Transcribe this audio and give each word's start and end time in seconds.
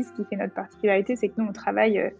Ce 0.00 0.10
qui 0.10 0.24
fait 0.24 0.34
notre 0.34 0.54
particularité, 0.54 1.14
c'est 1.14 1.28
que 1.28 1.34
nous, 1.40 1.46
on 1.46 1.52
travaille 1.52 2.00
euh, 2.00 2.10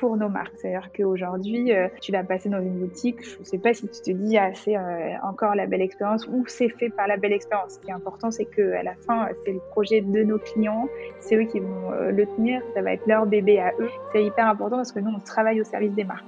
pour 0.00 0.16
nos 0.16 0.28
marques. 0.28 0.54
C'est-à-dire 0.56 0.90
qu'aujourd'hui, 0.92 1.72
euh, 1.72 1.86
tu 2.00 2.10
vas 2.10 2.24
passer 2.24 2.48
dans 2.48 2.60
une 2.60 2.80
boutique, 2.80 3.22
je 3.22 3.38
ne 3.38 3.44
sais 3.44 3.58
pas 3.58 3.72
si 3.72 3.86
tu 3.86 4.00
te 4.00 4.10
dis, 4.10 4.36
ah, 4.36 4.50
c'est 4.54 4.76
euh, 4.76 5.14
encore 5.22 5.54
la 5.54 5.66
belle 5.66 5.82
expérience 5.82 6.26
ou 6.26 6.44
c'est 6.48 6.68
fait 6.68 6.88
par 6.88 7.06
la 7.06 7.16
belle 7.16 7.32
expérience. 7.32 7.74
Ce 7.74 7.78
qui 7.78 7.90
est 7.90 7.92
important, 7.92 8.32
c'est 8.32 8.46
qu'à 8.46 8.82
la 8.82 8.96
fin, 9.06 9.28
c'est 9.44 9.52
le 9.52 9.60
projet 9.70 10.00
de 10.00 10.24
nos 10.24 10.38
clients, 10.38 10.88
c'est 11.20 11.36
eux 11.36 11.44
qui 11.44 11.60
vont 11.60 11.92
le 11.92 12.26
tenir, 12.26 12.60
ça 12.74 12.82
va 12.82 12.92
être 12.94 13.06
leur 13.06 13.24
bébé 13.24 13.60
à 13.60 13.72
eux. 13.78 13.90
C'est 14.10 14.24
hyper 14.24 14.48
important 14.48 14.78
parce 14.78 14.90
que 14.90 14.98
nous, 14.98 15.12
on 15.14 15.20
travaille 15.20 15.60
au 15.60 15.64
service 15.64 15.92
des 15.92 16.02
marques. 16.02 16.26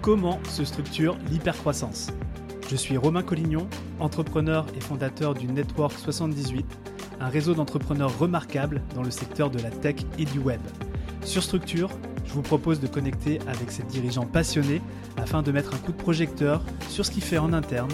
Comment 0.00 0.42
se 0.44 0.64
structure 0.64 1.18
l'hypercroissance? 1.30 2.10
Je 2.70 2.76
suis 2.76 2.96
Romain 2.96 3.22
Collignon, 3.22 3.66
entrepreneur 4.00 4.64
et 4.74 4.80
fondateur 4.80 5.34
du 5.34 5.48
Network 5.48 5.92
78 5.92 6.64
un 7.20 7.28
réseau 7.28 7.54
d'entrepreneurs 7.54 8.16
remarquables 8.18 8.82
dans 8.94 9.02
le 9.02 9.10
secteur 9.10 9.50
de 9.50 9.58
la 9.58 9.70
tech 9.70 9.96
et 10.18 10.24
du 10.24 10.38
web. 10.38 10.60
Sur 11.24 11.42
Structure, 11.42 11.90
je 12.24 12.32
vous 12.32 12.42
propose 12.42 12.80
de 12.80 12.86
connecter 12.86 13.40
avec 13.46 13.70
ces 13.70 13.82
dirigeants 13.84 14.26
passionnés 14.26 14.80
afin 15.16 15.42
de 15.42 15.50
mettre 15.50 15.74
un 15.74 15.78
coup 15.78 15.92
de 15.92 15.96
projecteur 15.96 16.62
sur 16.88 17.04
ce 17.04 17.10
qui 17.10 17.20
fait 17.20 17.38
en 17.38 17.52
interne 17.52 17.90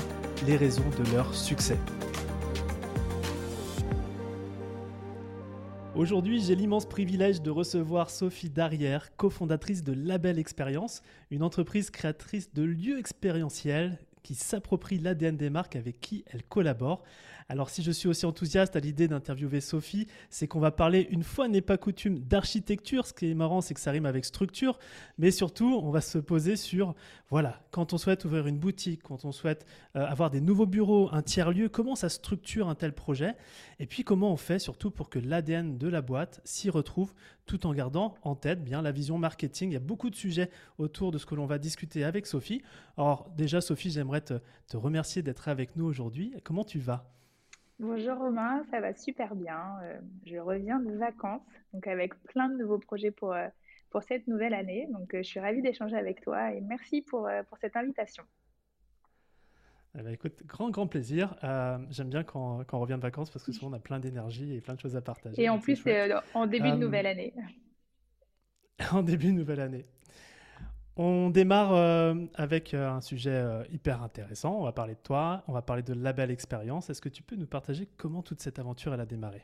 les 0.46 0.56
raisons 0.56 0.84
de 0.98 1.14
leur 1.14 1.34
succès. 1.34 1.78
Aujourd'hui, 5.94 6.40
j'ai 6.40 6.56
l'immense 6.56 6.86
privilège 6.86 7.40
de 7.40 7.50
recevoir 7.50 8.10
Sophie 8.10 8.50
Darrière, 8.50 9.14
cofondatrice 9.16 9.84
de 9.84 9.92
Label 9.92 10.40
Expérience, 10.40 11.02
une 11.30 11.44
entreprise 11.44 11.90
créatrice 11.90 12.52
de 12.52 12.64
lieux 12.64 12.98
expérientiels 12.98 13.96
qui 14.24 14.34
s'approprie 14.34 14.98
l'ADN 14.98 15.36
des 15.36 15.50
marques 15.50 15.76
avec 15.76 16.00
qui 16.00 16.24
elle 16.32 16.42
collabore. 16.42 17.04
Alors 17.50 17.68
si 17.68 17.82
je 17.82 17.90
suis 17.90 18.08
aussi 18.08 18.24
enthousiaste 18.24 18.74
à 18.74 18.80
l'idée 18.80 19.06
d'interviewer 19.06 19.60
Sophie, 19.60 20.06
c'est 20.30 20.48
qu'on 20.48 20.60
va 20.60 20.70
parler 20.70 21.06
une 21.10 21.22
fois 21.22 21.46
n'est 21.46 21.60
pas 21.60 21.76
coutume 21.76 22.18
d'architecture. 22.18 23.06
Ce 23.06 23.12
qui 23.12 23.30
est 23.30 23.34
marrant, 23.34 23.60
c'est 23.60 23.74
que 23.74 23.80
ça 23.80 23.90
rime 23.90 24.06
avec 24.06 24.24
structure, 24.24 24.78
mais 25.18 25.30
surtout, 25.30 25.80
on 25.82 25.90
va 25.90 26.00
se 26.00 26.16
poser 26.16 26.56
sur, 26.56 26.94
voilà, 27.28 27.60
quand 27.70 27.92
on 27.92 27.98
souhaite 27.98 28.24
ouvrir 28.24 28.46
une 28.46 28.58
boutique, 28.58 29.02
quand 29.02 29.26
on 29.26 29.32
souhaite 29.32 29.66
euh, 29.94 30.06
avoir 30.06 30.30
des 30.30 30.40
nouveaux 30.40 30.66
bureaux, 30.66 31.10
un 31.12 31.20
tiers-lieu, 31.20 31.68
comment 31.68 31.96
ça 31.96 32.08
structure 32.08 32.68
un 32.68 32.74
tel 32.74 32.94
projet, 32.94 33.34
et 33.78 33.86
puis 33.86 34.04
comment 34.04 34.32
on 34.32 34.38
fait 34.38 34.58
surtout 34.58 34.90
pour 34.90 35.10
que 35.10 35.18
l'ADN 35.18 35.76
de 35.76 35.88
la 35.88 36.00
boîte 36.00 36.40
s'y 36.44 36.70
retrouve 36.70 37.12
tout 37.44 37.66
en 37.66 37.74
gardant 37.74 38.14
en 38.22 38.36
tête 38.36 38.64
bien 38.64 38.80
la 38.80 38.90
vision 38.90 39.18
marketing. 39.18 39.70
Il 39.70 39.74
y 39.74 39.76
a 39.76 39.80
beaucoup 39.80 40.08
de 40.08 40.16
sujets 40.16 40.50
autour 40.78 41.12
de 41.12 41.18
ce 41.18 41.26
que 41.26 41.34
l'on 41.34 41.44
va 41.44 41.58
discuter 41.58 42.04
avec 42.04 42.26
Sophie. 42.26 42.62
Alors 42.96 43.28
déjà, 43.36 43.60
Sophie, 43.60 43.90
j'aimerais 43.90 44.22
te 44.22 44.40
remercier 44.72 45.20
d'être 45.22 45.48
avec 45.48 45.76
nous 45.76 45.84
aujourd'hui. 45.84 46.32
Comment 46.42 46.64
tu 46.64 46.78
vas? 46.78 47.10
Bonjour 47.80 48.16
Romain, 48.18 48.62
ça 48.70 48.80
va 48.80 48.94
super 48.94 49.34
bien. 49.34 49.78
Euh, 49.82 49.98
je 50.24 50.36
reviens 50.36 50.78
de 50.78 50.92
vacances, 50.96 51.42
donc 51.72 51.88
avec 51.88 52.14
plein 52.22 52.48
de 52.48 52.56
nouveaux 52.56 52.78
projets 52.78 53.10
pour, 53.10 53.32
euh, 53.32 53.48
pour 53.90 54.04
cette 54.04 54.28
nouvelle 54.28 54.54
année. 54.54 54.86
Donc 54.92 55.12
euh, 55.12 55.18
je 55.18 55.28
suis 55.28 55.40
ravie 55.40 55.60
d'échanger 55.60 55.96
avec 55.96 56.20
toi 56.20 56.52
et 56.52 56.60
merci 56.60 57.02
pour, 57.02 57.28
pour 57.48 57.58
cette 57.58 57.76
invitation. 57.76 58.22
Eh 59.98 60.02
ben, 60.02 60.12
écoute, 60.12 60.44
grand, 60.46 60.70
grand 60.70 60.86
plaisir. 60.86 61.36
J'aime 61.90 62.10
bien 62.10 62.22
quand, 62.22 62.64
quand, 62.64 62.78
on 62.78 62.80
revient 62.80 62.96
de 62.96 63.00
vacances 63.00 63.30
parce 63.30 63.44
que 63.44 63.52
souvent 63.52 63.70
on 63.70 63.74
a 63.74 63.80
plein 63.80 63.98
d'énergie 63.98 64.54
et 64.54 64.60
plein 64.60 64.74
de 64.74 64.80
choses 64.80 64.96
à 64.96 65.00
partager. 65.00 65.40
Et 65.42 65.48
en 65.48 65.58
plus, 65.58 65.76
c'est 65.76 66.12
en 66.34 66.46
début 66.46 66.70
de 66.70 66.76
nouvelle 66.76 67.06
année. 67.06 67.34
en 68.92 69.02
début 69.02 69.26
de 69.26 69.32
nouvelle 69.32 69.60
année. 69.60 69.86
On 70.96 71.30
démarre 71.30 71.74
euh, 71.74 72.14
avec 72.34 72.72
euh, 72.72 72.88
un 72.88 73.00
sujet 73.00 73.32
euh, 73.32 73.64
hyper 73.72 74.00
intéressant. 74.02 74.60
On 74.60 74.62
va 74.62 74.72
parler 74.72 74.94
de 74.94 75.00
toi, 75.00 75.42
on 75.48 75.52
va 75.52 75.60
parler 75.60 75.82
de 75.82 75.92
la 75.92 76.12
belle 76.12 76.30
expérience. 76.30 76.88
Est-ce 76.88 77.02
que 77.02 77.08
tu 77.08 77.24
peux 77.24 77.34
nous 77.34 77.48
partager 77.48 77.88
comment 77.96 78.22
toute 78.22 78.40
cette 78.40 78.60
aventure 78.60 78.92
a 78.92 79.04
démarré? 79.04 79.42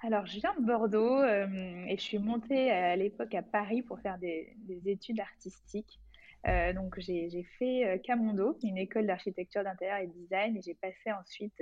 Alors, 0.00 0.24
je 0.24 0.38
viens 0.38 0.54
de 0.58 0.64
Bordeaux 0.64 1.22
et 1.24 1.96
je 1.96 2.00
suis 2.00 2.20
montée 2.20 2.70
à 2.70 2.94
l'époque 2.94 3.34
à 3.34 3.42
Paris 3.42 3.82
pour 3.82 3.98
faire 3.98 4.16
des, 4.16 4.54
études 4.86 5.18
artistiques. 5.18 5.98
donc, 6.76 7.00
j'ai 7.00 7.44
fait 7.58 8.00
Camondo, 8.04 8.56
une 8.62 8.78
école 8.78 9.08
d'architecture 9.08 9.64
d'intérieur 9.64 9.98
et 9.98 10.06
de 10.06 10.12
design, 10.12 10.56
et 10.56 10.62
j'ai 10.62 10.74
passé 10.74 11.10
ensuite, 11.10 11.60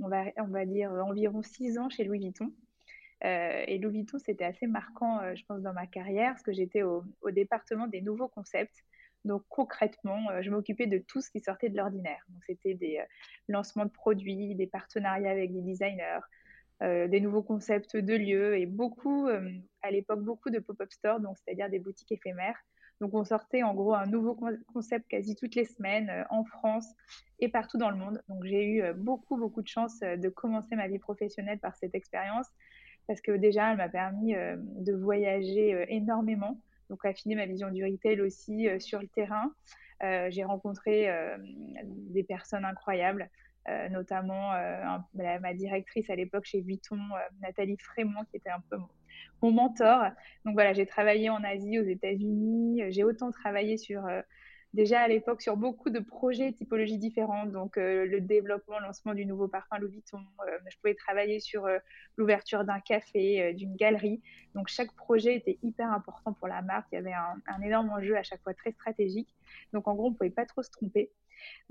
on 0.00 0.08
va 0.08 0.66
dire, 0.66 0.90
environ 0.90 1.40
six 1.42 1.78
ans 1.78 1.88
chez 1.88 2.02
Louis 2.02 2.18
Vuitton. 2.18 2.52
Euh, 3.24 3.64
et 3.66 3.78
Louis 3.78 3.98
Vuitton, 3.98 4.18
c'était 4.18 4.44
assez 4.44 4.66
marquant, 4.66 5.20
euh, 5.20 5.34
je 5.34 5.44
pense, 5.44 5.60
dans 5.62 5.72
ma 5.72 5.86
carrière, 5.86 6.32
parce 6.32 6.42
que 6.42 6.52
j'étais 6.52 6.82
au, 6.82 7.04
département 7.30 7.86
des 7.86 8.00
nouveaux 8.00 8.28
concepts. 8.28 8.84
Donc 9.24 9.42
concrètement, 9.48 10.30
euh, 10.30 10.42
je 10.42 10.50
m'occupais 10.50 10.86
de 10.86 10.98
tout 10.98 11.20
ce 11.20 11.30
qui 11.30 11.40
sortait 11.40 11.68
de 11.68 11.76
l'ordinaire. 11.76 12.22
Donc 12.28 12.42
c'était 12.46 12.74
des 12.74 13.02
lancements 13.48 13.84
de 13.84 13.90
produits, 13.90 14.54
des 14.54 14.66
partenariats 14.66 15.30
avec 15.30 15.52
des 15.52 15.62
designers, 15.62 16.20
des 16.80 17.20
nouveaux 17.20 17.42
concepts 17.42 17.96
de 17.96 18.14
lieux 18.14 18.56
et 18.56 18.64
beaucoup, 18.64 19.26
à 19.82 19.90
l'époque, 19.90 20.22
beaucoup 20.22 20.48
de 20.48 20.60
pop-up 20.60 20.92
stores, 20.92 21.18
donc 21.18 21.36
c'est-à-dire 21.36 21.68
des 21.68 21.80
boutiques 21.80 22.12
éphémères. 22.12 22.56
Donc 23.00 23.14
on 23.14 23.24
sortait 23.24 23.64
en 23.64 23.74
gros 23.74 23.94
un 23.94 24.06
nouveau 24.06 24.38
concept 24.72 25.08
quasi 25.08 25.34
toutes 25.34 25.56
les 25.56 25.64
semaines 25.64 26.24
en 26.30 26.44
France 26.44 26.86
et 27.40 27.48
partout 27.48 27.78
dans 27.78 27.90
le 27.90 27.96
monde. 27.96 28.22
Donc 28.28 28.44
j'ai 28.44 28.64
eu 28.64 28.92
beaucoup, 28.94 29.36
beaucoup 29.36 29.60
de 29.60 29.66
chance 29.66 29.98
de 29.98 30.28
commencer 30.28 30.76
ma 30.76 30.86
vie 30.86 31.00
professionnelle 31.00 31.58
par 31.58 31.74
cette 31.74 31.96
expérience 31.96 32.46
parce 33.08 33.22
que 33.22 33.32
déjà, 33.32 33.72
elle 33.72 33.78
m'a 33.78 33.88
permis 33.88 34.36
euh, 34.36 34.56
de 34.58 34.92
voyager 34.92 35.74
euh, 35.74 35.86
énormément, 35.88 36.60
donc 36.90 37.04
affiner 37.04 37.34
ma 37.34 37.46
vision 37.46 37.70
du 37.70 37.84
retail 37.84 38.20
aussi 38.20 38.68
euh, 38.68 38.78
sur 38.78 39.00
le 39.00 39.08
terrain. 39.08 39.52
j'ai 40.30 40.44
rencontré 40.44 41.08
des 42.14 42.22
personnes 42.22 42.64
incroyables, 42.64 43.28
notamment 43.90 44.52
ma 45.14 45.54
directrice 45.54 46.08
à 46.08 46.14
l'époque 46.14 46.44
chez 46.44 46.60
Vuitton, 46.60 47.00
Nathalie 47.42 47.76
Frémont, 47.80 48.24
qui 48.30 48.36
était 48.36 48.54
un 48.58 48.62
peu 48.70 48.76
mon 49.42 49.50
mentor. 49.50 50.04
Donc 50.44 50.54
voilà, 50.54 50.72
j'ai 50.72 50.86
travaillé 50.86 51.30
en 51.30 51.42
Asie, 51.42 51.80
aux 51.80 51.88
États-Unis. 51.96 52.82
J'ai 52.90 53.02
autant 53.02 53.32
travaillé 53.32 53.76
sur 53.76 54.06
déjà 54.74 55.00
à 55.00 55.08
l'époque 55.08 55.42
sur 55.42 55.56
beaucoup 55.56 55.90
de 55.90 55.98
projets 55.98 56.52
typologies 56.52 56.98
différentes, 56.98 57.52
donc 57.52 57.78
euh, 57.78 58.04
le 58.06 58.20
développement, 58.20 58.78
lancement 58.80 59.14
du 59.14 59.24
nouveau 59.24 59.48
parfum 59.48 59.78
Louis 59.78 59.92
Vuitton. 59.92 60.18
Euh, 60.46 60.58
je 60.68 60.76
pouvais 60.78 60.94
travailler 60.94 61.40
sur 61.40 61.66
euh, 61.66 61.78
l'ouverture 62.16 62.64
d'un 62.64 62.80
café, 62.80 63.54
d'une 63.54 63.74
galerie. 63.76 64.20
Donc 64.54 64.68
chaque 64.68 64.92
projet 64.92 65.36
était 65.36 65.58
hyper 65.62 65.90
important 65.90 66.32
pour 66.32 66.48
la 66.48 66.62
marque. 66.62 66.88
Il 66.92 66.96
y 66.96 66.98
avait 66.98 67.12
un, 67.12 67.62
énorme 67.62 67.90
enjeu 67.90 68.16
à 68.16 68.22
chaque 68.22 68.42
fois 68.42 68.54
très 68.54 68.72
stratégique. 68.72 69.34
Donc 69.72 69.88
en 69.88 69.94
gros, 69.94 70.08
on 70.08 70.10
ne 70.10 70.16
pouvait 70.16 70.30
pas 70.30 70.46
trop 70.46 70.62
se 70.62 70.70
tromper. 70.70 71.10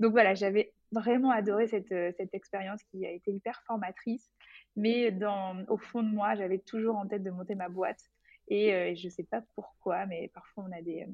Donc 0.00 0.12
voilà, 0.12 0.34
j'avais 0.34 0.72
vraiment 0.92 1.30
adoré 1.30 1.68
cette, 1.68 1.88
cette 1.88 2.32
expérience 2.32 2.82
qui 2.84 3.06
a 3.06 3.10
été 3.10 3.30
hyper 3.30 3.62
formatrice. 3.66 4.30
Mais 4.76 5.10
dans, 5.10 5.64
au 5.68 5.76
fond 5.76 6.02
de 6.02 6.08
moi, 6.08 6.34
j'avais 6.34 6.58
toujours 6.58 6.96
en 6.96 7.06
tête 7.06 7.22
de 7.22 7.30
monter 7.30 7.54
ma 7.54 7.68
boîte. 7.68 8.00
Et 8.48 8.96
je 8.96 9.06
ne 9.06 9.10
sais 9.10 9.24
pas 9.24 9.42
pourquoi, 9.54 10.06
mais 10.06 10.30
parfois 10.32 10.64
on 10.66 10.72
a 10.72 10.80
des, 10.80 11.06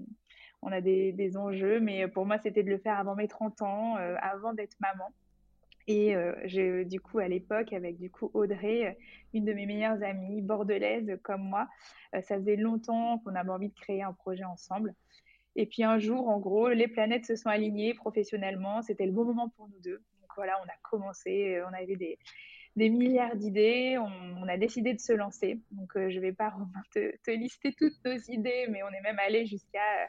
on 0.65 0.73
a 0.73 0.81
des, 0.81 1.37
enjeux, 1.37 1.79
mais 1.79 2.09
pour 2.09 2.25
moi, 2.25 2.39
c'était 2.39 2.63
de 2.63 2.71
le 2.71 2.79
faire 2.79 2.99
avant 2.99 3.15
mes 3.15 3.29
30 3.29 3.61
ans, 3.63 3.97
euh, 3.99 4.17
avant 4.21 4.55
d'être 4.55 4.77
maman. 4.81 5.13
Et 5.87 6.17
euh, 6.17 6.33
j'ai 6.45 6.87
du 6.87 6.99
coup 6.99 7.19
à 7.19 7.29
l'époque 7.29 7.75
avec 7.75 7.99
du 7.99 8.11
coup 8.11 8.31
Audrey, 8.33 8.87
euh, 8.87 8.93
une 9.35 9.45
de 9.45 9.53
mes 9.53 9.67
meilleures 9.67 10.03
amies 10.03 10.41
bordelaise 10.41 11.19
comme 11.23 11.43
moi, 11.43 11.69
ça 12.15 12.37
faisait 12.37 12.57
longtemps 12.57 13.19
qu'on 13.19 13.35
avait 13.35 13.51
envie 13.51 13.69
de 13.69 13.75
créer 13.75 14.03
un 14.03 14.15
projet 14.15 14.45
ensemble. 14.45 14.95
Et 15.57 15.67
puis 15.67 15.85
un 15.85 15.99
jour, 15.99 16.29
en 16.29 16.41
gros, 16.41 16.71
les 16.71 16.89
planètes 16.89 17.27
se 17.27 17.37
sont 17.37 17.51
alignées 17.51 17.93
professionnellement. 17.93 18.81
C'était 18.81 19.05
le 19.05 19.13
bon 19.13 19.27
moment 19.27 19.51
pour 19.51 19.69
nous 19.69 19.81
deux. 19.81 20.03
Donc 20.21 20.31
voilà, 20.35 20.55
on 20.65 20.69
a 20.69 20.77
commencé. 20.91 21.61
On 21.69 21.75
avait 21.75 21.97
des, 21.97 22.19
des 22.77 22.89
milliards 22.89 23.37
d'idées. 23.37 23.99
On, 23.99 24.49
a 24.49 24.57
décidé 24.57 24.95
de 24.95 25.01
se 25.01 25.13
lancer. 25.13 25.61
Donc 25.73 25.93
je 25.95 26.17
ne 26.17 26.21
vais 26.21 26.33
pas 26.33 26.55
te, 26.95 27.15
te, 27.19 27.31
lister 27.31 27.75
toutes 27.77 28.03
nos 28.05 28.17
idées, 28.29 28.67
mais 28.71 28.83
on 28.83 28.89
est 28.89 29.03
même 29.03 29.19
allé 29.19 29.45
jusqu'à 29.45 30.09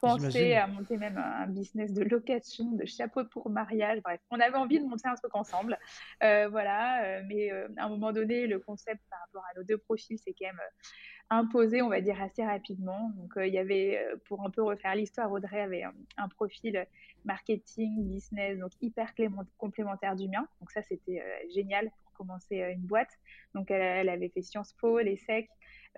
pensé 0.00 0.54
à 0.54 0.66
monter 0.66 0.96
même 0.96 1.18
un 1.18 1.46
business 1.46 1.92
de 1.92 2.02
location, 2.02 2.72
de 2.72 2.84
chapeau 2.84 3.24
pour 3.24 3.50
mariage. 3.50 4.00
Bref, 4.02 4.20
on 4.30 4.40
avait 4.40 4.56
envie 4.56 4.80
de 4.80 4.86
monter 4.86 5.08
un 5.08 5.14
truc 5.14 5.34
ensemble. 5.34 5.78
Euh, 6.22 6.48
voilà, 6.48 7.04
euh, 7.04 7.22
mais 7.26 7.50
euh, 7.52 7.68
à 7.76 7.86
un 7.86 7.88
moment 7.88 8.12
donné, 8.12 8.46
le 8.46 8.58
concept 8.58 9.00
par 9.10 9.20
rapport 9.20 9.44
à 9.50 9.58
nos 9.58 9.64
deux 9.64 9.78
profils, 9.78 10.18
c'est 10.18 10.34
quand 10.38 10.46
même 10.46 10.60
imposé, 11.30 11.82
on 11.82 11.88
va 11.88 12.00
dire, 12.00 12.20
assez 12.22 12.44
rapidement. 12.44 13.10
Donc, 13.16 13.32
il 13.36 13.52
y 13.52 13.58
avait, 13.58 14.00
pour 14.26 14.44
un 14.44 14.50
peu 14.50 14.62
refaire 14.62 14.94
l'histoire, 14.94 15.30
Audrey 15.32 15.60
avait 15.60 15.82
un, 15.82 16.28
profil 16.28 16.86
marketing, 17.24 18.06
business, 18.06 18.58
donc 18.58 18.70
hyper 18.80 19.12
complémentaire 19.58 20.14
du 20.14 20.28
mien. 20.28 20.46
Donc, 20.60 20.70
ça, 20.70 20.82
c'était 20.82 21.22
génial 21.52 21.90
commencer 22.16 22.56
une 22.56 22.86
boîte. 22.86 23.12
Donc, 23.54 23.70
elle, 23.70 24.08
avait 24.08 24.28
fait 24.28 24.42
Sciences 24.42 24.74
Po, 24.80 24.98
l'ESSEC. 24.98 25.48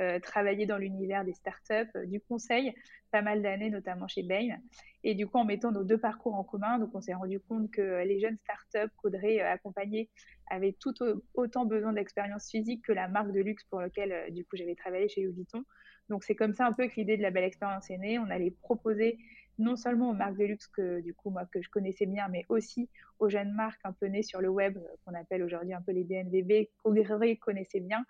Euh, 0.00 0.20
travaillé 0.20 0.64
dans 0.64 0.78
l'univers 0.78 1.24
des 1.24 1.32
startups, 1.32 1.90
euh, 1.96 2.06
du 2.06 2.20
conseil, 2.20 2.72
pas 3.10 3.20
mal 3.20 3.42
d'années, 3.42 3.68
notamment 3.68 4.06
chez 4.06 4.22
Bain. 4.22 4.56
Et 5.02 5.16
du 5.16 5.26
coup, 5.26 5.38
en 5.38 5.44
mettant 5.44 5.72
nos 5.72 5.82
deux 5.82 5.98
parcours 5.98 6.36
en 6.36 6.44
commun, 6.44 6.78
donc 6.78 6.90
on 6.94 7.00
s'est 7.00 7.14
rendu 7.14 7.40
compte 7.40 7.68
que 7.72 8.04
les 8.04 8.20
jeunes 8.20 8.36
startups 8.44 8.94
qu'Audrey 8.98 9.40
euh, 9.40 9.50
accompagnait 9.50 10.08
avaient 10.50 10.76
tout 10.78 10.94
autant 11.34 11.64
besoin 11.64 11.92
d'expérience 11.92 12.48
physique 12.48 12.84
que 12.84 12.92
la 12.92 13.08
marque 13.08 13.32
de 13.32 13.40
luxe 13.40 13.64
pour 13.64 13.80
laquelle, 13.80 14.32
du 14.32 14.44
coup, 14.44 14.56
j'avais 14.56 14.76
travaillé 14.76 15.08
chez 15.08 15.22
Louis 15.22 15.34
Vuitton. 15.34 15.64
Donc, 16.08 16.24
c'est 16.24 16.34
comme 16.34 16.54
ça 16.54 16.66
un 16.66 16.72
peu 16.72 16.88
que 16.88 16.94
l'idée 16.96 17.16
de 17.16 17.22
la 17.22 17.30
belle 17.30 17.44
expérience 17.44 17.90
est 17.90 17.98
née. 17.98 18.18
On 18.18 18.30
allait 18.30 18.50
proposer 18.50 19.18
non 19.58 19.76
seulement 19.76 20.10
aux 20.10 20.14
marques 20.14 20.36
de 20.36 20.44
luxe 20.44 20.68
que 20.68 21.00
du 21.00 21.14
coup 21.14 21.30
moi 21.30 21.44
que 21.52 21.60
je 21.60 21.68
connaissais 21.68 22.06
bien, 22.06 22.28
mais 22.28 22.46
aussi 22.48 22.88
aux 23.18 23.28
jeunes 23.28 23.52
marques 23.52 23.80
un 23.82 23.92
peu 23.92 24.06
nées 24.06 24.22
sur 24.22 24.40
le 24.40 24.48
web 24.48 24.78
qu'on 25.04 25.14
appelle 25.14 25.42
aujourd'hui 25.42 25.74
un 25.74 25.82
peu 25.82 25.90
les 25.90 26.04
DNVB 26.04 26.68
qu'Audrey 26.82 27.36
connaissait 27.36 27.80
bien, 27.80 28.04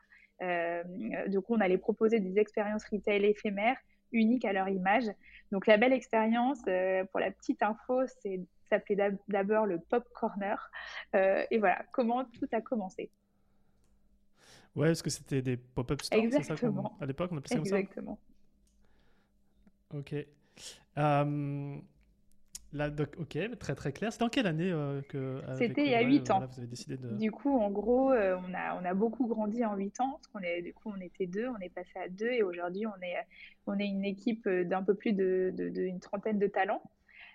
donc, 1.28 1.50
on 1.50 1.60
allait 1.60 1.78
proposer 1.78 2.20
des 2.20 2.38
expériences 2.38 2.84
retail 2.84 3.24
éphémères 3.24 3.76
uniques 4.12 4.44
à 4.44 4.52
leur 4.52 4.68
image. 4.68 5.04
Donc, 5.50 5.66
la 5.66 5.76
belle 5.76 5.92
expérience, 5.92 6.60
pour 7.10 7.20
la 7.20 7.30
petite 7.30 7.62
info, 7.62 8.06
c'est 8.22 8.40
s'appelait 8.68 9.12
d'abord 9.28 9.66
le 9.66 9.80
Pop 9.80 10.06
Corner. 10.14 10.70
et 11.14 11.58
voilà 11.58 11.82
comment 11.92 12.24
tout 12.24 12.46
a 12.52 12.60
commencé. 12.60 13.10
Ouais, 14.78 14.88
parce 14.88 15.02
que 15.02 15.10
c'était 15.10 15.42
des 15.42 15.56
pop-up 15.56 16.00
stores, 16.02 16.22
c'est 16.30 16.42
ça 16.44 16.54
À 17.00 17.06
l'époque, 17.06 17.30
on 17.32 17.38
appelait 17.38 17.48
ça 17.48 17.56
comme 17.56 17.64
ça 17.64 17.78
Exactement. 17.78 18.18
Ok. 19.92 20.14
Euh, 20.98 21.76
là, 22.72 22.90
ok, 23.18 23.38
très 23.58 23.74
très 23.74 23.92
clair. 23.92 24.12
C'était 24.12 24.24
en 24.24 24.28
quelle 24.28 24.46
année 24.46 24.70
euh, 24.70 25.00
que 25.08 25.42
C'était 25.56 25.84
il 25.84 25.90
y 25.90 25.94
a 25.94 26.02
8 26.02 26.30
ans. 26.30 26.46
vous 26.46 26.58
avez 26.58 26.68
décidé 26.68 26.96
de... 26.96 27.08
Du 27.16 27.32
coup, 27.32 27.58
en 27.58 27.70
gros, 27.70 28.12
euh, 28.12 28.36
on, 28.46 28.54
a, 28.54 28.80
on 28.80 28.84
a 28.84 28.94
beaucoup 28.94 29.26
grandi 29.26 29.64
en 29.64 29.74
8 29.74 30.00
ans. 30.00 30.12
Parce 30.12 30.28
qu'on 30.28 30.40
est, 30.40 30.62
du 30.62 30.72
coup, 30.74 30.92
on 30.94 31.00
était 31.00 31.26
deux, 31.26 31.48
on 31.48 31.58
est 31.58 31.70
passé 31.70 31.98
à 31.98 32.08
deux 32.08 32.30
et 32.30 32.44
aujourd'hui, 32.44 32.86
on 32.86 33.02
est, 33.02 33.16
on 33.66 33.78
est 33.78 33.86
une 33.86 34.04
équipe 34.04 34.48
d'un 34.48 34.84
peu 34.84 34.94
plus 34.94 35.12
d'une 35.12 35.50
de, 35.50 35.70
de, 35.70 35.98
trentaine 36.00 36.38
de 36.38 36.46
talents. 36.46 36.82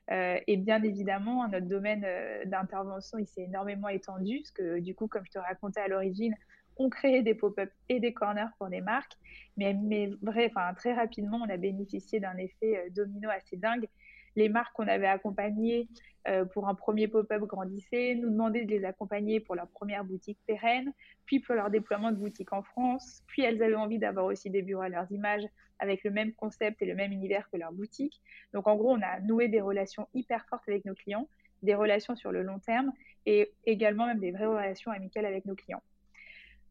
et 0.09 0.57
bien 0.57 0.81
évidemment, 0.83 1.45
notre 1.49 1.67
domaine 1.67 2.05
d'intervention, 2.45 3.17
il 3.17 3.27
s'est 3.27 3.43
énormément 3.43 3.89
étendu, 3.89 4.39
parce 4.39 4.51
que 4.51 4.79
du 4.79 4.95
coup, 4.95 5.07
comme 5.07 5.25
je 5.25 5.31
te 5.31 5.39
racontais 5.39 5.81
à 5.81 5.87
l'origine, 5.87 6.35
on 6.77 6.89
créait 6.89 7.21
des 7.21 7.35
pop-up 7.35 7.71
et 7.89 7.99
des 7.99 8.13
corners 8.13 8.51
pour 8.57 8.69
des 8.69 8.81
marques, 8.81 9.13
mais, 9.57 9.73
mais 9.73 10.09
vrai, 10.21 10.51
très 10.75 10.93
rapidement, 10.93 11.39
on 11.45 11.49
a 11.49 11.57
bénéficié 11.57 12.19
d'un 12.19 12.37
effet 12.37 12.77
euh, 12.77 12.89
domino 12.89 13.29
assez 13.29 13.57
dingue. 13.57 13.87
Les 14.35 14.49
marques 14.49 14.73
qu'on 14.73 14.87
avait 14.87 15.07
accompagnées 15.07 15.87
euh, 16.27 16.45
pour 16.45 16.67
un 16.67 16.75
premier 16.75 17.07
pop-up 17.07 17.41
grandissaient, 17.43 18.15
nous 18.15 18.29
demandaient 18.29 18.65
de 18.65 18.71
les 18.71 18.85
accompagner 18.85 19.39
pour 19.39 19.55
leur 19.55 19.67
première 19.67 20.03
boutique 20.03 20.39
pérenne, 20.47 20.91
puis 21.25 21.39
pour 21.39 21.55
leur 21.55 21.69
déploiement 21.69 22.11
de 22.11 22.17
boutique 22.17 22.53
en 22.53 22.63
France, 22.63 23.23
puis 23.27 23.43
elles 23.43 23.61
avaient 23.61 23.75
envie 23.75 23.99
d'avoir 23.99 24.25
aussi 24.25 24.49
des 24.49 24.61
bureaux 24.61 24.81
à 24.81 24.89
leurs 24.89 25.11
images 25.11 25.43
avec 25.79 26.03
le 26.03 26.11
même 26.11 26.33
concept 26.33 26.81
et 26.81 26.85
le 26.85 26.95
même 26.95 27.11
univers 27.11 27.49
que 27.51 27.57
leur 27.57 27.73
boutique. 27.73 28.21
Donc 28.53 28.67
en 28.67 28.75
gros, 28.75 28.91
on 28.91 29.01
a 29.01 29.19
noué 29.19 29.49
des 29.49 29.61
relations 29.61 30.07
hyper 30.13 30.45
fortes 30.47 30.67
avec 30.67 30.85
nos 30.85 30.95
clients, 30.95 31.27
des 31.61 31.75
relations 31.75 32.15
sur 32.15 32.31
le 32.31 32.41
long 32.41 32.59
terme 32.59 32.91
et 33.25 33.51
également 33.65 34.05
même 34.05 34.19
des 34.19 34.31
vraies 34.31 34.45
relations 34.45 34.91
amicales 34.91 35.25
avec 35.25 35.45
nos 35.45 35.55
clients. 35.55 35.81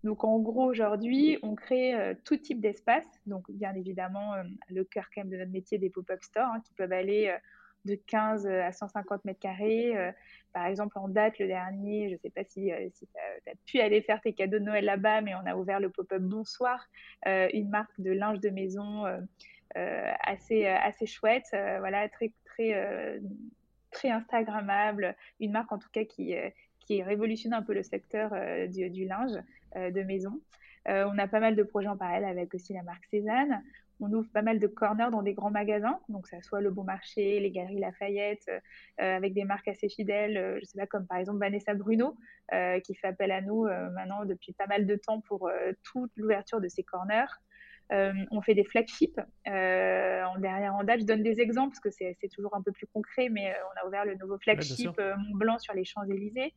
Donc 0.04 0.24
en 0.24 0.38
gros, 0.40 0.64
aujourd'hui, 0.64 1.38
on 1.42 1.54
crée 1.54 1.94
euh, 1.94 2.14
tout 2.24 2.36
type 2.36 2.60
d'espace. 2.60 3.06
Donc 3.26 3.50
bien 3.50 3.74
évidemment, 3.74 4.34
euh, 4.34 4.42
le 4.68 4.84
cœur 4.84 5.04
quand 5.14 5.22
même 5.22 5.30
de 5.30 5.36
notre 5.36 5.52
métier 5.52 5.78
des 5.78 5.90
pop-up 5.90 6.22
stores 6.22 6.48
hein, 6.48 6.60
qui 6.64 6.72
peuvent 6.74 6.92
aller 6.92 7.28
euh, 7.28 7.38
de 7.84 7.94
15 7.94 8.46
à 8.46 8.72
150 8.72 9.24
mètres 9.24 9.40
carrés. 9.40 9.92
par 10.52 10.66
exemple, 10.66 10.96
en 10.98 11.08
date, 11.08 11.40
le 11.40 11.48
dernier, 11.48 12.10
je 12.10 12.14
ne 12.14 12.18
sais 12.18 12.30
pas 12.30 12.44
si, 12.44 12.70
tu 12.70 13.50
as, 13.50 13.54
pu 13.66 13.80
aller 13.80 14.02
faire 14.02 14.20
tes 14.20 14.34
cadeaux 14.34 14.60
de 14.60 14.64
Noël 14.64 14.84
là-bas, 14.84 15.20
mais 15.20 15.34
on 15.34 15.44
a 15.46 15.56
ouvert 15.56 15.80
le 15.80 15.90
pop-up 15.90 16.22
Bonsoir, 16.22 16.86
une 17.26 17.70
marque 17.70 17.90
de 18.00 18.12
linge 18.12 18.38
de 18.38 18.50
maison 18.50 19.02
assez, 19.74 20.64
assez 20.64 21.06
chouette, 21.06 21.48
voilà, 21.50 22.08
très, 22.08 22.30
très, 22.44 23.20
très 23.90 24.10
Instagrammable, 24.10 25.16
une 25.40 25.50
marque 25.50 25.72
en 25.72 25.78
tout 25.78 25.90
cas 25.90 26.04
qui, 26.04 26.36
qui 26.78 27.02
révolutionne 27.02 27.52
un 27.52 27.62
peu 27.62 27.74
le 27.74 27.82
secteur 27.82 28.30
du 28.68 29.06
linge. 29.06 29.42
Euh, 29.76 29.90
de 29.90 30.02
maison. 30.02 30.40
Euh, 30.88 31.08
on 31.10 31.16
a 31.18 31.26
pas 31.26 31.40
mal 31.40 31.56
de 31.56 31.62
projets 31.62 31.88
en 31.88 31.96
parallèle 31.96 32.24
avec 32.24 32.52
aussi 32.54 32.74
la 32.74 32.82
marque 32.82 33.04
Cézanne. 33.06 33.62
On 34.00 34.12
ouvre 34.12 34.28
pas 34.32 34.42
mal 34.42 34.58
de 34.58 34.66
corners 34.66 35.10
dans 35.10 35.22
des 35.22 35.32
grands 35.32 35.50
magasins, 35.50 35.98
donc 36.08 36.26
ça 36.26 36.42
soit 36.42 36.60
le 36.60 36.70
Bon 36.70 36.82
Marché, 36.82 37.40
les 37.40 37.50
Galeries 37.50 37.78
Lafayette, 37.78 38.48
euh, 38.48 39.16
avec 39.16 39.32
des 39.32 39.44
marques 39.44 39.68
assez 39.68 39.88
fidèles, 39.88 40.58
je 40.60 40.64
sais 40.64 40.76
pas, 40.76 40.86
comme 40.86 41.06
par 41.06 41.18
exemple 41.18 41.38
Vanessa 41.38 41.74
Bruno, 41.74 42.16
qui 42.84 42.94
fait 42.96 43.06
appel 43.06 43.30
à 43.30 43.40
nous 43.40 43.64
maintenant 43.94 44.24
depuis 44.24 44.52
pas 44.52 44.66
mal 44.66 44.86
de 44.86 44.96
temps 44.96 45.20
pour 45.20 45.50
toute 45.84 46.10
l'ouverture 46.16 46.60
de 46.60 46.68
ces 46.68 46.82
corners. 46.82 47.32
on 47.90 48.42
fait 48.42 48.54
des 48.54 48.64
flagships 48.64 49.20
en 49.46 50.38
derrière 50.38 50.74
en 50.74 50.82
date. 50.82 51.00
Je 51.00 51.06
donne 51.06 51.22
des 51.22 51.40
exemples 51.40 51.70
parce 51.70 51.80
que 51.80 51.90
c'est 51.90 52.28
toujours 52.34 52.56
un 52.56 52.62
peu 52.62 52.72
plus 52.72 52.88
concret, 52.88 53.28
mais 53.28 53.54
on 53.54 53.84
a 53.84 53.88
ouvert 53.88 54.04
le 54.04 54.16
nouveau 54.16 54.36
flagship 54.38 54.98
Mont 54.98 55.36
Blanc 55.36 55.58
sur 55.58 55.74
les 55.74 55.84
Champs-Élysées. 55.84 56.52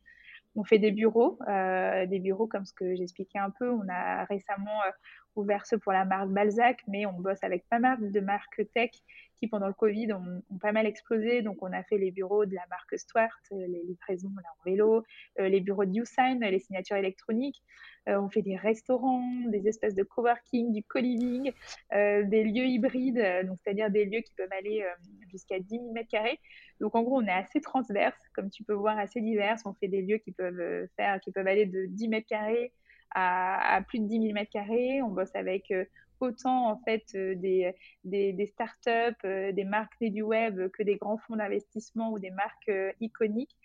On 0.56 0.64
fait 0.64 0.78
des 0.78 0.90
bureaux, 0.90 1.38
euh, 1.48 2.06
des 2.06 2.18
bureaux 2.18 2.46
comme 2.46 2.64
ce 2.64 2.72
que 2.72 2.96
j'expliquais 2.96 3.38
un 3.38 3.50
peu. 3.50 3.70
On 3.70 3.86
a 3.88 4.24
récemment 4.24 4.82
euh, 4.86 4.90
ouvert 5.36 5.64
pour 5.82 5.92
la 5.92 6.04
marque 6.04 6.30
Balzac, 6.30 6.82
mais 6.88 7.06
on 7.06 7.12
bosse 7.12 7.42
avec 7.42 7.68
pas 7.68 7.78
mal 7.78 8.10
de 8.12 8.20
marques 8.20 8.62
tech 8.74 8.90
qui, 9.38 9.48
pendant 9.48 9.66
le 9.66 9.74
Covid, 9.74 10.12
ont, 10.14 10.42
pas 10.60 10.72
mal 10.72 10.86
explosé. 10.86 11.42
Donc, 11.42 11.58
on 11.60 11.72
a 11.72 11.82
fait 11.82 11.98
les 11.98 12.10
bureaux 12.10 12.46
de 12.46 12.54
la 12.54 12.66
marque 12.70 12.98
Stuart, 12.98 13.38
euh, 13.52 13.66
les 13.68 13.82
livraisons 13.82 14.28
en 14.28 14.64
vélo, 14.64 15.04
les 15.38 15.60
bureaux 15.60 15.84
de 15.84 15.92
YouSign, 15.92 16.40
les 16.40 16.58
signatures 16.58 16.96
électroniques. 16.96 17.62
on 18.06 18.30
fait 18.30 18.42
des 18.42 18.56
restaurants, 18.56 19.42
des 19.48 19.68
espèces 19.68 19.94
de 19.94 20.02
coworking, 20.04 20.72
du 20.72 20.82
co-living, 20.82 21.52
des 21.92 22.44
lieux 22.44 22.66
hybrides, 22.66 23.46
donc 23.46 23.58
c'est-à-dire 23.62 23.90
des 23.90 24.04
lieux 24.06 24.20
qui 24.20 24.32
peuvent 24.36 24.52
aller 24.58 24.86
jusqu'à 25.28 25.58
10 25.58 25.68
000 25.68 25.92
mètres 25.92 26.08
carrés. 26.08 26.40
Donc 26.80 26.94
en 26.94 27.02
gros, 27.02 27.18
on 27.18 27.26
est 27.26 27.30
assez 27.30 27.60
transverse, 27.60 28.18
comme 28.34 28.50
tu 28.50 28.64
peux 28.64 28.74
voir, 28.74 28.98
assez 28.98 29.20
divers. 29.20 29.56
On 29.64 29.74
fait 29.74 29.88
des 29.88 30.02
lieux 30.02 30.18
qui 30.18 30.32
peuvent 30.32 30.60
euh, 30.60 30.86
faire, 30.96 31.20
qui 31.20 31.32
peuvent 31.32 31.46
aller 31.46 31.66
de 31.66 31.86
10 31.86 32.08
mètres 32.08 32.26
carrés 32.26 32.72
à, 33.14 33.80
plus 33.88 33.98
de 34.00 34.06
10 34.06 34.20
000 34.20 34.32
mètres 34.32 34.50
carrés. 34.50 35.02
On 35.02 35.08
bosse 35.08 35.34
avec 35.34 35.70
euh, 35.70 35.84
autant 36.20 36.70
en 36.70 36.78
fait 36.78 37.04
euh, 37.14 37.34
des, 37.34 37.72
des, 38.04 38.32
des 38.32 38.46
startups, 38.46 39.22
des 39.24 39.64
marques 39.64 40.02
du 40.02 40.22
web 40.22 40.68
que 40.70 40.82
des 40.82 40.96
grands 40.96 41.18
fonds 41.18 41.36
d'investissement 41.36 42.10
ou 42.10 42.18
des 42.18 42.30
marques 42.30 42.72
iconiques. 43.00 43.56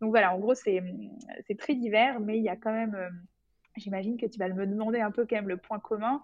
Donc 0.00 0.10
voilà, 0.10 0.34
en 0.34 0.38
gros, 0.38 0.54
c'est 0.54 0.82
très 1.58 1.74
divers, 1.74 2.20
mais 2.20 2.38
il 2.38 2.42
y 2.42 2.48
a 2.48 2.56
quand 2.56 2.72
même, 2.72 2.96
j'imagine 3.76 4.16
que 4.16 4.26
tu 4.26 4.38
vas 4.38 4.48
me 4.48 4.66
demander 4.66 5.00
un 5.00 5.10
peu 5.10 5.26
quand 5.26 5.36
même 5.36 5.48
le 5.48 5.56
point 5.56 5.78
commun, 5.78 6.20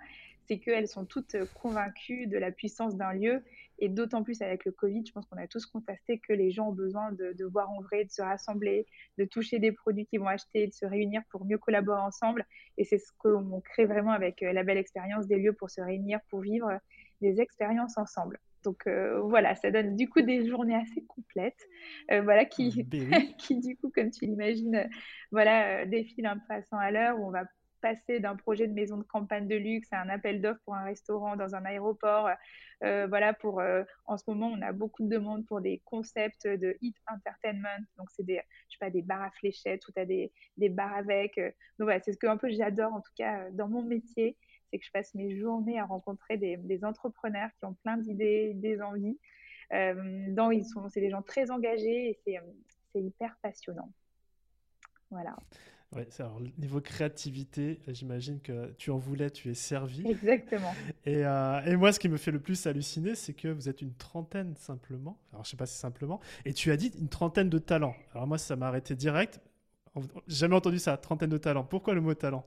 c'est 0.47 0.59
qu'elles 0.59 0.89
sont 0.89 1.05
toutes 1.05 1.37
convaincues 1.55 2.27
de 2.27 2.39
la 2.39 2.53
puissance 2.53 2.97
d'un 2.97 3.13
lieu 3.13 3.43
et 3.79 3.89
d'autant 3.89 4.23
plus 4.23 4.41
avec 4.43 4.65
le 4.65 4.73
Covid, 4.73 5.05
je 5.07 5.13
pense 5.13 5.27
qu'on 5.27 5.37
a 5.37 5.47
tous 5.47 5.67
constaté 5.67 6.19
que 6.19 6.33
les 6.33 6.51
gens 6.51 6.69
ont 6.69 6.73
besoin 6.73 7.13
de, 7.13 7.45
voir 7.45 7.71
en 7.71 7.83
vrai, 7.83 8.05
de 8.05 8.11
se 8.11 8.23
rassembler, 8.23 8.87
de 9.19 9.25
toucher 9.25 9.59
des 9.59 9.73
produits 9.73 10.07
qu'ils 10.07 10.21
vont 10.21 10.29
acheter, 10.29 10.67
de 10.67 10.73
se 10.73 10.87
réunir 10.87 11.23
pour 11.31 11.45
mieux 11.45 11.59
collaborer 11.59 12.01
ensemble. 12.01 12.47
Et 12.79 12.85
c'est 12.85 12.99
ce 12.99 13.13
qu'on 13.19 13.61
crée 13.61 13.85
vraiment 13.85 14.13
avec 14.13 14.43
euh, 14.43 14.53
la 14.53 14.65
belle 14.65 14.79
expérience 14.79 15.27
des 15.27 15.37
lieux 15.37 15.53
pour 15.53 15.69
se 15.69 15.81
réunir, 15.81 16.21
pour 16.31 16.41
vivre 16.41 16.79
des 17.21 17.41
expériences 17.41 17.99
ensemble. 17.99 18.39
Donc 18.67 18.87
euh, 18.89 19.21
voilà, 19.21 19.55
ça 19.55 19.71
donne 19.71 19.95
du 19.95 20.09
coup 20.09 20.23
des 20.23 20.45
journées 20.47 20.75
assez 20.75 21.05
complètes, 21.07 21.63
euh, 22.11 22.21
voilà, 22.21 22.45
qui, 22.45 22.83
ben 22.83 23.11
qui 23.39 23.61
du 23.61 23.77
coup, 23.77 23.91
comme 23.95 24.11
tu 24.11 24.27
l'imagines, 24.27 24.89
voilà, 25.31 25.87
défilent 25.87 26.27
un 26.27 26.39
peu 26.39 26.55
à 26.55 26.63
100 26.63 26.77
à 26.77 26.91
l'heure, 26.91 27.21
où 27.21 27.29
on 27.29 27.31
va 27.31 27.45
passer 27.81 28.19
d'un 28.19 28.35
projet 28.35 28.67
de 28.67 28.73
maison 28.73 28.97
de 28.97 29.05
campagne 29.05 29.47
de 29.47 29.55
luxe 29.55 29.87
à 29.93 30.01
un 30.01 30.09
appel 30.09 30.41
d'offres 30.41 30.61
pour 30.65 30.75
un 30.75 30.85
restaurant 30.85 31.37
dans 31.37 31.55
un 31.55 31.65
aéroport. 31.65 32.29
Euh, 32.83 33.07
voilà, 33.07 33.33
pour 33.33 33.61
euh, 33.61 33.85
en 34.07 34.19
ce 34.19 34.25
moment, 34.27 34.49
on 34.49 34.61
a 34.63 34.73
beaucoup 34.73 35.05
de 35.05 35.09
demandes 35.09 35.47
pour 35.47 35.61
des 35.61 35.81
concepts 35.85 36.47
de 36.47 36.77
hit 36.81 36.97
entertainment. 37.07 37.85
Donc, 37.97 38.09
c'est 38.11 38.25
des, 38.25 38.41
je 38.69 38.75
sais 38.75 38.79
pas, 38.81 38.91
des 38.91 39.03
bars 39.03 39.23
à 39.23 39.31
fléchettes 39.31 39.87
ou 39.87 39.93
tu 39.93 40.01
as 40.01 40.05
des, 40.05 40.33
des 40.57 40.69
bars 40.69 40.95
avec. 40.95 41.39
Euh. 41.39 41.51
Donc, 41.79 41.87
voilà, 41.87 42.01
c'est 42.01 42.13
ce 42.13 42.19
que 42.19 42.27
un 42.27 42.37
peu 42.37 42.51
j'adore, 42.51 42.93
en 42.93 43.01
tout 43.01 43.13
cas, 43.17 43.51
dans 43.53 43.69
mon 43.69 43.83
métier, 43.83 44.37
c'est 44.71 44.79
que 44.79 44.85
je 44.85 44.91
passe 44.91 45.15
mes 45.15 45.37
journées 45.39 45.79
à 45.79 45.85
rencontrer 45.85 46.37
des, 46.37 46.57
des 46.57 46.85
entrepreneurs 46.85 47.51
qui 47.59 47.65
ont 47.65 47.75
plein 47.83 47.97
d'idées, 47.97 48.55
des 48.55 48.81
envies. 48.81 49.19
dont 49.71 50.51
ils 50.51 50.65
sont, 50.65 50.89
c'est 50.89 51.01
des 51.01 51.11
gens 51.11 51.23
très 51.23 51.51
engagés 51.51 52.11
et 52.11 52.19
c'est, 52.25 52.39
c'est 52.93 53.03
hyper 53.03 53.37
passionnant. 53.43 53.91
Voilà. 55.11 55.37
Ouais, 55.95 56.09
alors, 56.19 56.41
niveau 56.59 56.81
créativité, 56.81 57.81
j'imagine 57.89 58.41
que 58.41 58.73
tu 58.77 58.91
en 58.91 58.99
voulais, 58.99 59.31
tu 59.31 59.51
es 59.51 59.55
servi. 59.55 60.07
Exactement. 60.07 60.75
Et, 61.07 61.25
euh, 61.25 61.61
et, 61.65 61.77
moi, 61.77 61.93
ce 61.93 62.01
qui 62.01 62.09
me 62.09 62.17
fait 62.17 62.33
le 62.33 62.41
plus 62.41 62.67
halluciner, 62.67 63.15
c'est 63.15 63.33
que 63.33 63.47
vous 63.49 63.69
êtes 63.69 63.81
une 63.83 63.95
trentaine 63.95 64.57
simplement. 64.57 65.17
Alors, 65.33 65.45
je 65.45 65.51
sais 65.51 65.57
pas 65.57 65.67
si 65.67 65.79
simplement. 65.79 66.21
Et 66.45 66.53
tu 66.53 66.73
as 66.73 66.77
dit 66.77 66.93
une 66.99 67.09
trentaine 67.09 67.49
de 67.49 67.59
talents. 67.59 67.95
Alors, 68.13 68.27
moi, 68.27 68.37
ça 68.37 68.57
m'a 68.57 68.67
arrêté 68.67 68.97
direct. 68.97 69.41
J'ai 70.27 70.37
jamais 70.37 70.57
entendu 70.57 70.79
ça, 70.79 70.97
trentaine 70.97 71.31
de 71.31 71.39
talents. 71.39 71.65
Pourquoi 71.65 71.95
le 71.95 72.01
mot 72.01 72.15
talent? 72.15 72.45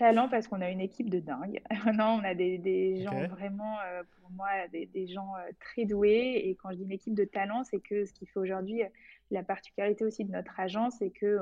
Talent 0.00 0.30
parce 0.30 0.48
qu'on 0.48 0.62
a 0.62 0.70
une 0.70 0.80
équipe 0.80 1.10
de 1.10 1.20
dingue. 1.20 1.60
non, 1.94 2.18
on 2.20 2.24
a 2.24 2.34
des, 2.34 2.56
des 2.56 3.02
gens 3.02 3.26
vraiment, 3.28 3.78
euh, 3.80 4.02
pour 4.18 4.30
moi, 4.30 4.48
des, 4.72 4.86
des 4.86 5.06
gens 5.06 5.34
euh, 5.36 5.50
très 5.60 5.84
doués. 5.84 6.40
Et 6.44 6.54
quand 6.54 6.70
je 6.70 6.76
dis 6.76 6.84
une 6.84 6.92
équipe 6.92 7.14
de 7.14 7.24
talent, 7.24 7.64
c'est 7.64 7.80
que 7.80 8.06
ce 8.06 8.12
qui 8.14 8.24
fait 8.24 8.40
aujourd'hui 8.40 8.82
la 9.30 9.42
particularité 9.42 10.04
aussi 10.04 10.24
de 10.24 10.32
notre 10.32 10.58
agence, 10.58 10.94
c'est 10.98 11.10
que 11.10 11.38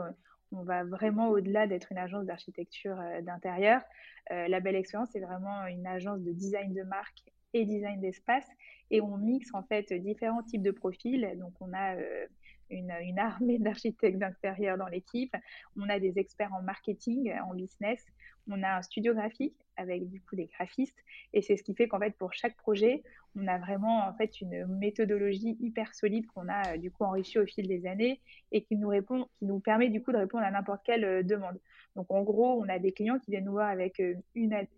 on 0.53 0.63
va 0.63 0.85
vraiment 0.85 1.29
au-delà 1.29 1.67
d'être 1.67 1.93
une 1.93 1.99
agence 1.99 2.25
d'architecture 2.25 2.99
euh, 3.01 3.21
d'intérieur. 3.23 3.83
Euh, 4.31 4.49
la 4.49 4.61
belle 4.61 4.77
expérience, 4.77 5.11
c'est 5.13 5.21
vraiment 5.21 5.67
une 5.67 5.87
agence 5.87 6.21
de 6.23 6.33
design 6.33 6.75
de 6.75 6.83
marque 6.83 7.25
et 7.55 7.65
design 7.65 8.01
d'espace. 8.01 8.47
Et 8.91 9.01
on 9.01 9.17
mixe 9.17 9.53
en 9.55 9.63
fait 9.63 9.93
différents 9.93 10.43
types 10.43 10.63
de 10.63 10.71
profils. 10.71 11.37
Donc 11.39 11.53
on 11.61 11.73
a 11.73 11.97
euh, 11.97 12.27
une, 12.71 13.19
armée 13.19 13.59
d'architectes 13.59 14.19
d'intérieur 14.19 14.79
dans 14.79 14.89
l'équipe. 14.89 15.35
On 15.77 15.89
a 15.89 15.99
des 15.99 16.19
experts 16.19 16.53
en 16.55 16.63
marketing, 16.63 17.33
en 17.49 17.55
business. 17.55 18.05
On 18.51 18.63
a 18.63 18.79
un 18.79 18.83
studio 18.83 19.15
graphique 19.15 19.57
avec 19.77 20.09
du 20.09 20.21
coup 20.21 20.37
des 20.37 20.47
graphistes. 20.47 20.99
Et 21.33 21.43
c'est 21.43 21.57
ce 21.57 21.63
qui 21.63 21.75
fait 21.75 21.87
qu'en 21.87 21.99
fait, 21.99 22.17
pour 22.17 22.33
chaque 22.33 22.57
projet, 22.57 23.03
on 23.37 23.47
a 23.47 23.59
vraiment 23.59 24.09
en 24.09 24.15
fait 24.15 24.41
une 24.41 24.67
méthodologie 24.67 25.57
hyper 25.61 25.95
solide 25.95 26.27
qu'on 26.27 26.49
a 26.49 26.79
du 26.79 26.91
coup 26.91 27.05
enrichie 27.05 27.39
au 27.39 27.47
fil 27.47 27.69
des 27.69 27.87
années 27.87 28.21
et 28.51 28.63
qui 28.63 28.77
nous 28.77 28.89
répond, 28.89 29.29
qui 29.39 29.45
nous 29.45 29.61
permet 29.61 29.91
du 29.91 30.03
coup 30.03 30.13
de 30.13 30.17
répondre 30.17 30.45
à 30.45 30.51
n'importe 30.51 30.81
quelle 30.85 31.25
demande. 31.27 31.61
Donc 31.95 32.11
en 32.11 32.23
gros, 32.23 32.61
on 32.61 32.69
a 32.69 32.79
des 32.79 32.93
clients 32.93 33.19
qui 33.19 33.31
viennent 33.31 33.45
nous 33.45 33.53
voir 33.53 33.69
avec 33.69 33.99
une, 33.99 34.23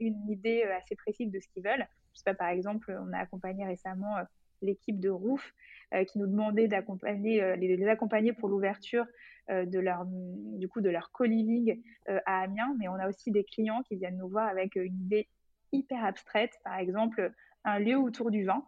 une 0.00 0.30
idée 0.30 0.62
assez 0.64 0.96
précise 0.96 1.30
de 1.30 1.38
ce 1.38 1.48
qu'ils 1.48 1.62
veulent. 1.62 1.86
Je 2.14 2.18
sais 2.18 2.24
pas, 2.24 2.34
par 2.34 2.48
exemple, 2.48 2.96
on 3.00 3.12
a 3.12 3.18
accompagné 3.18 3.64
récemment 3.64 4.16
l'équipe 4.62 5.00
de 5.00 5.08
Roof 5.08 5.54
euh, 5.94 6.04
qui 6.04 6.18
nous 6.18 6.26
demandait 6.26 6.68
d'accompagner, 6.68 7.42
euh, 7.42 7.56
les, 7.56 7.76
les, 7.76 7.88
accompagner 7.88 8.32
pour 8.32 8.48
l'ouverture 8.48 9.06
euh, 9.50 9.64
de 9.64 9.78
leur, 9.78 10.04
du 10.06 10.68
coup, 10.68 10.80
de 10.80 10.90
leur 10.90 11.10
co-living 11.12 11.82
à 12.06 12.42
Amiens. 12.42 12.74
Mais 12.78 12.88
on 12.88 12.94
a 12.94 13.08
aussi 13.08 13.30
des 13.30 13.44
clients 13.44 13.82
qui 13.82 13.96
viennent 13.96 14.18
nous 14.18 14.28
voir 14.28 14.48
avec 14.48 14.76
une 14.76 15.00
idée 15.00 15.28
hyper 15.72 16.04
abstraite, 16.04 16.58
par 16.64 16.78
exemple 16.78 17.32
un 17.64 17.78
lieu 17.78 17.96
autour 17.96 18.30
du 18.30 18.44
vin. 18.44 18.64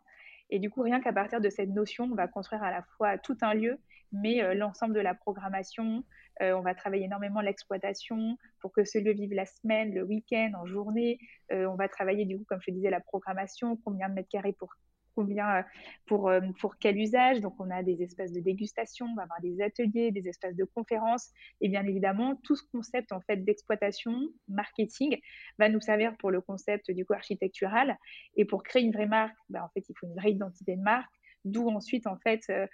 Et 0.50 0.58
du 0.58 0.68
coup, 0.68 0.82
rien 0.82 1.00
qu'à 1.00 1.12
partir 1.12 1.40
de 1.40 1.48
cette 1.48 1.70
notion, 1.70 2.04
on 2.04 2.14
va 2.14 2.28
construire 2.28 2.62
à 2.62 2.70
la 2.70 2.82
fois 2.82 3.16
tout 3.16 3.36
un 3.40 3.54
lieu, 3.54 3.78
mais 4.12 4.54
l'ensemble 4.54 4.94
de 4.94 5.00
la 5.00 5.14
programmation. 5.14 6.04
on 6.40 6.60
va 6.60 6.74
travailler 6.74 7.04
énormément 7.04 7.40
l'exploitation 7.40 8.36
pour 8.60 8.72
que 8.72 8.84
ce 8.84 8.98
lieu 8.98 9.12
vive 9.12 9.32
la 9.32 9.46
semaine, 9.46 9.94
le 9.94 10.02
week-end, 10.02 10.52
en 10.60 10.66
journée. 10.66 11.18
on 11.50 11.74
va 11.74 11.88
travailler, 11.88 12.24
du 12.24 12.38
coup, 12.38 12.44
comme 12.44 12.60
je 12.60 12.70
disais, 12.70 12.90
la 12.90 13.00
programmation, 13.00 13.76
combien 13.84 14.08
de 14.08 14.14
mètres 14.14 14.28
carrés 14.28 14.52
pour 14.52 14.74
combien 15.14 15.58
euh, 15.58 15.62
pour, 16.06 16.28
euh, 16.28 16.40
pour 16.60 16.76
quel 16.78 16.98
usage. 16.98 17.40
Donc, 17.40 17.54
on 17.58 17.70
a 17.70 17.82
des 17.82 18.02
espaces 18.02 18.32
de 18.32 18.40
dégustation, 18.40 19.06
on 19.06 19.14
va 19.14 19.22
avoir 19.22 19.40
des 19.40 19.60
ateliers, 19.60 20.10
des 20.10 20.28
espaces 20.28 20.56
de 20.56 20.64
conférences. 20.64 21.30
Et 21.60 21.68
bien 21.68 21.84
évidemment, 21.86 22.36
tout 22.42 22.56
ce 22.56 22.62
concept 22.72 23.12
en 23.12 23.20
fait 23.20 23.38
d'exploitation, 23.44 24.28
marketing, 24.48 25.18
va 25.58 25.68
nous 25.68 25.80
servir 25.80 26.16
pour 26.18 26.30
le 26.30 26.40
concept 26.40 26.90
du 26.90 27.04
coup 27.04 27.14
architectural. 27.14 27.96
Et 28.36 28.44
pour 28.44 28.62
créer 28.62 28.82
une 28.82 28.92
vraie 28.92 29.06
marque, 29.06 29.36
ben, 29.48 29.62
en 29.62 29.68
fait, 29.68 29.84
il 29.88 29.94
faut 29.98 30.06
une 30.06 30.14
vraie 30.14 30.32
identité 30.32 30.76
de 30.76 30.82
marque. 30.82 31.12
D'où 31.44 31.68
ensuite, 31.68 32.06
en 32.06 32.16
fait, 32.18 32.42
euh, 32.50 32.66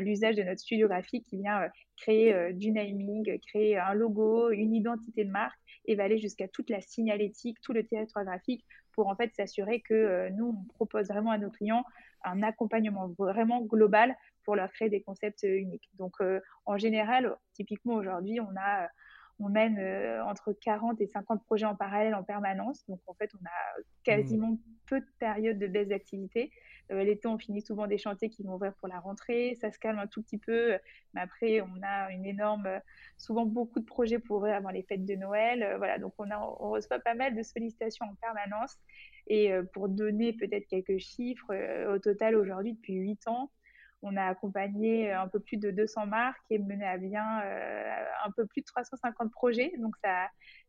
l'usage 0.00 0.36
de 0.36 0.42
notre 0.42 0.60
studio 0.60 0.88
graphique 0.88 1.26
qui 1.26 1.38
vient 1.38 1.68
créer 1.96 2.52
du 2.52 2.70
naming, 2.70 3.38
créer 3.40 3.76
un 3.78 3.94
logo, 3.94 4.50
une 4.50 4.74
identité 4.74 5.24
de 5.24 5.30
marque 5.30 5.58
et 5.86 5.94
va 5.94 6.04
aller 6.04 6.18
jusqu'à 6.18 6.48
toute 6.48 6.70
la 6.70 6.80
signalétique, 6.80 7.58
tout 7.60 7.72
le 7.72 7.84
territoire 7.84 8.24
graphique 8.24 8.64
pour 8.94 9.08
en 9.08 9.16
fait 9.16 9.34
s'assurer 9.34 9.80
que 9.80 9.94
euh, 9.94 10.30
nous, 10.30 10.56
on 10.58 10.74
propose 10.74 11.08
vraiment 11.08 11.30
à 11.30 11.38
nos 11.38 11.50
clients 11.50 11.84
un 12.24 12.42
accompagnement 12.42 13.08
vraiment 13.18 13.60
global 13.62 14.16
pour 14.44 14.56
leur 14.56 14.70
créer 14.72 14.88
des 14.88 15.02
concepts 15.02 15.44
euh, 15.44 15.58
uniques. 15.58 15.90
Donc, 15.98 16.14
euh, 16.20 16.40
en 16.64 16.78
général, 16.78 17.36
typiquement 17.52 17.94
aujourd'hui, 17.94 18.40
on 18.40 18.52
a 18.58 18.88
on 19.40 19.48
mène 19.48 19.78
entre 20.22 20.52
40 20.52 21.00
et 21.00 21.06
50 21.06 21.44
projets 21.44 21.66
en 21.66 21.74
parallèle 21.74 22.14
en 22.14 22.22
permanence. 22.22 22.84
Donc, 22.88 23.00
en 23.06 23.14
fait, 23.14 23.30
on 23.34 23.44
a 23.44 23.82
quasiment 24.04 24.52
mmh. 24.52 24.58
peu 24.86 25.00
de 25.00 25.06
périodes 25.18 25.58
de 25.58 25.66
baisse 25.66 25.88
d'activité. 25.88 26.50
Euh, 26.92 27.02
l'été, 27.02 27.28
on 27.28 27.38
finit 27.38 27.62
souvent 27.62 27.86
des 27.86 27.98
chantiers 27.98 28.28
qui 28.28 28.42
vont 28.42 28.54
ouvrir 28.54 28.74
pour 28.74 28.88
la 28.88 29.00
rentrée. 29.00 29.56
Ça 29.60 29.70
se 29.70 29.78
calme 29.78 29.98
un 29.98 30.06
tout 30.06 30.22
petit 30.22 30.38
peu. 30.38 30.78
Mais 31.14 31.20
après, 31.20 31.60
on 31.60 31.82
a 31.82 32.10
une 32.12 32.26
énorme, 32.26 32.68
souvent 33.16 33.46
beaucoup 33.46 33.80
de 33.80 33.84
projets 33.84 34.18
pour 34.18 34.38
ouvrir 34.38 34.54
avant 34.54 34.70
les 34.70 34.82
fêtes 34.82 35.04
de 35.04 35.14
Noël. 35.14 35.62
Euh, 35.62 35.78
voilà, 35.78 35.98
donc 35.98 36.12
on, 36.18 36.30
a, 36.30 36.38
on 36.38 36.70
reçoit 36.70 36.98
pas 36.98 37.14
mal 37.14 37.34
de 37.34 37.42
sollicitations 37.42 38.06
en 38.06 38.14
permanence. 38.16 38.76
Et 39.26 39.52
euh, 39.52 39.62
pour 39.62 39.88
donner 39.88 40.32
peut-être 40.32 40.66
quelques 40.66 40.98
chiffres, 40.98 41.54
au 41.92 41.98
total, 41.98 42.36
aujourd'hui, 42.36 42.74
depuis 42.74 42.94
8 42.94 43.28
ans, 43.28 43.50
on 44.04 44.16
a 44.16 44.24
accompagné 44.26 45.12
un 45.12 45.28
peu 45.28 45.40
plus 45.40 45.56
de 45.56 45.70
200 45.70 46.06
marques 46.06 46.44
et 46.50 46.58
mené 46.58 46.84
à 46.86 46.98
bien 46.98 47.24
un 48.24 48.30
peu 48.36 48.46
plus 48.46 48.60
de 48.60 48.66
350 48.66 49.32
projets. 49.32 49.72
Donc, 49.78 49.94
ça, 50.04 50.28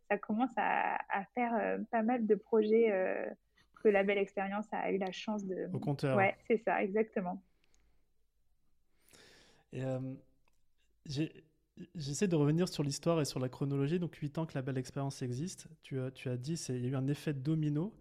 ça 0.10 0.18
commence 0.18 0.52
à, 0.58 0.96
à 1.10 1.24
faire 1.36 1.80
pas 1.92 2.02
mal 2.02 2.26
de 2.26 2.36
projets 2.36 2.92
la 3.90 4.04
belle 4.04 4.18
expérience 4.18 4.66
a 4.72 4.92
eu 4.92 4.98
la 4.98 5.12
chance 5.12 5.46
de. 5.46 5.70
Au 5.74 5.80
compteur. 5.80 6.18
Ouais, 6.18 6.36
c'est 6.48 6.62
ça, 6.64 6.84
exactement. 6.84 7.42
Euh, 9.74 10.00
j'essaie 11.06 12.28
de 12.28 12.36
revenir 12.36 12.70
sur 12.70 12.84
l'histoire 12.84 13.20
et 13.22 13.26
sur 13.26 13.40
la 13.40 13.50
chronologie. 13.50 14.00
Donc, 14.00 14.16
8 14.16 14.38
ans 14.38 14.46
que 14.46 14.54
la 14.56 14.62
belle 14.62 14.78
expérience 14.78 15.22
existe. 15.22 15.68
Tu 15.84 16.00
as, 16.00 16.12
tu 16.12 16.30
as 16.30 16.38
dit 16.38 16.56
qu'il 16.56 16.84
y 16.84 16.88
a 16.88 16.90
eu 16.90 16.96
un 16.96 17.08
effet 17.08 17.34
domino. 17.34 17.94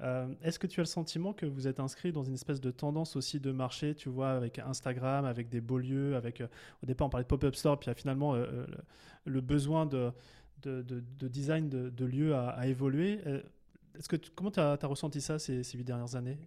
Euh, 0.00 0.32
est-ce 0.42 0.58
que 0.58 0.66
tu 0.66 0.80
as 0.80 0.84
le 0.84 0.86
sentiment 0.86 1.32
que 1.32 1.46
vous 1.46 1.66
êtes 1.66 1.80
inscrit 1.80 2.12
dans 2.12 2.22
une 2.22 2.34
espèce 2.34 2.60
de 2.60 2.70
tendance 2.70 3.16
aussi 3.16 3.40
de 3.40 3.50
marché, 3.50 3.94
tu 3.94 4.08
vois, 4.08 4.30
avec 4.30 4.58
Instagram, 4.60 5.24
avec 5.24 5.48
des 5.48 5.60
beaux 5.60 5.78
lieux, 5.78 6.14
avec, 6.14 6.40
euh, 6.40 6.46
au 6.82 6.86
départ 6.86 7.08
on 7.08 7.10
parlait 7.10 7.24
de 7.24 7.28
pop-up 7.28 7.54
store, 7.56 7.80
puis 7.80 7.92
finalement 7.94 8.34
le, 9.24 9.40
besoin 9.40 9.86
de, 9.86 10.12
de, 10.62 10.82
de, 10.82 11.28
design 11.28 11.68
de, 11.68 12.04
lieux 12.04 12.34
a, 12.34 12.50
a 12.50 12.66
évolué 12.66 13.20
que 14.06 14.16
comment 14.34 14.50
tu 14.50 14.60
as, 14.60 14.76
ressenti 14.82 15.20
ça 15.20 15.38
ces, 15.38 15.62
huit 15.62 15.84
dernières 15.84 16.14
années? 16.14 16.38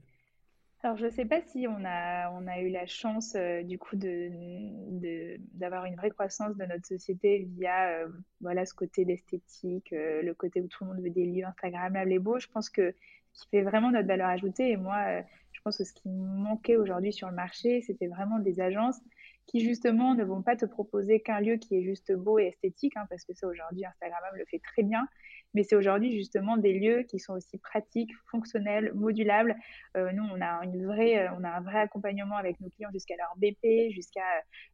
Alors, 0.83 0.97
je 0.97 1.05
ne 1.05 1.11
sais 1.11 1.25
pas 1.25 1.41
si 1.41 1.67
on 1.67 1.85
a, 1.85 2.61
eu 2.61 2.69
la 2.69 2.87
chance, 2.87 3.35
euh, 3.35 3.61
du 3.61 3.77
coup, 3.77 3.95
d'avoir 3.97 5.85
une 5.85 5.95
vraie 5.95 6.09
croissance 6.09 6.55
de 6.57 6.65
notre 6.65 6.87
société 6.87 7.47
via 7.55 7.89
euh, 7.89 8.07
voilà, 8.39 8.65
ce 8.65 8.73
côté 8.73 9.05
d'esthétique, 9.05 9.93
euh, 9.93 10.23
le 10.23 10.33
côté 10.33 10.59
où 10.59 10.67
tout 10.67 10.83
le 10.83 10.91
monde 10.91 11.03
veut 11.03 11.11
des 11.11 11.25
lieux 11.25 11.45
Instagrammables 11.45 12.11
et 12.11 12.19
beaux. 12.19 12.39
Je 12.39 12.47
pense 12.47 12.69
que 12.69 12.95
qui 13.33 13.47
fait 13.49 13.61
vraiment 13.61 13.91
notre 13.91 14.07
valeur 14.07 14.29
ajoutée, 14.29 14.71
et 14.71 14.77
moi, 14.77 15.21
je 15.51 15.59
pense 15.63 15.77
que 15.77 15.83
ce 15.83 15.93
qui 15.93 16.09
manquait 16.09 16.75
aujourd'hui 16.75 17.13
sur 17.13 17.29
le 17.29 17.35
marché, 17.35 17.81
c'était 17.81 18.07
vraiment 18.07 18.39
des 18.39 18.59
agences 18.61 18.99
qui, 19.47 19.59
justement, 19.59 20.15
ne 20.15 20.23
vont 20.23 20.41
pas 20.41 20.55
te 20.55 20.65
proposer 20.65 21.19
qu'un 21.19 21.39
lieu 21.39 21.57
qui 21.57 21.75
est 21.75 21.83
juste 21.83 22.13
beau 22.13 22.39
et 22.39 22.47
esthétique, 22.47 22.95
hein, 22.95 23.05
parce 23.09 23.25
que 23.25 23.33
ça, 23.33 23.47
aujourd'hui, 23.47 23.85
Instagrammable 23.85 24.37
le 24.37 24.45
fait 24.45 24.59
très 24.59 24.83
bien, 24.83 25.07
mais 25.53 25.63
c'est 25.63 25.75
aujourd'hui 25.75 26.15
justement 26.17 26.57
des 26.57 26.73
lieux 26.73 27.03
qui 27.03 27.19
sont 27.19 27.33
aussi 27.33 27.57
pratiques, 27.57 28.11
fonctionnels, 28.29 28.93
modulables. 28.93 29.55
Euh, 29.97 30.11
nous, 30.13 30.23
on 30.23 30.41
a, 30.41 30.63
une 30.63 30.85
vraie, 30.85 31.27
euh, 31.27 31.31
on 31.37 31.43
a 31.43 31.49
un 31.49 31.61
vrai 31.61 31.79
accompagnement 31.79 32.37
avec 32.37 32.59
nos 32.61 32.69
clients 32.69 32.91
jusqu'à 32.91 33.15
leur 33.17 33.33
BP, 33.37 33.91
jusqu'à 33.91 34.21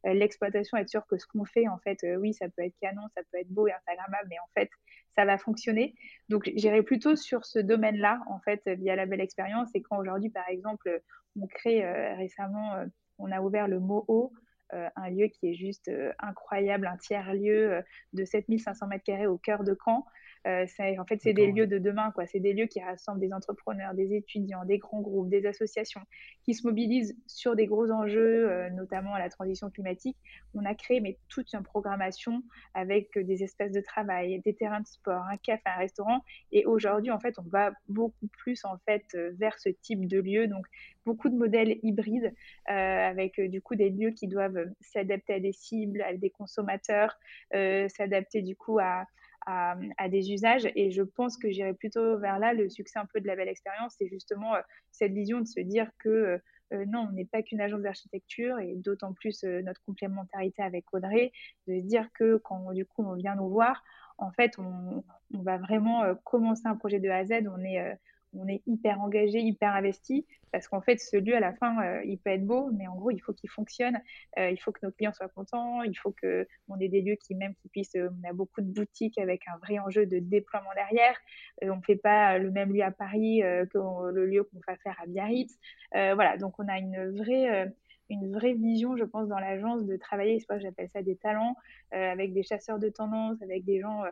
euh, 0.05 0.13
l'exploitation, 0.13 0.77
être 0.77 0.89
sûr 0.89 1.05
que 1.07 1.17
ce 1.17 1.25
qu'on 1.25 1.45
fait, 1.45 1.67
en 1.67 1.79
fait, 1.79 2.05
oui, 2.19 2.33
ça 2.33 2.47
peut 2.49 2.63
être 2.63 2.75
canon, 2.79 3.01
ça 3.15 3.21
peut 3.31 3.39
être 3.39 3.49
beau 3.49 3.67
et 3.67 3.73
Instagrammable, 3.73 4.27
mais 4.29 4.39
en 4.39 4.49
fait, 4.57 4.69
ça 5.15 5.25
va 5.25 5.37
fonctionner. 5.37 5.95
Donc, 6.29 6.49
j'irai 6.55 6.83
plutôt 6.83 7.15
sur 7.15 7.45
ce 7.45 7.59
domaine-là, 7.59 8.21
en 8.27 8.39
fait, 8.39 8.61
via 8.67 8.95
la 8.95 9.05
belle 9.07 9.21
expérience. 9.21 9.69
Et 9.73 9.81
quand 9.81 9.97
aujourd'hui, 9.97 10.29
par 10.29 10.47
exemple, 10.47 11.01
on 11.39 11.47
crée 11.47 11.83
récemment, 12.15 12.75
on 13.17 13.31
a 13.31 13.41
ouvert 13.41 13.67
le 13.67 13.79
MOO, 13.79 14.31
un 14.71 15.09
lieu 15.09 15.27
qui 15.27 15.49
est 15.49 15.55
juste 15.55 15.89
incroyable, 16.19 16.85
un 16.85 16.97
tiers-lieu 16.97 17.81
de 18.13 18.25
7500 18.25 18.89
m2 18.89 19.25
au 19.25 19.37
cœur 19.39 19.63
de 19.63 19.75
Caen. 19.83 20.05
Euh, 20.47 20.65
en 20.97 21.05
fait, 21.05 21.21
c'est 21.21 21.33
des 21.33 21.51
lieux 21.51 21.67
de 21.67 21.77
demain, 21.77 22.11
quoi. 22.11 22.25
C'est 22.25 22.39
des 22.39 22.53
lieux 22.53 22.67
qui 22.67 22.79
rassemblent 22.79 23.19
des 23.19 23.33
entrepreneurs, 23.33 23.93
des 23.93 24.15
étudiants, 24.15 24.63
des 24.65 24.77
grands 24.77 25.01
groupes, 25.01 25.29
des 25.29 25.45
associations 25.45 26.01
qui 26.43 26.53
se 26.53 26.65
mobilisent 26.65 27.17
sur 27.27 27.55
des 27.55 27.65
gros 27.65 27.91
enjeux, 27.91 28.49
euh, 28.49 28.69
notamment 28.69 29.17
la 29.17 29.29
transition 29.29 29.69
climatique. 29.69 30.17
On 30.53 30.63
a 30.63 30.73
créé 30.73 31.01
mais 31.01 31.17
toute 31.27 31.51
une 31.53 31.63
programmation 31.63 32.43
avec 32.73 33.17
des 33.17 33.43
espaces 33.43 33.71
de 33.71 33.81
travail, 33.81 34.39
des 34.41 34.53
terrains 34.53 34.81
de 34.81 34.87
sport, 34.87 35.23
un 35.29 35.37
café, 35.37 35.63
un 35.65 35.79
restaurant. 35.79 36.23
Et 36.51 36.65
aujourd'hui, 36.65 37.11
en 37.11 37.19
fait, 37.19 37.37
on 37.39 37.49
va 37.49 37.71
beaucoup 37.89 38.27
plus 38.27 38.63
en 38.63 38.77
fait 38.85 39.03
euh, 39.15 39.31
vers 39.37 39.59
ce 39.59 39.69
type 39.69 40.07
de 40.07 40.19
lieu. 40.19 40.47
Donc, 40.47 40.65
beaucoup 41.05 41.29
de 41.29 41.35
modèles 41.35 41.77
hybrides 41.83 42.33
avec 42.65 43.39
du 43.39 43.61
coup 43.61 43.75
des 43.75 43.89
lieux 43.89 44.11
qui 44.11 44.27
doivent 44.27 44.65
s'adapter 44.81 45.35
à 45.35 45.39
des 45.39 45.53
cibles, 45.53 46.01
à 46.01 46.13
des 46.13 46.29
consommateurs, 46.29 47.17
s'adapter 47.53 48.41
du 48.41 48.57
coup 48.57 48.77
à 48.77 49.05
à, 49.47 50.09
des 50.09 50.31
usages. 50.31 50.67
Et 50.75 50.91
je 50.91 51.01
pense 51.01 51.37
que 51.37 51.49
j'irai 51.49 51.73
plutôt 51.73 52.17
vers 52.17 52.37
là. 52.39 52.53
Le 52.53 52.69
succès 52.69 52.99
un 52.99 53.05
peu 53.05 53.21
de 53.21 53.27
la 53.27 53.35
belle 53.35 53.47
expérience, 53.47 53.95
c'est 53.97 54.09
justement 54.09 54.55
euh, 54.55 54.61
cette 54.91 55.13
vision 55.13 55.39
de 55.39 55.45
se 55.45 55.59
dire 55.61 55.89
que 55.99 56.09
euh, 56.09 56.37
euh, 56.73 56.85
non, 56.85 57.07
on 57.09 57.13
n'est 57.13 57.25
pas 57.25 57.41
qu'une 57.41 57.61
agence 57.61 57.81
d'architecture 57.81 58.59
et 58.59 58.75
d'autant 58.75 59.13
plus 59.13 59.43
notre 59.43 59.81
complémentarité 59.85 60.61
avec 60.61 60.93
Audrey, 60.93 61.31
de 61.67 61.79
dire 61.79 62.09
que 62.13 62.37
quand 62.37 62.73
du 62.73 62.85
coup 62.85 63.03
on 63.05 63.13
vient 63.13 63.35
nous 63.35 63.49
voir, 63.49 63.83
en 64.17 64.31
fait, 64.31 64.57
on 64.59 65.03
va 65.31 65.57
vraiment 65.57 66.15
commencer 66.25 66.63
un 66.65 66.75
projet 66.75 66.99
de 66.99 67.07
A 67.07 67.17
à 67.17 67.25
Z. 67.25 67.47
On 67.47 67.63
est 67.63 67.97
on 68.33 68.47
est 68.47 68.61
hyper 68.67 69.01
engagé, 69.01 69.39
hyper 69.39 69.73
investi, 69.75 70.25
parce 70.51 70.67
qu'en 70.67 70.81
fait, 70.81 70.97
ce 70.97 71.17
lieu, 71.17 71.35
à 71.35 71.39
la 71.39 71.53
fin, 71.53 71.81
euh, 71.83 72.01
il 72.05 72.17
peut 72.17 72.29
être 72.29 72.45
beau, 72.45 72.69
mais 72.71 72.87
en 72.87 72.95
gros, 72.95 73.11
il 73.11 73.19
faut 73.19 73.33
qu'il 73.33 73.49
fonctionne, 73.49 73.99
euh, 74.37 74.49
il 74.49 74.57
faut 74.57 74.71
que 74.71 74.85
nos 74.85 74.91
clients 74.91 75.13
soient 75.13 75.27
contents, 75.29 75.83
il 75.83 75.95
faut 75.97 76.13
qu'on 76.21 76.79
ait 76.79 76.87
des 76.87 77.01
lieux 77.01 77.15
qui, 77.15 77.35
même, 77.35 77.53
qui 77.55 77.69
puissent, 77.69 77.95
euh, 77.95 78.09
on 78.23 78.29
a 78.29 78.33
beaucoup 78.33 78.61
de 78.61 78.71
boutiques 78.71 79.17
avec 79.17 79.41
un 79.47 79.57
vrai 79.57 79.79
enjeu 79.79 80.05
de 80.05 80.19
déploiement 80.19 80.69
derrière, 80.75 81.17
on 81.61 81.77
ne 81.77 81.81
fait 81.81 81.95
pas 81.95 82.37
le 82.37 82.51
même 82.51 82.73
lieu 82.73 82.83
à 82.83 82.91
Paris 82.91 83.41
que 83.41 84.11
le 84.11 84.25
lieu 84.25 84.43
qu'on 84.43 84.59
va 84.67 84.77
faire 84.77 84.97
à 85.01 85.07
Biarritz, 85.07 85.57
voilà, 85.91 86.37
donc 86.37 86.53
on 86.59 86.67
a 86.67 86.77
une 86.77 87.17
vraie 87.17 87.71
une 88.09 88.31
vraie 88.33 88.53
vision, 88.53 88.95
je 88.97 89.03
pense, 89.03 89.27
dans 89.27 89.39
l'agence 89.39 89.85
de 89.85 89.97
travailler, 89.97 90.43
j'appelle 90.59 90.89
ça 90.93 91.01
des 91.01 91.15
talents, 91.15 91.55
avec 91.91 92.33
des 92.33 92.43
chasseurs 92.43 92.79
de 92.79 92.89
tendance, 92.89 93.41
avec 93.41 93.65
des 93.65 93.79
gens, 93.81 94.03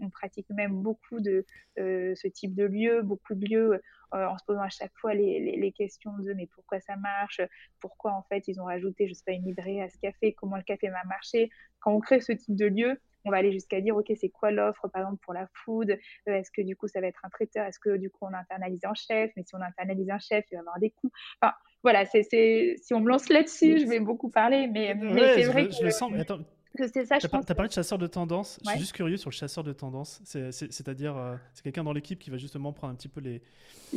on, 0.00 0.10
pratique 0.10 0.48
même 0.50 0.82
beaucoup 0.82 1.20
de 1.20 1.44
euh, 1.78 2.14
ce 2.14 2.28
type 2.28 2.54
de 2.54 2.64
lieux, 2.64 3.02
beaucoup 3.02 3.34
de 3.34 3.46
lieux 3.46 3.82
euh, 4.14 4.26
en 4.26 4.38
se 4.38 4.44
posant 4.44 4.62
à 4.62 4.68
chaque 4.68 4.92
fois 4.96 5.14
les, 5.14 5.72
questions 5.76 6.16
de 6.18 6.32
mais 6.32 6.46
pourquoi 6.46 6.80
ça 6.80 6.96
marche, 6.96 7.40
pourquoi 7.80 8.12
en 8.12 8.22
fait 8.22 8.48
ils 8.48 8.60
ont 8.60 8.64
rajouté, 8.64 9.06
je 9.08 9.14
sais 9.14 9.22
pas, 9.24 9.32
une 9.32 9.44
librairie 9.44 9.80
à 9.80 9.88
ce 9.88 9.98
café, 9.98 10.32
comment 10.32 10.56
le 10.56 10.62
café 10.62 10.88
va 10.88 11.04
marcher. 11.04 11.50
Quand 11.80 11.92
on 11.92 12.00
crée 12.00 12.20
ce 12.20 12.32
type 12.32 12.56
de 12.56 12.66
lieu, 12.66 13.00
on 13.28 13.30
va 13.30 13.36
aller 13.36 13.52
jusqu'à 13.52 13.80
dire, 13.80 13.96
OK, 13.96 14.10
c'est 14.16 14.30
quoi 14.30 14.50
l'offre, 14.50 14.88
par 14.88 15.02
exemple, 15.02 15.22
pour 15.22 15.34
la 15.34 15.46
food? 15.52 15.98
Est-ce 16.26 16.50
que 16.50 16.62
du 16.62 16.74
coup, 16.74 16.88
ça 16.88 17.00
va 17.00 17.06
être 17.06 17.24
un 17.24 17.28
traiteur? 17.28 17.66
Est-ce 17.66 17.78
que 17.78 17.96
du 17.96 18.10
coup, 18.10 18.26
on 18.26 18.34
internalise 18.34 18.84
un 18.84 18.94
chef? 18.94 19.30
Mais 19.36 19.44
si 19.44 19.54
on 19.54 19.60
internalise 19.60 20.10
un 20.10 20.18
chef, 20.18 20.44
il 20.50 20.54
va 20.54 20.58
y 20.58 20.60
avoir 20.60 20.78
des 20.78 20.90
coûts. 20.90 21.10
Enfin, 21.40 21.52
voilà, 21.82 22.04
c'est, 22.06 22.22
si 22.22 22.94
on 22.94 23.00
me 23.00 23.08
lance 23.08 23.28
là-dessus, 23.28 23.78
je 23.78 23.86
vais 23.86 24.00
beaucoup 24.00 24.30
parler, 24.30 24.66
mais, 24.66 24.96
c'est 25.34 25.44
vrai 25.44 25.68
que... 25.68 25.74
Je 25.74 25.84
le 25.84 25.90
sens, 25.90 26.10
mais 26.10 26.20
attends, 26.20 26.40
c'est 26.86 27.04
ça, 27.04 27.18
je 27.18 27.26
pense. 27.26 27.44
Tu 27.44 27.52
as 27.52 27.54
parlé 27.54 27.68
de 27.68 27.74
chasseur 27.74 27.98
de 27.98 28.06
tendance. 28.06 28.58
Je 28.64 28.70
suis 28.70 28.80
juste 28.80 28.92
curieux 28.92 29.16
sur 29.16 29.30
le 29.30 29.34
chasseur 29.34 29.64
de 29.64 29.72
tendance. 29.72 30.20
C'est-à-dire, 30.24 31.16
euh, 31.16 31.36
c'est 31.52 31.62
quelqu'un 31.62 31.84
dans 31.84 31.92
l'équipe 31.92 32.18
qui 32.18 32.30
va 32.30 32.36
justement 32.36 32.72
prendre 32.72 32.92
un 32.92 32.96
petit 32.96 33.08
peu 33.08 33.20
les. 33.20 33.42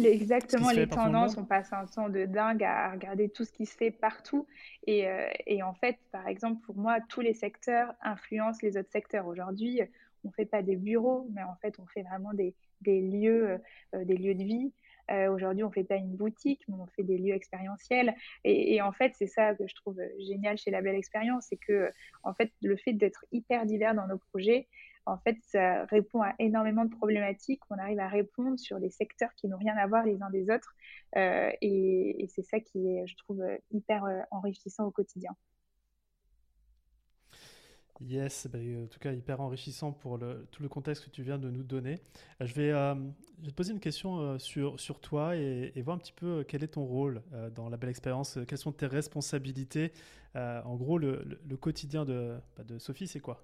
exactement, 0.04 0.72
les 0.72 0.88
tendances. 0.88 1.38
On 1.38 1.46
passe 1.46 1.72
un 1.74 1.86
temps 1.86 2.10
de 2.10 2.26
dingue 2.26 2.64
à 2.64 2.92
regarder 2.92 3.30
tout 3.30 3.46
ce 3.46 3.52
qui 3.52 3.66
se 3.66 3.76
fait 3.76 3.92
partout. 3.92 4.48
Et, 4.88 5.08
euh, 5.08 5.30
et 5.46 5.64
en 5.64 5.74
fait, 5.74 5.98
par 6.12 6.28
exemple, 6.28 6.62
pour 6.66 6.76
moi, 6.76 7.00
tous 7.10 7.22
les 7.22 7.34
secteurs 7.34 7.94
influencent 8.02 8.60
les 8.64 8.78
autres 8.78 8.92
secteurs. 8.92 9.28
Aujourd'hui, 9.28 9.82
on 10.24 10.30
ne 10.30 10.34
fait 10.34 10.46
pas 10.46 10.62
des 10.62 10.76
bureaux, 10.76 11.28
mais 11.34 11.44
en 11.44 11.56
fait, 11.62 11.76
on 11.80 11.86
fait 11.88 12.04
vraiment 12.04 12.34
des, 12.34 12.54
des 12.82 13.02
lieux, 13.02 13.60
euh, 13.96 14.06
des 14.06 14.18
lieux 14.18 14.36
de 14.36 14.44
vie. 14.44 14.72
Euh, 15.12 15.32
aujourd'hui, 15.32 15.64
on 15.64 15.70
ne 15.70 15.74
fait 15.74 15.84
pas 15.84 15.96
une 15.96 16.16
boutique, 16.16 16.64
mais 16.68 16.76
on 16.80 16.88
fait 16.88 17.04
des 17.04 17.18
lieux 17.18 17.34
expérientiels. 17.34 18.16
Et, 18.44 18.82
en 18.82 18.92
fait, 18.92 19.14
c'est 19.16 19.28
ça 19.28 19.56
que 19.56 19.68
je 19.68 19.76
trouve 19.76 20.00
génial 20.20 20.58
chez 20.58 20.72
la 20.72 20.82
Belle 20.82 20.96
Expérience, 20.96 21.48
c'est 21.50 21.58
que 21.58 21.92
en 22.24 22.34
fait, 22.34 22.52
le 22.62 22.76
fait 22.78 22.94
d'être 22.94 23.26
hyper 23.32 23.66
divers 23.66 23.96
dans 23.96 24.08
nos 24.08 24.18
projets, 24.18 24.68
en 25.06 25.18
fait, 25.18 25.38
ça 25.42 25.86
répond 25.86 26.22
à 26.22 26.34
énormément 26.40 26.86
de 26.86 26.92
problématiques. 26.96 27.62
On 27.70 27.78
arrive 27.78 28.00
à 28.00 28.08
répondre 28.08 28.60
sur 28.60 28.80
des 28.80 28.92
secteurs 28.92 29.34
qui 29.36 29.48
n'ont 29.48 29.58
rien 29.58 29.76
à 29.78 29.88
voir 29.88 30.06
les 30.06 30.22
uns 30.22 30.30
des 30.30 30.50
autres. 30.50 30.76
Euh, 31.18 31.52
et 31.62 32.28
c'est 32.30 32.44
ça 32.44 32.60
qui 32.60 32.88
est, 32.88 33.08
je 33.08 33.16
trouve, 33.18 33.44
hyper 33.72 34.06
euh, 34.06 34.22
enrichissant 34.30 34.86
au 34.86 34.92
quotidien. 34.92 35.36
Yes, 38.08 38.48
bah, 38.52 38.58
en 38.60 38.88
tout 38.88 39.00
cas 39.00 39.12
hyper 39.12 39.42
enrichissant 39.42 39.92
pour 39.92 40.20
tout 40.52 40.64
le 40.64 40.70
contexte 40.70 41.06
que 41.06 41.10
tu 41.10 41.22
viens 41.22 41.38
de 41.38 41.50
nous 41.50 41.64
donner. 41.64 42.00
Euh, 42.42 42.46
je 42.46 42.54
vais, 42.54 42.72
euh, 42.72 42.96
je 43.40 43.46
vais 43.46 43.52
te 43.52 43.56
poser 43.56 43.74
une 43.74 43.80
question 43.80 44.20
euh, 44.20 44.38
sur, 44.40 45.00
toi 45.02 45.36
et, 45.36 45.80
voir 45.82 45.98
un 45.98 46.00
petit 46.00 46.14
peu 46.14 46.44
quel 46.48 46.64
est 46.64 46.70
ton 46.70 46.84
rôle 46.84 47.22
dans 47.56 47.70
la 47.70 47.78
belle 47.78 47.90
expérience, 47.90 48.40
quelles 48.48 48.58
sont 48.58 48.72
tes 48.72 48.88
responsabilités. 48.88 49.92
en 50.36 50.76
gros, 50.76 50.98
le, 50.98 51.40
quotidien 51.60 52.06
de, 52.06 52.38
bah, 52.58 52.64
de 52.64 52.80
Sophie, 52.80 53.08
c'est 53.08 53.20
quoi? 53.20 53.44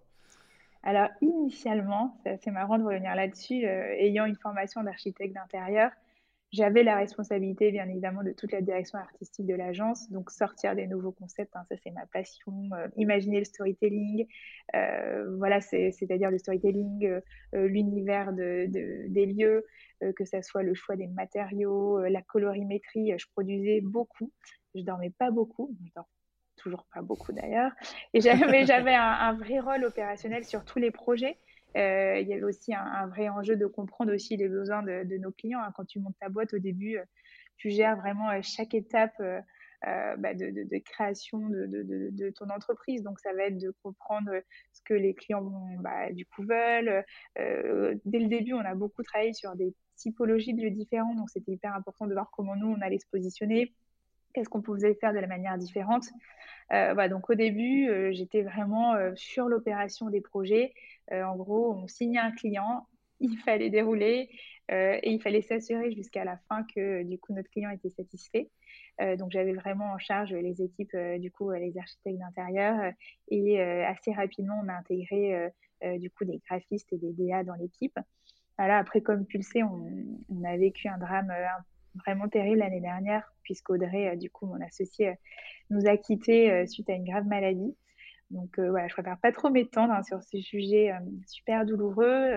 Alors 0.84 1.10
initialement, 1.22 2.18
c'est 2.40 2.52
marrant 2.52 2.78
de 2.78 2.84
revenir 2.84 3.14
là-dessus, 3.16 3.66
ayant 3.66 4.26
une 4.26 4.36
formation 4.36 4.84
d'architecte 4.84 5.34
d'intérieur, 5.34 5.92
j'avais 6.58 6.82
la 6.82 6.96
responsabilité, 6.98 7.72
bien 7.72 7.88
évidemment, 7.88 8.24
de 8.24 8.32
toute 8.32 8.52
la 8.52 8.62
direction 8.62 8.98
artistique 8.98 9.46
de 9.46 9.54
l'agence, 9.54 10.10
donc 10.10 10.32
sortir 10.32 10.76
des 10.76 10.88
nouveaux 10.88 11.12
concepts, 11.12 11.56
hein, 11.56 11.64
ça 11.70 11.76
c'est 11.84 11.92
ma 11.92 12.08
passion, 12.08 12.52
euh, 12.74 12.88
imaginer 12.98 13.38
le 13.38 13.46
storytelling, 13.46 14.26
euh, 14.76 15.36
voilà, 15.38 15.62
c'est-à-dire 15.62 16.32
le 16.32 16.40
storytelling, 16.40 17.06
euh, 17.06 17.22
l'univers 17.68 18.34
de, 18.34 18.66
des 19.08 19.26
lieux, 19.28 19.66
que 20.16 20.26
ce 20.26 20.42
soit 20.42 20.64
le 20.64 20.74
choix 20.74 20.96
des 20.96 21.08
matériaux, 21.08 22.00
la 22.02 22.22
colorimétrie, 22.22 23.14
je 23.18 23.26
produisais 23.34 23.82
beaucoup, 23.82 24.32
je 24.76 24.82
dormais 24.82 25.12
pas 25.12 25.32
beaucoup, 25.32 25.76
je 25.86 25.92
dors 25.96 26.10
toujours 26.56 26.86
pas 26.94 27.02
beaucoup 27.02 27.34
d'ailleurs, 27.34 27.72
et 28.14 28.22
j'avais 28.22 28.96
un 28.96 29.34
vrai 29.34 29.60
rôle 29.60 29.86
opérationnel 29.86 30.44
sur 30.44 30.66
tous 30.66 30.80
les 30.80 30.92
projets. 30.92 31.38
Euh, 31.76 32.20
il 32.20 32.28
y 32.28 32.34
avait 32.34 32.44
aussi 32.44 32.74
un, 32.74 33.08
vrai 33.08 33.30
enjeu 33.30 33.56
de 33.56 33.66
comprendre 33.66 34.14
aussi 34.14 34.38
les 34.38 34.48
besoins 34.48 34.84
de, 34.84 35.18
nos 35.18 35.32
clients. 35.32 35.62
Hein. 35.62 35.72
Quand 35.76 35.86
tu 35.86 36.00
montes 36.00 36.18
ta 36.20 36.30
boîte 36.30 36.54
au 36.54 36.60
début, 36.60 36.98
euh, 36.98 37.04
tu 37.58 37.70
gères 37.70 37.98
vraiment 37.98 38.30
euh, 38.30 38.40
chaque 38.42 38.74
étape 38.74 39.22
bah, 39.84 40.34
de, 40.34 40.78
création 40.80 41.50
de, 41.50 42.30
ton 42.32 42.50
entreprise. 42.50 43.04
Donc, 43.04 43.20
ça 43.20 43.34
va 43.34 43.44
être 43.44 43.58
de 43.58 43.72
comprendre 43.84 44.32
ce 44.74 44.82
que 44.84 44.94
les 44.94 45.14
clients 45.14 45.52
bah, 45.80 46.12
du 46.12 46.26
coup 46.26 46.44
veulent. 46.44 47.04
dès 47.36 48.20
le 48.20 48.28
début, 48.28 48.54
on 48.54 48.60
a 48.60 48.76
beaucoup 48.76 49.04
travaillé 49.04 49.34
sur 49.34 49.56
des 49.56 49.76
typologies 49.96 50.54
de 50.54 50.64
lieux 50.64 50.72
différents. 50.72 51.16
Donc, 51.16 51.30
c'était 51.30 51.52
hyper 51.52 51.76
important 51.76 52.08
de 52.08 52.14
voir 52.14 52.32
comment 52.32 52.56
nous, 52.56 52.68
on 52.68 52.82
allait 52.82 53.00
se 53.00 53.08
positionner 53.08 53.74
qu'est-ce 54.38 54.50
qu'on 54.50 54.62
pouvait 54.62 54.94
faire 54.94 55.13
de 55.13 55.20
la 55.20 55.25
manière 55.25 55.58
différente. 55.58 56.06
Euh, 56.72 57.08
donc 57.08 57.27
au 57.32 57.34
début, 57.34 57.89
euh, 57.89 58.12
j'étais 58.13 58.44
vraiment 58.44 58.94
euh, 58.94 59.12
sur 59.15 59.48
l'opération 59.48 60.12
des 60.12 60.22
projets. 60.22 60.74
en 61.12 61.36
gros, 61.36 61.74
on 61.74 61.88
signait 61.88 62.20
un 62.20 62.32
client, 62.32 62.86
il 63.20 63.36
fallait 63.39 63.72
dérouler 63.72 64.29
et 64.70 65.10
il 65.10 65.22
fallait 65.22 65.41
s'assurer 65.41 65.94
jusqu'à 65.94 66.25
la 66.25 66.38
fin 66.50 66.63
que 66.75 67.01
du 67.03 67.17
coup 67.17 67.34
notre 67.34 67.50
client 67.50 67.70
était 67.70 67.89
satisfait. 67.89 68.51
donc 69.17 69.32
j'avais 69.32 69.53
vraiment 69.53 69.94
en 69.94 69.98
charge 69.98 70.34
les 70.34 70.62
équipes, 70.62 70.96
du 71.20 71.31
coup 71.31 71.50
les 71.51 71.77
architectes 71.77 72.20
d'intérieur 72.20 72.92
et 73.29 73.62
assez 73.62 74.12
rapidement 74.12 74.59
on 74.62 74.68
a 74.68 74.74
intégré 74.74 75.50
du 75.98 76.12
coup 76.12 76.25
des 76.25 76.40
graphistes 76.46 76.92
et 76.92 76.98
des 76.98 77.14
DA 77.14 77.46
dans 77.46 77.55
l'équipe. 77.55 77.98
Voilà, 78.57 78.77
après 78.77 79.00
comme 79.00 79.25
on, 79.55 80.18
on 80.29 80.44
a 80.44 80.57
vécu 80.57 80.90
un 80.90 80.98
drame 80.98 81.31
un 81.31 81.64
vraiment 81.98 82.27
terrible 82.27 82.60
l'année 82.60 82.81
dernière, 82.81 83.33
puisqu'Audrey, 83.44 84.10
euh, 84.10 84.16
du 84.16 84.29
coup, 84.29 84.46
mon 84.46 84.62
associé, 84.62 85.10
euh, 85.10 85.14
nous 85.70 85.88
a 85.88 85.98
quittés 85.98 86.51
euh, 86.51 86.66
suite 86.66 86.90
à 86.90 86.94
une 86.94 87.05
grave 87.05 87.25
maladie. 87.25 87.75
Donc 88.29 88.60
voilà, 88.60 88.90
je 88.90 88.94
préfère 88.94 89.18
pas 89.18 89.31
trop 89.31 89.50
m'étendre 89.50 89.94
hein, 89.94 90.03
sur 90.03 90.22
ces 90.22 90.42
sujets 90.42 90.92
super 91.25 91.66
douloureux, 91.66 92.29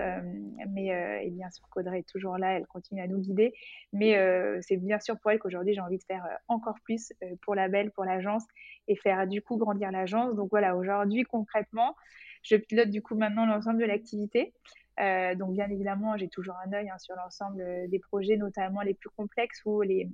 mais 0.69 0.85
et 1.25 1.29
bien 1.31 1.49
sûr 1.49 1.67
qu'Audrey 1.69 1.99
est 1.99 2.07
toujours 2.07 2.37
là, 2.37 2.53
elle 2.53 2.65
continue 2.65 3.01
à 3.01 3.07
nous 3.07 3.19
guider. 3.19 3.53
Mais 3.91 4.15
c'est 4.61 4.77
bien 4.77 5.01
sûr 5.01 5.19
pour 5.19 5.31
elle 5.31 5.39
qu'aujourd'hui 5.39 5.73
j'ai 5.73 5.81
envie 5.81 5.97
de 5.97 6.03
faire 6.05 6.25
encore 6.47 6.77
plus 6.85 7.11
pour 7.41 7.55
la 7.55 7.67
belle, 7.67 7.91
pour 7.91 8.05
l'agence 8.05 8.45
et 8.87 8.95
faire 8.95 9.27
du 9.27 9.41
coup 9.41 9.57
grandir 9.57 9.91
l'agence. 9.91 10.33
Donc 10.37 10.49
voilà, 10.49 10.77
aujourd'hui 10.77 11.23
concrètement, 11.23 11.93
je 12.41 12.55
pilote 12.55 12.89
du 12.89 13.01
coup 13.01 13.15
maintenant 13.15 13.45
l'ensemble 13.45 13.81
de 13.81 13.85
l'activité. 13.85 14.53
Euh, 15.01 15.35
donc, 15.35 15.53
bien 15.53 15.69
évidemment, 15.69 16.15
j'ai 16.17 16.27
toujours 16.27 16.55
un 16.65 16.73
œil 16.73 16.89
hein, 16.89 16.97
sur 16.99 17.15
l'ensemble 17.15 17.61
euh, 17.61 17.87
des 17.87 17.99
projets, 17.99 18.37
notamment 18.37 18.81
les 18.81 18.93
plus 18.93 19.09
complexes 19.09 19.61
ou 19.65 19.81
les, 19.81 20.07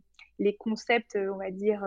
concepts, 0.59 1.15
euh, 1.15 1.33
on 1.33 1.37
va 1.37 1.51
dire, 1.51 1.85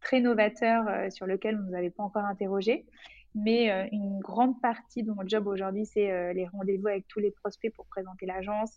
très 0.00 0.20
novateurs 0.20 1.12
sur 1.12 1.26
lesquels 1.26 1.56
on 1.56 1.62
ne 1.62 1.68
nous 1.68 1.74
avait 1.76 1.90
pas 1.90 2.02
encore 2.02 2.24
interrogé. 2.24 2.86
Mais 3.34 3.88
une 3.92 4.18
grande 4.18 4.60
partie 4.60 5.04
de 5.04 5.12
mon 5.12 5.22
job 5.24 5.46
aujourd'hui, 5.46 5.86
c'est 5.86 6.32
les 6.32 6.46
rendez-vous 6.48 6.88
avec 6.88 7.06
tous 7.06 7.20
les 7.20 7.30
prospects 7.30 7.72
pour 7.72 7.86
présenter 7.86 8.26
l'agence, 8.26 8.76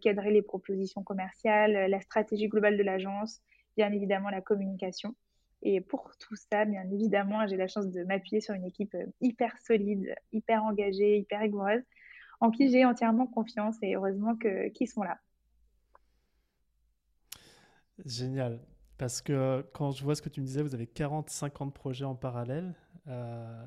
cadrer 0.00 0.32
les 0.32 0.42
propositions 0.42 1.04
commerciales, 1.04 1.88
la 1.88 2.00
stratégie 2.00 2.48
globale 2.48 2.76
de 2.76 2.82
l'agence, 2.82 3.40
bien 3.76 3.92
évidemment 3.92 4.30
la 4.30 4.40
communication. 4.40 5.14
Et 5.62 5.80
pour 5.80 6.10
tout 6.18 6.34
ça, 6.34 6.64
bien 6.64 6.90
évidemment, 6.90 7.46
j'ai 7.46 7.56
la 7.56 7.68
chance 7.68 7.88
de 7.88 8.02
m'appuyer 8.02 8.40
sur 8.40 8.54
une 8.54 8.64
équipe 8.64 8.96
hyper 9.20 9.56
solide, 9.60 10.16
hyper 10.32 10.64
engagée, 10.64 11.18
hyper 11.18 11.40
rigoureuse, 11.40 11.84
en 12.44 12.50
qui 12.50 12.70
j'ai 12.70 12.84
entièrement 12.84 13.26
confiance 13.26 13.76
et 13.82 13.94
heureusement 13.94 14.36
qu'ils 14.36 14.88
sont 14.88 15.02
là. 15.02 15.18
Génial. 18.04 18.60
Parce 18.98 19.22
que 19.22 19.64
quand 19.72 19.92
je 19.92 20.04
vois 20.04 20.14
ce 20.14 20.22
que 20.22 20.28
tu 20.28 20.40
me 20.40 20.46
disais, 20.46 20.62
vous 20.62 20.74
avez 20.74 20.86
40-50 20.86 21.72
projets 21.72 22.04
en 22.04 22.14
parallèle 22.14 22.74
euh, 23.08 23.66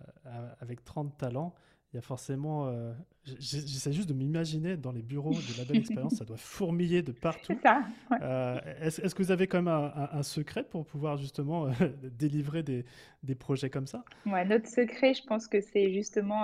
avec 0.62 0.84
30 0.84 1.18
talents. 1.18 1.54
Il 1.94 1.96
y 1.96 2.00
a 2.00 2.02
forcément. 2.02 2.68
Euh, 2.68 2.94
j'essaie 3.40 3.94
juste 3.94 4.10
de 4.10 4.14
m'imaginer 4.14 4.76
dans 4.76 4.92
les 4.92 5.02
bureaux 5.02 5.32
de 5.32 5.58
la 5.58 5.64
belle 5.64 5.78
expérience, 5.78 6.16
ça 6.16 6.26
doit 6.26 6.38
fourmiller 6.38 7.02
de 7.02 7.14
partout. 7.14 7.54
C'est 7.54 7.62
ça. 7.62 7.82
Euh, 8.22 8.60
est-ce, 8.82 9.16
que 9.16 9.24
vous 9.24 9.32
avez 9.32 9.48
quand 9.48 9.62
même 9.62 9.92
un, 10.12 10.24
secret 10.24 10.66
pour 10.66 10.86
pouvoir 10.86 11.18
justement 11.18 11.70
délivrer 12.04 12.62
des, 12.62 12.86
des, 13.24 13.36
projets 13.36 13.70
comme 13.70 13.88
ça? 13.88 14.04
Ouais, 14.26 14.44
Notre 14.44 14.68
secret, 14.68 15.14
je 15.14 15.24
pense 15.24 15.48
que 15.48 15.62
c'est 15.62 15.94
justement 15.94 16.44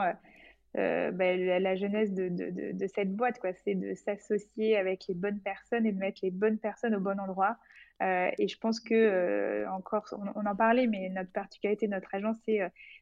euh, 0.76 1.12
ben, 1.12 1.40
la, 1.62 1.76
jeunesse 1.76 2.12
de, 2.14 2.30
de, 2.30 2.72
de, 2.72 2.88
cette 2.88 3.16
boîte, 3.16 3.40
quoi. 3.40 3.54
C'est 3.64 3.76
de 3.76 3.94
s'associer 3.94 4.76
avec 4.76 5.06
les 5.08 5.14
bonnes 5.14 5.40
personnes 5.40 5.86
et 5.86 5.92
de 5.92 6.00
mettre 6.00 6.20
les 6.24 6.32
bonnes 6.32 6.58
personnes 6.58 6.96
au 6.96 7.00
bon 7.00 7.20
endroit. 7.20 7.58
Euh, 8.02 8.32
et 8.40 8.48
je 8.48 8.58
pense 8.58 8.80
que, 8.80 8.96
euh, 8.96 9.70
encore, 9.70 10.06
on, 10.36 10.46
en 10.46 10.56
parlait, 10.56 10.88
mais 10.88 11.10
notre 11.10 11.32
particularité, 11.32 11.88
notre 11.88 12.14
agence, 12.16 12.38
c'est 12.46 12.60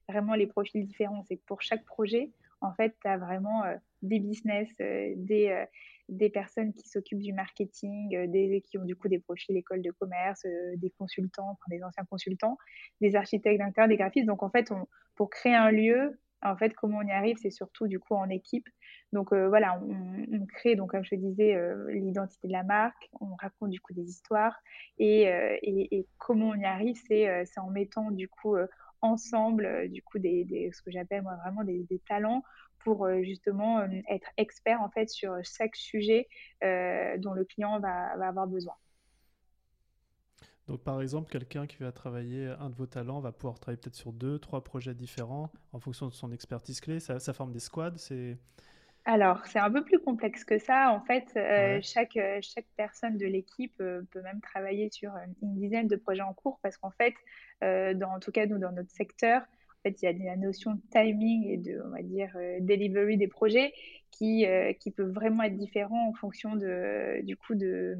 vraiment 0.09 0.35
les 0.35 0.47
profils 0.47 0.85
différents. 0.85 1.23
C'est 1.23 1.37
que 1.37 1.45
pour 1.45 1.61
chaque 1.61 1.85
projet, 1.85 2.31
en 2.59 2.73
fait, 2.73 2.93
tu 3.01 3.07
as 3.07 3.17
vraiment 3.17 3.63
des 4.01 4.19
business, 4.19 4.67
des, 4.77 5.65
des 6.09 6.29
personnes 6.29 6.73
qui 6.73 6.89
s'occupent 6.89 7.21
du 7.21 7.31
marketing, 7.31 8.27
des, 8.27 8.61
qui 8.61 8.77
ont 8.77 8.85
du 8.85 8.97
coup 8.97 9.07
des 9.07 9.19
profils 9.19 9.55
école 9.55 9.81
de 9.81 9.91
commerce, 9.91 10.45
des 10.75 10.89
consultants, 10.91 11.51
enfin, 11.51 11.69
des 11.69 11.81
anciens 11.83 12.05
consultants, 12.05 12.57
des 12.99 13.15
architectes 13.15 13.59
d'intérieur, 13.59 13.87
des 13.87 13.97
graphistes. 13.97 14.27
Donc, 14.27 14.43
en 14.43 14.49
fait, 14.49 14.71
pour 15.15 15.29
créer 15.29 15.55
un 15.55 15.71
lieu, 15.71 16.19
en 16.43 16.55
fait, 16.57 16.73
comment 16.73 16.99
on 16.99 17.07
y 17.07 17.11
arrive, 17.11 17.37
c'est 17.41 17.51
surtout 17.51 17.87
du 17.87 17.99
coup 17.99 18.15
en 18.15 18.29
équipe. 18.29 18.67
Donc 19.13 19.33
euh, 19.33 19.49
voilà, 19.49 19.79
on, 19.81 20.45
crée, 20.45 20.75
donc 20.75 20.91
comme 20.91 21.03
je 21.03 21.15
disais, 21.15 21.55
euh, 21.55 21.91
l'identité 21.91 22.47
de 22.47 22.53
la 22.53 22.63
marque, 22.63 23.09
on 23.19 23.35
raconte 23.35 23.69
du 23.69 23.81
coup 23.81 23.93
des 23.93 24.09
histoires 24.09 24.55
et, 24.99 25.27
euh, 25.29 25.57
comment 26.17 26.49
on 26.49 26.55
y 26.55 26.65
arrive, 26.65 26.95
c'est 27.07 27.43
en 27.57 27.69
mettant 27.69 28.11
du 28.11 28.29
coup 28.29 28.55
ensemble 29.01 29.89
du 29.89 30.01
coup 30.01 30.19
des, 30.19 30.69
ce 30.73 30.81
que 30.81 30.91
j'appelle 30.91 31.23
moi 31.23 31.35
vraiment 31.43 31.63
des, 31.63 31.85
talents 32.07 32.43
pour 32.79 33.07
justement 33.21 33.83
être 34.09 34.29
expert 34.37 34.81
en 34.81 34.89
fait 34.89 35.09
sur 35.09 35.35
chaque 35.43 35.75
sujet 35.75 36.27
dont 36.61 37.33
le 37.33 37.43
client 37.45 37.79
va 37.79 38.27
avoir 38.27 38.47
besoin. 38.47 38.75
Donc 40.67 40.83
par 40.83 41.01
exemple, 41.01 41.29
quelqu'un 41.31 41.67
qui 41.67 41.77
va 41.77 41.91
travailler 41.91 42.47
un 42.59 42.69
de 42.69 42.75
vos 42.75 42.85
talents 42.85 43.19
va 43.19 43.31
pouvoir 43.31 43.59
travailler 43.59 43.79
peut-être 43.81 43.95
sur 43.95 44.13
deux, 44.13 44.39
trois 44.39 44.63
projets 44.63 44.93
différents 44.93 45.51
en 45.73 45.79
fonction 45.79 46.07
de 46.07 46.13
son 46.13 46.31
expertise 46.31 46.79
clé. 46.79 46.99
Ça, 46.99 47.19
ça 47.19 47.33
forme 47.33 47.51
des 47.51 47.59
squads. 47.59 47.97
C'est 47.97 48.37
alors, 49.03 49.45
c'est 49.47 49.59
un 49.59 49.71
peu 49.71 49.83
plus 49.83 49.99
complexe 49.99 50.43
que 50.43 50.59
ça. 50.59 50.91
En 50.91 51.01
fait, 51.01 51.33
euh, 51.35 51.79
chaque, 51.81 52.17
euh, 52.17 52.39
chaque 52.41 52.67
personne 52.77 53.17
de 53.17 53.25
l'équipe 53.25 53.73
euh, 53.81 54.03
peut 54.11 54.21
même 54.21 54.41
travailler 54.41 54.89
sur 54.91 55.11
une 55.41 55.55
dizaine 55.55 55.87
de 55.87 55.95
projets 55.95 56.21
en 56.21 56.33
cours 56.33 56.59
parce 56.61 56.77
qu'en 56.77 56.91
fait, 56.91 57.13
dans, 57.61 58.15
en 58.15 58.19
tout 58.19 58.31
cas, 58.31 58.45
nous, 58.47 58.57
dans 58.57 58.71
notre 58.71 58.91
secteur, 58.91 59.43
fait, 59.83 60.01
il 60.01 60.05
y 60.05 60.07
a 60.07 60.13
la 60.25 60.37
notion 60.37 60.71
de 60.73 60.81
timing 60.91 61.47
et 61.47 61.57
de, 61.57 61.81
on 61.85 61.89
va 61.89 62.01
dire, 62.01 62.35
delivery 62.61 63.17
des 63.17 63.27
projets 63.27 63.73
qui, 64.11 64.45
qui 64.79 64.91
peut 64.91 65.09
vraiment 65.09 65.43
être 65.43 65.57
différent 65.57 66.09
en 66.09 66.13
fonction 66.13 66.55
de, 66.55 67.21
du 67.23 67.37
coup, 67.37 67.55
de, 67.55 67.95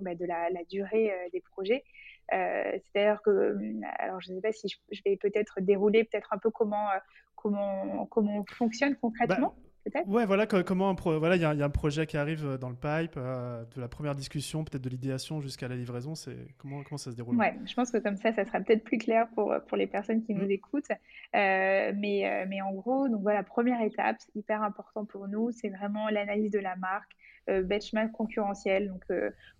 bah, 0.00 0.14
de 0.14 0.24
la, 0.24 0.50
la 0.50 0.64
durée 0.64 1.12
des 1.32 1.40
projets. 1.40 1.84
C'est-à-dire 2.30 3.20
que, 3.22 3.56
alors 3.98 4.20
je 4.20 4.30
ne 4.30 4.36
sais 4.36 4.42
pas 4.42 4.52
si 4.52 4.68
je, 4.90 5.00
vais 5.04 5.16
peut-être 5.16 5.60
dérouler 5.60 6.04
peut-être 6.04 6.32
un 6.32 6.38
peu 6.38 6.50
comment, 6.50 6.86
comment, 7.34 8.06
comment 8.06 8.38
on 8.38 8.44
fonctionne 8.54 8.96
concrètement. 8.96 9.54
Bah, 9.56 9.63
Ouais, 10.06 10.24
voilà 10.24 10.46
comment 10.46 10.94
voilà, 10.94 11.36
il 11.36 11.42
y, 11.42 11.44
a 11.44 11.50
un 11.50 11.70
projet 11.70 12.06
qui 12.06 12.16
arrive 12.16 12.46
euh, 12.46 12.58
dans 12.58 12.70
le 12.70 12.74
pipe, 12.74 13.14
euh, 13.16 13.64
de 13.74 13.80
la 13.80 13.88
première 13.88 14.14
discussion, 14.14 14.64
peut-être 14.64 14.82
de 14.82 14.88
l'idéation 14.88 15.40
jusqu'à 15.40 15.68
la 15.68 15.76
livraison. 15.76 16.14
C'est 16.14 16.36
comment 16.58 16.82
comment 16.82 16.96
ça 16.98 17.10
se 17.10 17.16
déroule? 17.16 17.36
Ouais, 17.36 17.54
je 17.66 17.74
pense 17.74 17.90
que 17.90 17.98
comme 17.98 18.16
ça, 18.16 18.32
ça 18.32 18.44
sera 18.44 18.60
peut-être 18.60 18.82
plus 18.82 18.98
clair 18.98 19.28
pour 19.34 19.54
pour 19.68 19.76
les 19.76 19.86
personnes 19.86 20.22
qui 20.22 20.34
nous 20.34 20.46
mmh. 20.46 20.50
écoutent. 20.50 20.90
Euh, 20.90 21.92
mais 21.96 22.46
mais 22.48 22.62
en 22.62 22.72
gros, 22.72 23.08
donc 23.08 23.22
voilà, 23.22 23.42
première 23.42 23.82
étape, 23.82 24.16
hyper 24.34 24.62
important 24.62 25.04
pour 25.04 25.28
nous, 25.28 25.50
c'est 25.52 25.68
vraiment 25.68 26.08
l'analyse 26.08 26.50
de 26.50 26.60
la 26.60 26.76
marque, 26.76 27.12
benchmark 27.48 28.10
concurrentiel. 28.12 28.88
Donc 28.88 29.04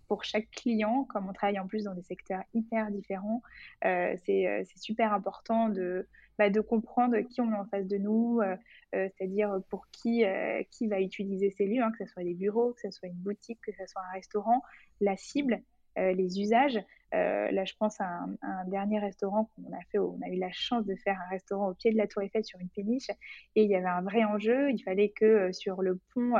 pour 0.07 0.23
chaque 0.23 0.49
client, 0.51 1.03
comme 1.03 1.29
on 1.29 1.33
travaille 1.33 1.59
en 1.59 1.67
plus 1.67 1.83
dans 1.83 1.93
des 1.93 2.03
secteurs 2.03 2.41
hyper 2.55 2.89
différents, 2.89 3.43
c'est 3.83 4.65
super 4.75 5.13
important 5.13 5.69
de 5.69 6.07
bah, 6.37 6.49
de 6.49 6.61
comprendre 6.61 7.17
qui 7.21 7.41
on 7.41 7.51
a 7.51 7.61
en 7.61 7.65
face 7.65 7.87
de 7.87 7.97
nous, 7.97 8.39
euh, 8.41 8.55
euh, 8.95 9.09
c'est-à-dire 9.17 9.59
pour 9.69 9.87
qui, 9.91 10.25
euh, 10.25 10.61
qui 10.71 10.87
va 10.87 10.99
utiliser 10.99 11.51
ces 11.51 11.65
lieux, 11.65 11.81
hein, 11.81 11.91
que 11.97 12.05
ce 12.05 12.11
soit 12.11 12.23
des 12.23 12.33
bureaux, 12.33 12.73
que 12.73 12.81
ce 12.81 12.91
soit 12.91 13.07
une 13.07 13.15
boutique, 13.15 13.59
que 13.61 13.71
ce 13.71 13.85
soit 13.87 14.01
un 14.09 14.13
restaurant, 14.13 14.61
la 15.01 15.17
cible, 15.17 15.61
les 15.97 16.41
usages. 16.41 16.77
Là, 17.51 17.65
je 17.65 17.73
pense 17.79 17.99
à 18.01 18.25
un, 18.41 18.65
dernier 18.67 18.99
restaurant 18.99 19.49
qu'on 19.55 19.71
a 19.73 19.81
fait. 19.91 19.99
on 19.99 20.19
a 20.23 20.29
eu 20.29 20.37
la 20.37 20.51
chance 20.51 20.85
de 20.85 20.95
faire 20.95 21.19
un 21.25 21.29
restaurant 21.29 21.69
au 21.69 21.73
pied 21.73 21.91
de 21.91 21.97
la 21.97 22.07
Tour 22.07 22.23
Eiffel 22.23 22.43
sur 22.43 22.59
une 22.59 22.69
péniche, 22.69 23.09
et 23.55 23.63
il 23.63 23.69
y 23.69 23.75
avait 23.75 23.87
un 23.87 24.01
vrai 24.01 24.23
enjeu. 24.23 24.71
Il 24.71 24.79
fallait 24.79 25.09
que 25.09 25.51
sur 25.51 25.81
le 25.81 25.99
pont, 26.13 26.33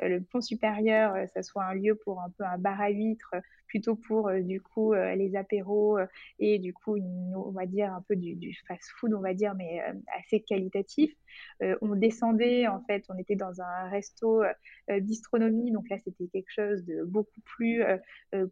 le 0.00 0.20
pont 0.20 0.40
supérieur, 0.40 1.14
ça 1.34 1.42
soit 1.42 1.64
un 1.64 1.74
lieu 1.74 1.94
pour 1.94 2.20
un 2.20 2.30
peu 2.30 2.44
un 2.44 2.58
bar 2.58 2.80
à 2.80 2.90
huîtres 2.90 3.34
plutôt 3.70 3.94
pour 3.94 4.28
euh, 4.28 4.40
du 4.40 4.60
coup 4.60 4.92
euh, 4.92 5.14
les 5.14 5.36
apéros 5.36 5.96
euh, 5.96 6.06
et 6.38 6.58
du 6.58 6.74
coup 6.74 6.98
on 6.98 7.52
va 7.52 7.66
dire 7.66 7.94
un 7.94 8.02
peu 8.02 8.16
du, 8.16 8.58
fast-food 8.66 9.14
on 9.14 9.20
va 9.20 9.32
dire 9.32 9.54
mais 9.54 9.80
assez 10.18 10.40
qualitatif. 10.40 11.12
on 11.60 11.94
descendait 11.94 12.66
en 12.66 12.82
fait, 12.82 13.04
on 13.08 13.16
était 13.16 13.36
dans 13.36 13.60
un 13.60 13.88
resto 13.88 14.42
bistronomie 15.00 15.70
donc 15.70 15.88
là 15.88 15.96
c'était 15.98 16.26
quelque 16.26 16.50
chose 16.50 16.84
de 16.84 17.04
beaucoup 17.04 17.40
plus 17.44 17.82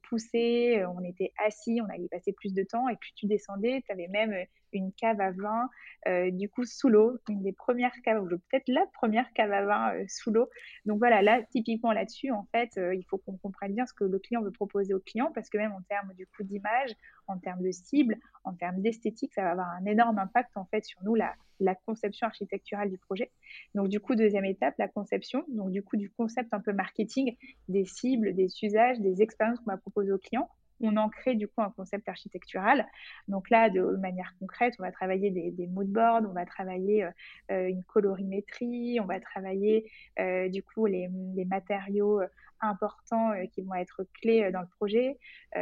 poussé. 0.08 0.84
On 0.94 1.02
était 1.02 1.32
assis, 1.44 1.67
on 1.80 1.86
allait 1.86 2.08
passer 2.08 2.32
plus 2.32 2.54
de 2.54 2.62
temps. 2.62 2.88
Et 2.88 2.96
plus 2.96 3.12
tu 3.14 3.26
descendais, 3.26 3.82
tu 3.86 3.92
avais 3.92 4.08
même 4.08 4.34
une 4.72 4.92
cave 4.92 5.20
à 5.20 5.30
vin, 5.30 5.68
euh, 6.06 6.30
du 6.30 6.48
coup 6.48 6.64
sous 6.64 6.88
l'eau, 6.88 7.18
une 7.28 7.42
des 7.42 7.52
premières 7.52 7.94
caves, 8.02 8.26
peut-être 8.28 8.68
la 8.68 8.84
première 8.94 9.32
cave 9.32 9.52
à 9.52 9.64
vin 9.64 9.94
euh, 9.94 10.04
sous 10.08 10.30
l'eau. 10.30 10.48
Donc 10.84 10.98
voilà, 10.98 11.22
là, 11.22 11.42
typiquement 11.42 11.92
là-dessus, 11.92 12.30
en 12.30 12.46
fait, 12.52 12.70
euh, 12.78 12.94
il 12.94 13.04
faut 13.04 13.18
qu'on 13.18 13.36
comprenne 13.36 13.74
bien 13.74 13.86
ce 13.86 13.92
que 13.92 14.04
le 14.04 14.18
client 14.18 14.42
veut 14.42 14.50
proposer 14.50 14.94
au 14.94 15.00
client, 15.00 15.30
parce 15.34 15.48
que 15.48 15.58
même 15.58 15.72
en 15.72 15.82
termes 15.82 16.12
du 16.14 16.26
coup 16.26 16.42
d'image, 16.42 16.90
en 17.26 17.38
termes 17.38 17.62
de 17.62 17.70
cible, 17.70 18.16
en 18.44 18.54
termes 18.54 18.80
d'esthétique, 18.80 19.32
ça 19.34 19.42
va 19.42 19.50
avoir 19.52 19.68
un 19.70 19.84
énorme 19.84 20.18
impact 20.18 20.56
en 20.56 20.64
fait 20.66 20.84
sur 20.84 21.02
nous, 21.04 21.14
la, 21.14 21.34
la 21.60 21.74
conception 21.74 22.26
architecturale 22.26 22.90
du 22.90 22.98
projet. 22.98 23.30
Donc 23.74 23.88
du 23.88 24.00
coup, 24.00 24.14
deuxième 24.14 24.44
étape, 24.44 24.74
la 24.78 24.88
conception, 24.88 25.44
donc 25.48 25.70
du 25.70 25.82
coup 25.82 25.96
du 25.96 26.10
concept 26.10 26.52
un 26.52 26.60
peu 26.60 26.72
marketing, 26.72 27.36
des 27.68 27.84
cibles, 27.84 28.34
des 28.34 28.48
usages, 28.62 28.98
des 29.00 29.22
expériences 29.22 29.58
qu'on 29.60 29.70
va 29.70 29.76
proposer 29.76 30.12
au 30.12 30.18
client 30.18 30.48
on 30.80 30.96
en 30.96 31.08
crée 31.08 31.34
du 31.34 31.48
coup 31.48 31.62
un 31.62 31.70
concept 31.70 32.08
architectural. 32.08 32.86
Donc 33.26 33.50
là, 33.50 33.70
de 33.70 33.80
manière 33.96 34.34
concrète, 34.38 34.74
on 34.78 34.82
va 34.82 34.92
travailler 34.92 35.30
des, 35.30 35.50
des 35.50 35.66
mood 35.66 35.88
boards, 35.88 36.22
on 36.28 36.32
va 36.32 36.46
travailler 36.46 37.04
euh, 37.04 37.10
euh, 37.50 37.68
une 37.68 37.82
colorimétrie, 37.84 38.98
on 39.00 39.06
va 39.06 39.20
travailler 39.20 39.90
euh, 40.18 40.48
du 40.48 40.62
coup 40.62 40.86
les, 40.86 41.08
matériaux 41.46 42.20
importants 42.60 43.32
qui 43.52 43.62
vont 43.62 43.74
être 43.74 44.04
clés 44.20 44.50
dans 44.50 44.60
le 44.60 44.66
projet. 44.66 45.18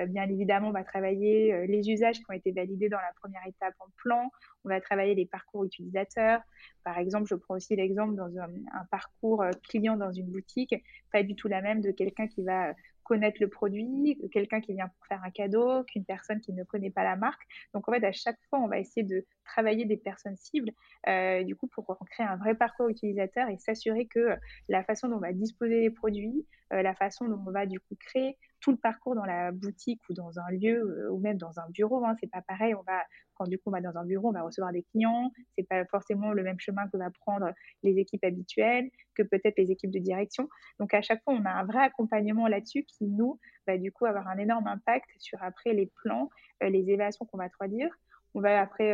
bien 0.09 0.25
évidemment, 0.25 0.69
on 0.69 0.73
va 0.73 0.83
travailler 0.83 1.67
les 1.67 1.91
usages 1.91 2.17
qui 2.19 2.25
ont 2.31 2.33
été 2.33 2.51
validés 2.51 2.89
dans 2.89 2.99
la 2.99 3.13
première 3.21 3.47
étape 3.47 3.75
en 3.81 3.89
plan. 3.97 4.31
On 4.65 4.71
va 4.71 4.81
travailler 4.81 5.15
les 5.15 5.27
parcours 5.27 5.65
utilisateurs. 5.65 6.41
Par 6.83 6.99
exemple, 6.99 7.27
je 7.29 7.35
prends 7.35 7.55
aussi 7.55 7.77
l'exemple 7.77 8.15
dans 8.15 8.39
un, 8.39 8.49
un, 8.73 8.85
parcours 8.91 9.45
client 9.69 9.97
dans 9.97 10.11
une 10.11 10.31
boutique, 10.31 10.75
pas 11.13 11.23
du 11.23 11.37
tout 11.37 11.49
la 11.49 11.61
même 11.61 11.83
de 11.83 11.91
quelqu'un 11.91 12.27
qui 12.27 12.43
va 12.43 12.73
connaître 13.07 13.39
le 13.41 13.49
produit, 13.49 14.19
quelqu'un 14.33 14.61
qui 14.61 14.73
vient 14.75 14.89
pour 14.89 15.07
faire 15.07 15.23
un 15.25 15.31
cadeau, 15.31 15.85
qu'une 15.85 16.05
personne 16.05 16.41
qui 16.41 16.53
ne 16.53 16.65
connaît 16.65 16.91
pas 16.91 17.05
la 17.05 17.15
marque. 17.15 17.43
Donc 17.73 17.89
en 17.89 17.93
fait, 17.93 18.05
à 18.05 18.13
chaque 18.13 18.39
fois, 18.51 18.59
on 18.59 18.67
va 18.67 18.81
essayer 18.81 19.05
de 19.05 19.25
travailler 19.45 19.85
des 19.85 19.97
personnes 19.97 20.37
cibles, 20.37 20.73
euh, 21.09 21.45
du 21.45 21.55
coup, 21.55 21.69
pour 21.69 21.97
créer 22.11 22.27
un 22.27 22.37
vrai 22.37 22.57
parcours 22.57 22.89
utilisateur 22.89 23.49
et 23.49 23.59
s'assurer 23.59 24.07
que 24.07 24.37
la 24.69 24.83
façon 24.83 25.09
dont 25.09 25.17
on 25.17 25.21
va 25.21 25.33
disposer 25.33 25.81
les 25.81 25.91
produits, 25.91 26.45
euh, 26.73 26.83
la 26.83 26.95
façon 26.95 27.27
dont 27.29 27.41
on 27.47 27.51
va 27.53 27.65
du 27.67 27.79
coup 27.79 27.95
créer 27.95 28.37
tout 28.67 28.73
le 28.73 28.79
parcours 28.79 29.15
dans 29.15 29.25
la 29.25 29.53
boutique 29.53 30.01
ou 30.11 30.13
dans 30.13 30.41
un 30.41 30.51
lieu 30.51 30.75
euh, 30.75 31.13
ou 31.13 31.21
même 31.21 31.39
dans 31.39 31.61
un 31.61 31.71
bureau, 31.71 32.05
hein, 32.05 32.17
c'est 32.19 32.29
pas 32.29 32.43
pareil. 32.43 32.75
On 32.75 32.83
va 32.83 33.05
quand 33.35 33.45
du 33.45 33.59
coup 33.59 33.65
on 33.67 33.71
va 33.71 33.81
dans 33.81 33.97
un 33.97 34.05
bureau, 34.05 34.31
on 34.31 34.33
va 34.33 34.43
recevoir 34.43 34.73
des 34.73 34.83
clients. 34.83 35.31
C'est 35.57 35.69
pas 35.69 35.85
forcément 35.85 36.33
le 36.33 36.43
même 36.43 36.59
chemin 36.59 36.89
que 36.89 36.97
va 36.97 37.09
prendre 37.11 37.53
les 37.85 37.97
équipes 38.01 38.25
habituelles, 38.25 38.91
que 39.15 39.23
peut-être 39.23 39.57
les 39.57 39.71
équipes 39.71 39.93
de 39.93 40.01
direction. 40.01 40.49
Donc 40.81 40.95
à 40.95 41.01
chaque 41.01 41.23
fois, 41.23 41.35
on 41.35 41.45
a 41.45 41.51
un 41.51 41.65
vrai 41.65 41.79
accompagnement 41.79 42.49
là-dessus 42.49 42.83
qui 42.83 43.05
nous 43.05 43.39
va 43.69 43.79
du 43.79 43.93
coup 43.93 44.05
avoir 44.05 44.27
un 44.27 44.39
énorme 44.39 44.67
impact 44.67 45.07
sur 45.19 45.41
après 45.45 45.73
les 45.73 45.89
plans, 46.03 46.29
les 46.61 46.91
évaluations 46.91 47.25
qu'on 47.25 47.39
va 47.39 47.49
traduire. 47.49 47.95
On 48.35 48.41
va 48.41 48.61
après, 48.61 48.93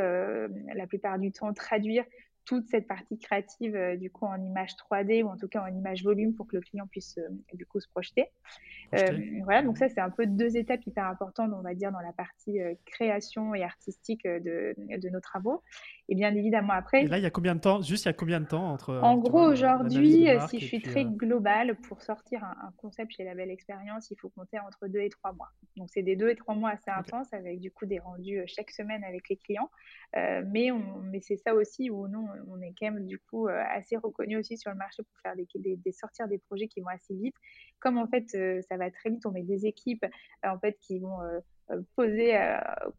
la 0.75 0.87
plupart 0.87 1.19
du 1.19 1.33
temps, 1.33 1.53
traduire 1.55 2.05
toute 2.45 2.69
cette 2.69 2.87
partie 2.87 3.19
créative 3.19 3.77
euh, 3.77 3.97
du 3.97 4.11
coup 4.11 4.27
en 4.27 4.37
image 4.37 4.71
3D 4.91 5.23
ou 5.23 5.29
en 5.29 5.37
tout 5.37 5.49
cas 5.49 5.63
en 5.63 5.75
image 5.75 6.03
volume 6.03 6.35
pour 6.35 6.47
que 6.47 6.57
le 6.57 6.63
client 6.63 6.87
puisse 6.87 7.19
euh, 7.19 7.29
du 7.55 7.67
coup 7.67 7.81
se 7.81 7.89
projeter. 7.89 8.27
Euh, 8.95 9.19
voilà, 9.45 9.63
donc 9.63 9.79
ça 9.79 9.89
c'est 9.89 10.01
un 10.01 10.11
peu 10.11 10.27
deux 10.27 10.57
étapes 10.57 10.85
hyper 10.87 11.07
importantes, 11.07 11.51
on 11.57 11.63
va 11.63 11.75
dire, 11.75 11.93
dans 11.93 12.01
la 12.01 12.13
partie 12.13 12.59
création 12.85 13.55
et 13.55 13.63
artistique 13.63 14.25
de, 14.25 14.75
de, 14.77 15.09
nos 15.09 15.21
travaux. 15.21 15.63
Et 16.11 16.15
bien 16.15 16.35
évidemment 16.35 16.75
après. 16.75 17.05
Et 17.05 17.07
là, 17.07 17.17
il 17.17 17.23
y 17.23 17.27
a 17.27 17.31
combien 17.31 17.55
de 17.55 17.61
temps 17.61 17.81
Juste, 17.81 18.05
il 18.05 18.09
y 18.09 18.11
a 18.11 18.13
combien 18.13 18.41
de 18.41 18.47
temps 18.47 18.71
entre. 18.71 18.95
En 19.03 19.17
gros, 19.17 19.45
aujourd'hui, 19.45 20.27
si 20.51 20.61
je 20.61 20.67
suis 20.67 20.83
très 20.83 21.07
globale, 21.07 21.77
pour 21.89 22.03
sortir 22.03 22.45
un, 22.45 22.73
concept 22.77 23.13
chez 23.13 23.25
la 23.25 23.35
Belle 23.35 23.51
Expérience, 23.51 24.11
il 24.11 24.19
faut 24.19 24.29
compter 24.29 24.59
entre 24.59 24.89
deux 24.89 25.01
et 25.01 25.09
trois 25.09 25.33
mois. 25.33 25.49
Donc 25.77 25.89
c'est 25.91 26.03
des 26.03 26.17
deux 26.17 26.29
et 26.29 26.37
trois 26.37 26.55
mois 26.55 26.71
assez 26.71 26.91
intenses 26.91 27.33
avec 27.33 27.61
du 27.61 27.71
coup 27.71 27.87
des 27.87 27.99
rendus 27.99 28.43
chaque 28.47 28.71
semaine 28.71 29.05
avec 29.05 29.31
les 29.31 29.37
clients. 29.37 29.71
mais 30.15 30.69
mais 31.05 31.21
c'est 31.21 31.39
ça 31.39 31.55
aussi 31.55 31.89
où 31.89 32.09
nous 32.09 32.29
on 32.49 32.61
est 32.61 32.75
quand 32.79 32.91
même 32.91 33.07
du 33.07 33.19
coup 33.19 33.49
euh, 33.49 33.63
assez 33.71 33.97
reconnu 33.97 34.37
aussi 34.37 34.57
sur 34.57 34.71
le 34.71 34.77
marché 34.77 35.03
pour 35.03 35.19
faire 35.21 35.35
des, 35.37 35.93
sortir 35.93 36.29
des 36.29 36.39
projets 36.39 36.69
qui 36.69 36.81
vont 36.81 36.89
assez 36.89 37.15
vite. 37.15 37.35
Comme 37.81 37.99
en 37.99 38.07
fait 38.07 38.27
euh, 38.35 38.61
ça 38.69 38.77
va 38.77 38.91
très 38.91 39.11
vite, 39.11 39.25
on 39.27 39.31
met 39.31 39.43
des 39.43 39.67
équipes 39.67 40.05
euh, 40.05 40.49
en 40.49 40.59
fait 40.59 40.79
qui 40.81 40.99
vont 40.99 41.19
poser, 41.97 42.39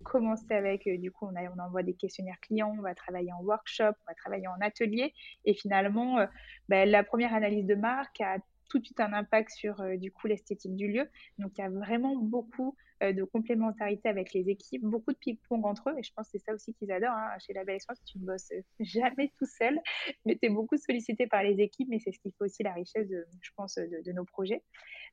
commencer 0.04 0.52
avec, 0.52 0.90
du 1.00 1.12
coup, 1.12 1.28
on, 1.28 1.36
a, 1.36 1.48
envoie 1.64 1.84
des 1.84 1.94
questionnaires 1.94 2.40
clients, 2.42 2.74
on 2.76 2.82
va 2.82 2.96
travailler 2.96 3.32
en 3.32 3.42
workshop, 3.42 3.84
on 3.84 4.06
va 4.08 4.16
travailler 4.16 4.48
en 4.48 4.60
atelier. 4.62 5.14
Et 5.46 5.54
finalement, 5.54 6.26
ben, 6.70 6.90
la 6.90 7.04
première 7.04 7.36
analyse 7.36 7.68
de 7.68 7.76
marque 7.76 8.20
a 8.22 8.40
tout 8.70 8.80
de 8.80 8.86
suite 8.86 9.00
un 9.00 9.14
impact 9.14 9.52
sur 9.52 9.76
du 10.00 10.12
coup 10.12 10.26
l'esthétique 10.26 10.76
du 10.76 10.88
lieu. 10.88 11.08
Donc 11.38 11.52
il 11.58 11.62
y 11.62 11.64
a 11.64 11.70
vraiment 11.70 12.16
beaucoup 12.16 12.76
de 13.12 13.24
complémentarité 13.24 14.08
avec 14.08 14.34
les 14.34 14.50
équipes, 14.50 14.84
beaucoup 14.84 15.12
de 15.12 15.18
ping-pong 15.18 15.66
entre 15.66 15.90
eux. 15.90 15.96
Et 15.98 16.04
je 16.04 16.14
pense 16.14 16.28
que 16.28 16.38
c'est 16.38 16.46
ça 16.46 16.54
aussi 16.54 16.74
qu'ils 16.74 16.92
adorent. 16.92 17.12
Hein. 17.12 17.38
Chez 17.40 17.54
La 17.54 17.66
Belle 17.66 17.76
Expérience, 17.76 18.04
tu 18.06 18.20
ne 18.20 18.26
bosses 18.26 18.54
jamais 18.80 19.32
tout 19.38 19.46
seul, 19.46 19.80
mais 20.26 20.38
tu 20.38 20.46
es 20.46 20.50
beaucoup 20.50 20.78
sollicité 20.78 21.28
par 21.28 21.44
les 21.44 21.60
équipes. 21.60 21.90
Mais 21.90 22.00
c'est 22.00 22.12
ce 22.12 22.20
qui 22.20 22.32
fait 22.32 22.46
aussi 22.46 22.64
la 22.64 22.74
richesse, 22.74 23.08
je 23.10 23.52
pense, 23.56 23.76
de, 23.76 24.12
nos 24.12 24.26
projets. 24.26 24.62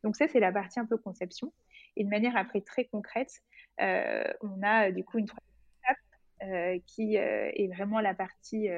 Donc 0.04 0.16
ça, 0.16 0.28
c'est 0.28 0.40
la 0.40 0.52
partie 0.52 0.78
un 0.78 0.86
peu 0.86 0.98
conception. 0.98 1.52
Et 1.96 2.04
de 2.04 2.08
manière 2.08 2.36
après 2.36 2.60
très 2.60 2.84
concrète, 2.84 3.32
euh, 3.80 4.22
on 4.42 4.62
a 4.62 4.90
du 4.92 5.04
coup 5.04 5.18
une 5.18 5.26
troisième 5.26 5.48
étape 5.82 6.84
qui 6.86 7.16
est 7.16 7.74
vraiment 7.74 8.00
la 8.00 8.14
partie 8.14 8.68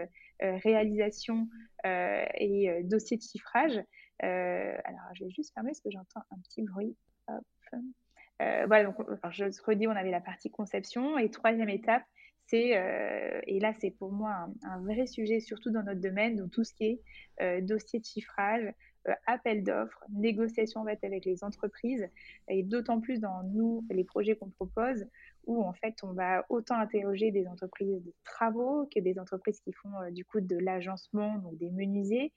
réalisation 0.41 1.49
et 1.85 2.83
dossier 2.85 3.17
de 3.17 3.23
chiffrage. 3.23 3.83
Euh, 4.25 4.77
alors, 4.85 5.15
je 5.15 5.25
vais 5.25 5.31
juste 5.31 5.53
fermer 5.53 5.71
parce 5.71 5.81
que 5.81 5.91
j'entends 5.91 6.23
un 6.31 6.39
petit 6.39 6.63
bruit. 6.63 6.97
Euh, 8.43 8.65
voilà, 8.67 8.85
donc 8.85 8.97
je 9.31 9.45
redis, 9.65 9.87
on 9.87 9.93
avait 9.93 10.11
la 10.11 10.21
partie 10.21 10.51
conception. 10.51 11.19
Et 11.19 11.31
troisième 11.31 11.69
étape, 11.69 12.03
c'est, 12.47 12.77
euh, 12.77 13.41
et 13.47 13.61
là 13.61 13.73
c'est 13.81 13.91
pour 13.91 14.13
moi 14.13 14.49
un, 14.63 14.81
vrai 14.83 15.07
sujet, 15.07 15.41
surtout 15.41 15.71
dans 15.71 15.83
notre 15.83 16.01
domaine, 16.01 16.37
donc 16.37 16.51
tout 16.51 16.65
ce 16.65 16.75
qui 16.75 17.01
est 17.39 17.63
dossier 17.63 18.01
de 18.01 18.05
chiffrage, 18.05 18.73
appel 19.27 19.65
d'offres, 19.65 20.05
négociation 20.11 20.87
avec 20.87 21.25
les 21.25 21.45
entreprises, 21.45 22.09
et 22.49 22.63
d'autant 22.63 23.01
plus 23.01 23.21
dans 23.21 23.43
nous, 23.43 23.85
les 23.91 24.05
projets 24.05 24.37
qu'on 24.37 24.51
propose, 24.51 25.07
où 25.47 25.63
en 25.63 25.73
fait 25.73 25.97
on 26.05 26.13
va 26.13 26.45
autant 26.49 26.77
interroger 26.77 27.33
des 27.33 27.49
entreprises 27.49 27.91
de 27.91 28.13
travaux 28.25 28.89
que 28.95 29.01
des 29.01 29.19
entreprises 29.19 29.61
qui 29.61 29.73
font 29.73 29.91
du 30.13 30.25
coup 30.25 30.41
de 30.41 30.57
l'agencement, 30.57 31.39
donc 31.39 31.57
des 31.59 31.71
menuisiers, 31.71 32.33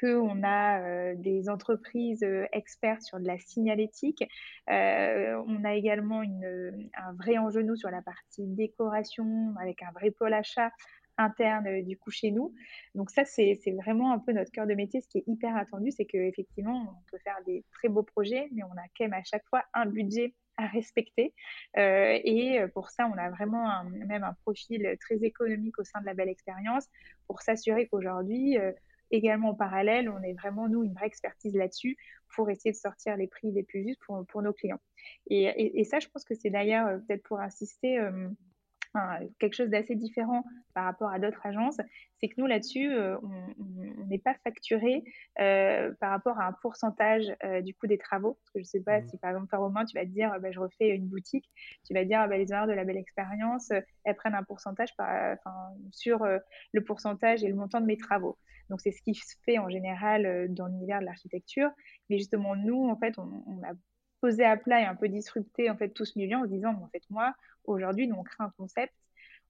qu'on 0.00 0.42
a 0.44 1.14
des 1.14 1.48
entreprises 1.48 2.24
expertes 2.52 3.02
sur 3.02 3.18
de 3.20 3.26
la 3.26 3.38
signalétique. 3.38 4.24
on 4.68 5.64
a 5.64 5.74
également 5.74 6.22
un 6.22 7.12
vrai 7.14 7.38
enjeu 7.38 7.58
sur 7.76 7.90
la 7.90 8.02
partie 8.02 8.46
décoration 8.46 9.54
avec 9.60 9.82
un 9.82 9.90
vrai 9.92 10.10
pôle 10.10 10.32
achat 10.32 10.70
interne 11.18 11.82
du 11.82 11.96
coup 11.96 12.10
chez 12.10 12.30
nous. 12.30 12.54
Donc 12.94 13.10
ça, 13.10 13.24
c'est 13.24 13.58
vraiment 13.82 14.12
un 14.12 14.18
peu 14.18 14.32
notre 14.32 14.50
cœur 14.50 14.66
de 14.66 14.74
métier. 14.74 15.00
Ce 15.00 15.08
qui 15.08 15.18
est 15.18 15.24
hyper 15.26 15.56
attendu, 15.56 15.90
c'est 15.90 16.06
qu'effectivement, 16.06 16.96
on 16.98 17.10
peut 17.10 17.18
faire 17.18 17.36
des 17.46 17.64
très 17.72 17.88
beaux 17.88 18.02
projets, 18.02 18.48
mais 18.52 18.62
on 18.62 18.72
a 18.72 18.84
quand 18.96 19.04
même 19.04 19.12
à 19.12 19.24
chaque 19.24 19.44
fois 19.48 19.64
un 19.74 19.86
budget 19.86 20.34
à 20.58 20.66
respecter. 20.66 21.32
Euh, 21.76 22.18
et 22.24 22.60
pour 22.74 22.90
ça, 22.90 23.08
on 23.12 23.16
a 23.16 23.30
vraiment 23.30 23.70
un, 23.70 23.84
même 23.84 24.24
un 24.24 24.34
profil 24.42 24.96
très 25.00 25.16
économique 25.24 25.78
au 25.78 25.84
sein 25.84 26.00
de 26.00 26.06
la 26.06 26.14
belle 26.14 26.28
expérience 26.28 26.86
pour 27.26 27.40
s'assurer 27.42 27.86
qu'aujourd'hui, 27.86 28.58
euh, 28.58 28.72
également 29.10 29.50
en 29.50 29.54
parallèle, 29.54 30.10
on 30.10 30.22
est 30.22 30.34
vraiment, 30.34 30.68
nous, 30.68 30.82
une 30.82 30.92
vraie 30.92 31.06
expertise 31.06 31.54
là-dessus 31.54 31.96
pour 32.34 32.50
essayer 32.50 32.72
de 32.72 32.76
sortir 32.76 33.16
les 33.16 33.28
prix 33.28 33.52
les 33.52 33.62
plus 33.62 33.84
justes 33.84 34.00
pour, 34.04 34.42
nos 34.42 34.52
clients. 34.52 34.80
Et, 35.30 35.84
ça, 35.84 36.00
je 36.00 36.08
pense 36.08 36.24
que 36.24 36.34
c'est 36.34 36.50
d'ailleurs, 36.50 36.88
euh, 36.88 36.98
peut-être 36.98 37.22
pour 37.22 37.40
insister, 37.40 37.98
quelque 39.38 39.54
chose 39.54 39.70
d'assez 39.70 39.94
différent 39.94 40.44
par 40.74 40.84
rapport 40.84 41.10
à 41.10 41.18
d'autres 41.18 41.44
agences, 41.44 41.78
c'est 42.20 42.28
que 42.28 42.34
nous 42.38 42.46
là-dessus, 42.46 42.92
euh, 42.92 43.16
on 43.22 44.06
n'est 44.06 44.18
pas 44.18 44.34
facturé 44.44 45.04
euh, 45.40 45.92
par 46.00 46.10
rapport 46.10 46.38
à 46.40 46.46
un 46.46 46.52
pourcentage 46.52 47.24
euh, 47.44 47.60
du 47.60 47.74
coût 47.74 47.86
des 47.86 47.98
travaux. 47.98 48.34
Parce 48.34 48.50
que 48.50 48.58
je 48.58 48.62
ne 48.62 48.64
sais 48.64 48.80
pas 48.80 49.00
mmh. 49.00 49.08
si 49.08 49.18
par 49.18 49.30
exemple, 49.30 49.48
par 49.48 49.60
Romain, 49.60 49.84
tu 49.84 49.96
vas 49.96 50.04
te 50.04 50.10
dire, 50.10 50.34
bah, 50.40 50.50
je 50.50 50.60
refais 50.60 50.88
une 50.90 51.06
boutique, 51.06 51.48
tu 51.86 51.94
vas 51.94 52.02
te 52.02 52.08
dire, 52.08 52.26
bah, 52.28 52.36
les 52.36 52.50
honneurs 52.52 52.66
de 52.66 52.72
la 52.72 52.84
belle 52.84 52.96
expérience, 52.96 53.70
elles 54.04 54.16
prennent 54.16 54.34
un 54.34 54.44
pourcentage 54.44 54.94
par, 54.96 55.38
sur 55.92 56.26
le 56.72 56.84
pourcentage 56.84 57.44
et 57.44 57.48
le 57.48 57.54
montant 57.54 57.80
de 57.80 57.86
mes 57.86 57.96
travaux. 57.96 58.38
Donc 58.70 58.80
c'est 58.82 58.92
ce 58.92 59.00
qui 59.02 59.14
se 59.14 59.34
fait 59.44 59.58
en 59.58 59.70
général 59.70 60.48
dans 60.50 60.66
l'univers 60.66 61.00
de 61.00 61.06
l'architecture. 61.06 61.70
Mais 62.10 62.18
justement, 62.18 62.54
nous, 62.54 62.88
en 62.88 62.96
fait, 62.96 63.18
on, 63.18 63.42
on 63.46 63.62
a 63.62 63.72
posé 64.20 64.44
à 64.44 64.56
plat 64.56 64.80
et 64.80 64.84
un 64.84 64.94
peu 64.94 65.08
disrupté 65.08 65.70
en 65.70 65.76
fait 65.76 65.90
tout 65.90 66.04
ce 66.04 66.18
milieu 66.18 66.36
en 66.36 66.44
se 66.44 66.48
disant, 66.48 66.74
en 66.74 66.88
fait, 66.88 67.02
moi, 67.10 67.34
Aujourd'hui, 67.68 68.10
on 68.16 68.22
crée 68.22 68.44
un 68.44 68.52
concept. 68.56 68.94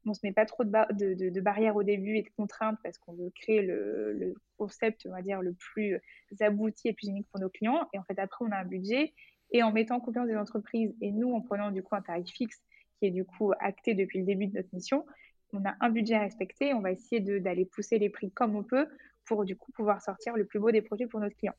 On 0.04 0.14
se 0.14 0.20
met 0.24 0.32
pas 0.32 0.46
trop 0.46 0.64
de, 0.64 1.40
barrières 1.40 1.76
au 1.76 1.82
début 1.82 2.16
et 2.16 2.22
de 2.22 2.28
contraintes 2.36 2.78
parce 2.82 2.98
qu'on 2.98 3.12
veut 3.12 3.30
créer 3.30 3.62
le, 3.62 4.34
concept, 4.56 5.06
on 5.06 5.12
va 5.12 5.22
dire, 5.22 5.40
le 5.40 5.52
plus 5.52 6.00
abouti 6.40 6.88
et 6.88 6.92
plus 6.92 7.08
unique 7.08 7.28
pour 7.30 7.40
nos 7.40 7.48
clients. 7.48 7.88
Et 7.92 7.98
en 7.98 8.02
fait, 8.04 8.18
après, 8.18 8.44
on 8.44 8.50
a 8.50 8.56
un 8.56 8.64
budget. 8.64 9.14
Et 9.50 9.62
en 9.62 9.72
mettant 9.72 9.96
en 9.96 10.00
confiance 10.00 10.26
des 10.26 10.36
entreprises 10.36 10.94
et 11.00 11.12
nous, 11.12 11.32
en 11.32 11.40
prenant 11.40 11.70
du 11.70 11.82
coup 11.82 11.94
un 11.94 12.02
tarif 12.02 12.28
fixe 12.28 12.60
qui 12.98 13.06
est 13.06 13.10
du 13.10 13.24
coup 13.24 13.52
acté 13.60 13.94
depuis 13.94 14.18
le 14.18 14.26
début 14.26 14.46
de 14.48 14.56
notre 14.56 14.68
mission, 14.74 15.06
on 15.52 15.64
a 15.64 15.74
un 15.80 15.90
budget 15.90 16.14
à 16.14 16.20
respecter. 16.20 16.74
On 16.74 16.80
va 16.80 16.90
essayer 16.90 17.20
d'aller 17.20 17.64
pousser 17.64 17.98
les 17.98 18.10
prix 18.10 18.30
comme 18.30 18.56
on 18.56 18.64
peut 18.64 18.88
pour 19.24 19.44
du 19.44 19.56
coup 19.56 19.72
pouvoir 19.72 20.02
sortir 20.02 20.36
le 20.36 20.44
plus 20.44 20.58
beau 20.58 20.70
des 20.70 20.82
projets 20.82 21.06
pour 21.06 21.20
notre 21.20 21.36
client. 21.36 21.54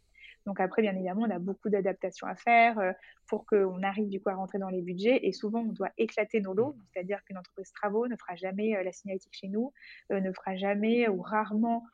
Donc 0.50 0.60
après, 0.60 0.82
bien 0.82 0.96
évidemment, 0.96 1.28
on 1.28 1.30
a 1.30 1.38
beaucoup 1.38 1.70
d'adaptations 1.70 2.26
à 2.26 2.34
faire 2.34 2.80
euh, 2.80 2.92
pour 3.28 3.46
qu'on 3.46 3.84
arrive 3.84 4.10
du 4.10 4.20
coup 4.20 4.30
à 4.30 4.34
rentrer 4.34 4.58
dans 4.58 4.70
les 4.70 4.82
budgets. 4.82 5.20
Et 5.22 5.32
souvent, 5.32 5.60
on 5.60 5.72
doit 5.74 5.92
éclater 6.00 6.42
nos 6.42 6.56
lots, 6.56 6.76
c'est-à-dire 6.92 7.24
qu'une 7.24 7.38
entreprise 7.38 7.72
travaux 7.72 8.08
ne 8.08 8.16
fera 8.16 8.36
jamais 8.36 8.76
euh, 8.76 8.82
la 8.82 8.92
signalétique 8.92 9.36
chez 9.36 9.48
nous, 9.48 9.72
euh, 10.12 10.20
ne 10.20 10.34
fera 10.34 10.58
jamais 10.58 11.08
ou 11.08 11.22
rarement 11.22 11.86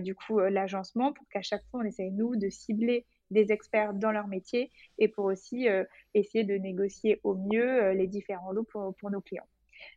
du 0.00 0.14
coup 0.14 0.38
l'agencement, 0.38 1.12
pour 1.12 1.26
qu'à 1.28 1.42
chaque 1.42 1.64
fois, 1.70 1.80
on 1.80 1.84
essaye 1.84 2.12
nous 2.12 2.36
de 2.36 2.48
cibler 2.50 3.04
des 3.32 3.50
experts 3.50 3.94
dans 3.94 4.12
leur 4.12 4.28
métier 4.28 4.70
et 4.98 5.08
pour 5.08 5.24
aussi 5.24 5.66
essayer 6.14 6.44
de 6.44 6.54
négocier 6.54 7.20
au 7.24 7.34
mieux 7.34 7.90
les 7.90 8.06
différents 8.06 8.52
lots 8.52 8.62
pour, 8.62 8.94
pour 8.94 9.10
nos 9.10 9.20
clients. 9.20 9.48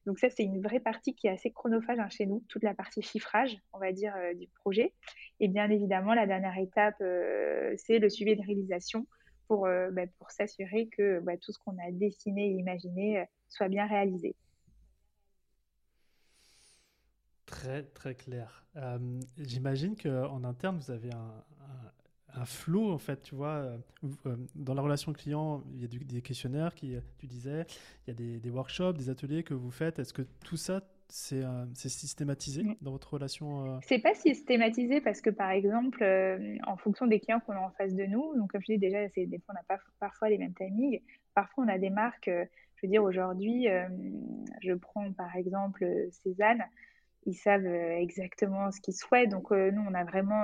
Donc 0.05 0.19
ça, 0.19 0.29
c'est 0.29 0.43
une 0.43 0.61
vraie 0.61 0.79
partie 0.79 1.15
qui 1.15 1.27
est 1.27 1.31
assez 1.31 1.51
chronophage 1.51 1.99
hein, 1.99 2.09
chez 2.09 2.25
nous, 2.25 2.43
toute 2.49 2.63
la 2.63 2.73
partie 2.73 3.01
chiffrage, 3.01 3.57
on 3.73 3.79
va 3.79 3.91
dire, 3.91 4.13
du 4.35 4.47
projet. 4.47 4.93
Et 5.39 5.47
bien 5.47 5.69
évidemment, 5.69 6.13
la 6.13 6.27
dernière 6.27 6.57
étape, 6.57 6.95
euh, 7.01 7.73
c'est 7.77 7.99
le 7.99 8.09
suivi 8.09 8.35
de 8.35 8.41
réalisation 8.41 9.07
pour, 9.47 9.65
euh, 9.65 9.89
bah, 9.91 10.03
s'assurer 10.29 10.87
que 10.87 11.19
bah, 11.21 11.37
tout 11.37 11.51
ce 11.51 11.59
qu'on 11.59 11.77
a 11.77 11.91
dessiné 11.91 12.51
et 12.51 12.51
imaginé 12.51 13.19
euh, 13.19 13.25
soit 13.47 13.69
bien 13.69 13.87
réalisé. 13.87 14.35
Très, 17.45 17.83
très 17.83 18.13
clair. 18.13 18.63
J'imagine 19.39 19.95
qu'en 19.95 20.43
interne, 20.43 20.77
vous 20.77 20.91
avez 20.91 21.11
un, 21.11 21.43
flou, 22.45 22.91
en 22.91 22.97
fait, 22.97 23.21
tu 23.21 23.35
vois. 23.35 23.65
dans 24.55 24.73
la 24.73 24.81
relation 24.81 25.13
client, 25.13 25.63
il 25.73 25.81
y 25.81 25.85
a 25.85 25.87
des 25.87 26.21
questionnaires 26.21 26.73
qui, 26.75 26.95
tu 27.17 27.27
disais, 27.27 27.65
il 28.05 28.09
y 28.09 28.11
a 28.11 28.13
des, 28.13 28.39
des 28.39 28.49
workshops, 28.49 28.93
des 28.93 29.09
ateliers 29.09 29.43
que 29.43 29.53
vous 29.53 29.71
faites. 29.71 29.99
Est-ce 29.99 30.13
que 30.13 30.23
tout 30.43 30.57
ça, 30.57 30.81
euh, 31.33 31.65
c'est 31.73 31.89
systématisé 31.89 32.63
dans 32.81 32.91
votre 32.91 33.13
relation 33.13 33.65
euh 33.65 33.79
C'est 33.81 33.99
pas 33.99 34.13
systématisé 34.13 35.01
parce 35.01 35.21
que, 35.21 35.31
par 35.31 35.49
exemple, 35.49 36.03
euh, 36.03 36.55
en 36.67 36.77
fonction 36.77 37.07
des 37.07 37.19
clients 37.19 37.39
qu'on 37.39 37.53
a 37.53 37.59
en 37.59 37.71
face 37.71 37.95
de 37.95 38.05
nous, 38.05 38.35
donc 38.37 38.51
comme 38.51 38.61
je 38.61 38.73
dis 38.73 38.77
déjà, 38.77 39.07
des 39.07 39.39
fois, 39.39 39.49
on 39.49 39.53
n'a 39.53 39.63
pas 39.67 39.79
parfois 39.99 40.29
les 40.29 40.37
mêmes 40.37 40.53
timings. 40.53 41.01
Parfois, 41.33 41.63
on 41.63 41.67
a 41.67 41.79
des 41.79 41.89
marques, 41.89 42.29
je 42.29 42.81
veux 42.83 42.89
dire, 42.89 43.03
aujourd'hui, 43.03 43.67
je 44.61 44.73
prends 44.73 45.11
par 45.13 45.35
exemple 45.35 45.85
Cézanne, 46.11 46.63
ils 47.25 47.36
savent 47.36 47.65
exactement 47.65 48.71
ce 48.71 48.82
qu'ils 48.82 48.95
souhaitent. 48.95 49.29
Donc, 49.29 49.51
nous, 49.51 49.82
on 49.88 49.93
a 49.93 50.03
vraiment 50.03 50.43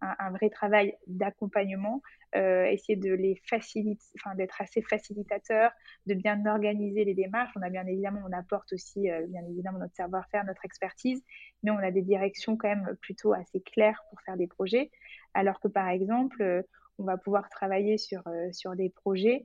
un 0.00 0.30
vrai 0.30 0.50
travail 0.50 0.94
d'accompagnement 1.06 2.02
euh, 2.36 2.64
essayer 2.66 2.96
de 2.96 3.12
les 3.12 3.40
faciliter, 3.48 4.04
enfin 4.18 4.34
d'être 4.34 4.60
assez 4.60 4.82
facilitateur, 4.82 5.70
de 6.06 6.14
bien 6.14 6.44
organiser 6.44 7.04
les 7.04 7.14
démarches. 7.14 7.52
On 7.56 7.62
a 7.62 7.70
bien 7.70 7.86
évidemment, 7.86 8.20
on 8.28 8.32
apporte 8.32 8.72
aussi 8.74 9.10
euh, 9.10 9.26
bien 9.28 9.42
évidemment 9.48 9.78
notre 9.78 9.94
savoir-faire, 9.94 10.44
notre 10.44 10.64
expertise, 10.64 11.22
mais 11.62 11.70
on 11.70 11.78
a 11.78 11.90
des 11.90 12.02
directions 12.02 12.56
quand 12.56 12.68
même 12.68 12.96
plutôt 13.00 13.32
assez 13.32 13.60
claires 13.60 14.02
pour 14.10 14.20
faire 14.22 14.36
des 14.36 14.48
projets. 14.48 14.90
Alors 15.32 15.60
que 15.60 15.68
par 15.68 15.88
exemple, 15.88 16.42
euh, 16.42 16.62
on 16.98 17.04
va 17.04 17.16
pouvoir 17.16 17.48
travailler 17.48 17.96
sur, 17.96 18.22
sur 18.52 18.74
des 18.74 18.88
projets 18.88 19.44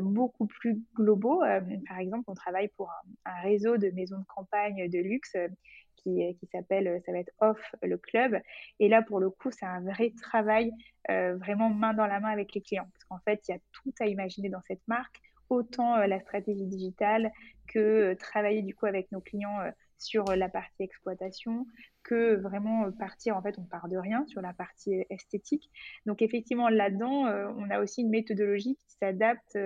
beaucoup 0.00 0.48
plus 0.48 0.82
globaux. 0.96 1.40
par 1.86 2.00
exemple, 2.00 2.24
on 2.26 2.34
travaille 2.34 2.66
pour 2.76 2.90
un, 3.24 3.40
réseau 3.42 3.76
de 3.76 3.90
maisons 3.90 4.18
de 4.18 4.24
campagne 4.24 4.90
de 4.90 4.98
luxe 4.98 5.36
qui, 6.02 6.36
qui 6.36 6.46
s'appelle, 6.46 6.88
euh, 6.88 7.00
ça 7.06 7.12
va 7.12 7.18
être 7.18 7.32
Off 7.40 7.74
le 7.82 7.96
club. 7.96 8.38
Et 8.78 8.88
là, 8.88 9.02
pour 9.02 9.20
le 9.20 9.30
coup, 9.30 9.50
c'est 9.50 9.66
un 9.66 9.80
vrai 9.80 10.12
travail 10.22 10.72
euh, 11.10 11.36
vraiment 11.36 11.70
main 11.70 11.94
dans 11.94 12.06
la 12.06 12.20
main 12.20 12.30
avec 12.30 12.54
les 12.54 12.60
clients. 12.60 12.88
Parce 12.92 13.04
qu'en 13.04 13.18
fait, 13.20 13.46
il 13.48 13.52
y 13.52 13.54
a 13.54 13.58
tout 13.72 13.92
à 14.00 14.06
imaginer 14.06 14.48
dans 14.48 14.62
cette 14.66 14.86
marque, 14.88 15.20
autant 15.48 15.96
euh, 15.96 16.06
la 16.06 16.20
stratégie 16.20 16.66
digitale 16.66 17.30
que 17.66 18.14
travailler 18.14 18.62
du 18.62 18.74
coup 18.74 18.86
avec 18.86 19.12
nos 19.12 19.20
clients 19.20 19.58
sur 19.96 20.24
la 20.24 20.48
partie 20.48 20.82
exploitation, 20.82 21.66
que 22.02 22.34
vraiment 22.34 22.90
partir, 22.90 23.36
en 23.36 23.42
fait, 23.42 23.56
on 23.58 23.62
part 23.62 23.88
de 23.88 23.96
rien 23.96 24.26
sur 24.26 24.40
la 24.40 24.52
partie 24.52 25.04
esthétique. 25.08 25.70
Donc 26.04 26.20
effectivement, 26.20 26.68
là-dedans, 26.68 27.26
on 27.56 27.70
a 27.70 27.78
aussi 27.78 28.00
une 28.00 28.10
méthodologie 28.10 28.74
qui 28.74 28.96
s'adapte 28.98 29.56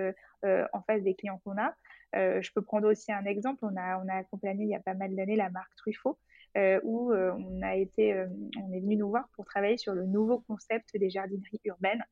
en 0.43 0.81
face 0.83 1.01
des 1.01 1.15
clients 1.15 1.41
qu'on 1.43 1.57
a. 1.57 1.73
Euh, 2.15 2.41
je 2.41 2.51
peux 2.53 2.61
prendre 2.61 2.89
aussi 2.89 3.11
un 3.11 3.25
exemple. 3.25 3.59
On 3.63 3.75
a, 3.75 4.01
on 4.03 4.07
a 4.07 4.15
accompagné 4.15 4.63
il 4.63 4.69
y 4.69 4.75
a 4.75 4.79
pas 4.79 4.93
mal 4.93 5.15
d'années 5.15 5.35
la 5.35 5.49
marque 5.49 5.75
Truffaut, 5.75 6.17
euh, 6.57 6.79
où 6.83 7.11
euh, 7.11 7.31
on 7.37 7.61
a 7.61 7.75
été, 7.75 8.25
on 8.61 8.71
est 8.71 8.79
venu 8.79 8.95
nous 8.95 9.09
voir 9.09 9.27
pour 9.35 9.45
travailler 9.45 9.77
sur 9.77 9.93
le 9.93 10.05
nouveau 10.05 10.39
concept 10.47 10.95
des 10.95 11.09
jardineries 11.09 11.61
urbaines. 11.65 12.03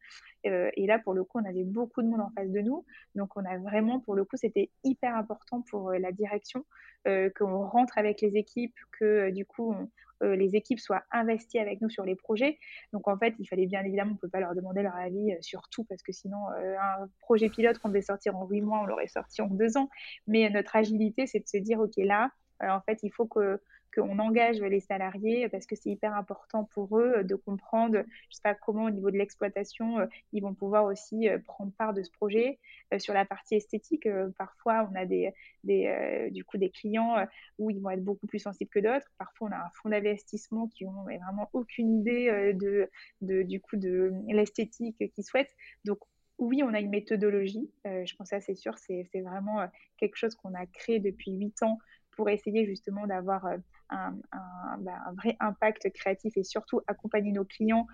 et 0.43 0.86
là, 0.86 0.99
pour 0.99 1.13
le 1.13 1.23
coup, 1.23 1.39
on 1.39 1.45
avait 1.45 1.63
beaucoup 1.63 2.01
de 2.01 2.08
monde 2.08 2.21
en 2.21 2.32
face 2.32 2.51
de 2.51 2.60
nous. 2.60 2.86
Donc, 3.15 3.36
on 3.38 3.45
a 3.45 3.58
vraiment, 3.58 3.99
pour 3.99 4.15
le 4.15 4.25
coup, 4.25 4.36
c'était 4.36 4.69
hyper 4.84 5.15
important 5.15 5.63
pour 5.69 5.91
la 5.91 6.12
direction 6.12 6.65
qu'on 7.06 7.65
rentre 7.65 7.97
avec 7.97 8.21
les 8.21 8.38
équipes, 8.38 8.75
que 8.99 9.29
du 9.29 9.45
coup, 9.45 9.75
euh, 10.23 10.36
les 10.36 10.56
équipes 10.56 10.79
soient 10.79 11.03
investies 11.12 11.60
avec 11.60 11.82
nous 11.82 11.89
sur 11.89 12.06
les 12.06 12.15
projets. 12.15 12.58
Donc 12.93 13.08
en 13.08 13.17
fait, 13.17 13.34
il 13.39 13.45
fallait 13.47 13.65
bien 13.65 13.84
évidemment, 13.84 14.12
on 14.12 14.15
ne 14.15 14.19
peut 14.19 14.29
pas 14.29 14.39
leur 14.39 14.56
demander 14.56 14.82
leur 14.82 14.95
avis 14.95 15.34
euh, 15.34 15.38
sur 15.41 15.67
tout 15.69 15.84
parce 15.84 16.01
que 16.01 16.12
sinon, 16.12 16.38
euh, 16.58 16.75
un 16.79 17.08
projet 17.19 17.49
pilote 17.49 17.77
qu'on 17.79 17.89
devait 17.89 18.01
sortir 18.01 18.36
en 18.38 18.47
huit 18.47 18.62
mois, 18.62 18.82
on 18.82 18.86
l'aurait 18.86 19.08
sorti 19.08 19.41
en 19.41 19.47
deux 19.47 19.77
ans. 19.77 19.89
Mais 20.27 20.49
notre 20.49 20.75
agilité, 20.75 21.27
c'est 21.27 21.39
de 21.39 21.47
se 21.47 21.58
dire, 21.58 21.79
OK, 21.79 21.93
là, 21.97 22.29
en 22.62 22.82
fait, 22.82 22.99
il 23.03 23.12
faut 23.12 23.25
que 23.25 23.60
qu'on 23.93 24.19
engage 24.19 24.62
les 24.62 24.79
salariés 24.79 25.49
parce 25.49 25.65
que 25.65 25.75
c'est 25.75 25.89
hyper 25.89 26.15
important 26.15 26.65
pour 26.65 26.99
eux 26.99 27.23
de 27.23 27.36
comprendre, 27.36 28.03
je 28.29 28.36
sais 28.36 28.41
pas 28.43 28.56
comment 28.56 28.86
au 28.86 28.89
niveau 28.89 29.12
de 29.12 29.17
l'exploitation, 29.17 29.99
euh, 29.99 30.06
ils 30.32 30.41
vont 30.41 30.53
pouvoir 30.53 30.86
aussi 30.86 31.29
euh, 31.29 31.39
prendre 31.39 31.71
part 31.73 31.93
de 31.93 32.03
ce 32.03 32.12
projet. 32.12 32.60
Euh, 32.93 32.99
sur 32.99 33.13
la 33.13 33.25
partie 33.25 33.56
esthétique, 33.56 34.08
parfois 34.38 34.89
on 34.91 34.95
a 34.95 35.06
des, 35.06 35.32
des 35.63 36.29
du 36.32 36.43
coup 36.43 36.58
des 36.58 36.69
clients 36.69 37.25
où 37.58 37.69
ils 37.69 37.79
vont 37.79 37.89
être 37.89 38.03
beaucoup 38.03 38.27
plus 38.27 38.39
sensibles 38.39 38.69
que 38.69 38.79
d'autres. 38.79 39.12
Parfois 39.17 39.49
on 39.49 39.51
a 39.51 39.58
un 39.58 39.69
fonds 39.82 39.89
d'investissement 39.89 40.67
qui 40.67 40.86
ont 40.86 41.03
vraiment 41.03 41.49
aucune 41.53 41.99
idée 41.99 42.53
de, 42.53 42.89
de 43.21 43.43
du 43.43 43.60
coup 43.60 43.77
de 43.77 44.12
l'esthétique 44.27 45.12
qu'ils 45.13 45.23
souhaitent. 45.23 45.56
Donc 45.86 45.99
oui, 46.38 46.63
on 46.63 46.73
a 46.73 46.79
une 46.79 46.89
méthodologie. 46.89 47.69
je 47.86 48.15
pense 48.15 48.29
que 48.29 48.39
c'est 48.39 48.56
sûr, 48.56 48.77
c'est 48.77 49.21
vraiment 49.21 49.67
quelque 49.97 50.15
chose 50.15 50.36
qu'on 50.36 50.53
a 50.53 50.65
créé 50.65 50.99
depuis 50.99 51.32
huit 51.32 51.62
ans 51.63 51.79
pour 52.12 52.29
essayer 52.29 52.65
justement 52.65 53.08
d'avoir 53.08 53.47
un, 53.93 54.77
bah, 54.79 54.99
un, 55.06 55.13
vrai 55.13 55.38
impact 55.39 55.91
créatif 55.93 56.36
et 56.38 56.43
surtout 56.43 56.82
accompagner 56.88 57.32
nos 57.32 57.45
clients 57.45 57.88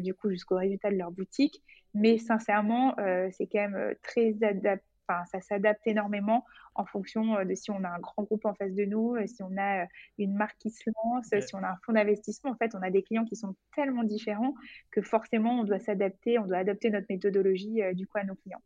du 0.00 0.14
coup 0.14 0.30
jusqu'au 0.30 0.56
résultat 0.56 0.90
de 0.90 0.96
leur 0.96 1.10
boutique. 1.10 1.62
Mais 1.94 2.18
sincèrement, 2.18 2.94
c'est 3.30 3.46
quand 3.46 3.68
même 3.68 3.94
très 4.02 4.34
adapté 4.42 4.84
Enfin, 5.08 5.24
ça 5.26 5.40
s'adapte 5.40 5.86
énormément 5.86 6.44
en 6.74 6.84
fonction 6.84 7.44
de 7.44 7.54
si 7.54 7.70
on 7.70 7.84
a 7.84 7.88
un 7.88 8.00
grand 8.00 8.24
groupe 8.24 8.44
en 8.44 8.54
face 8.54 8.74
de 8.74 8.84
nous, 8.84 9.16
si 9.26 9.42
on 9.42 9.56
a 9.56 9.86
une 10.18 10.34
marque 10.34 10.58
qui 10.58 10.70
se 10.70 10.90
lance, 10.90 11.26
si 11.28 11.54
on 11.54 11.62
a 11.62 11.68
un 11.68 11.76
fonds 11.84 11.92
d'investissement. 11.92 12.50
En 12.50 12.56
fait, 12.56 12.74
on 12.74 12.82
a 12.82 12.90
des 12.90 13.02
clients 13.02 13.24
qui 13.24 13.36
sont 13.36 13.54
tellement 13.74 14.02
différents 14.02 14.54
que 14.90 15.02
forcément, 15.02 15.60
on 15.60 15.64
doit 15.64 15.78
s'adapter, 15.78 16.38
on 16.38 16.46
doit 16.46 16.58
adapter 16.58 16.90
notre 16.90 17.06
méthodologie 17.08 17.80
du 17.94 18.06
coup 18.06 18.18
à 18.18 18.24
nos 18.24 18.34
clients. 18.34 18.62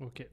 Ok. 0.00 0.26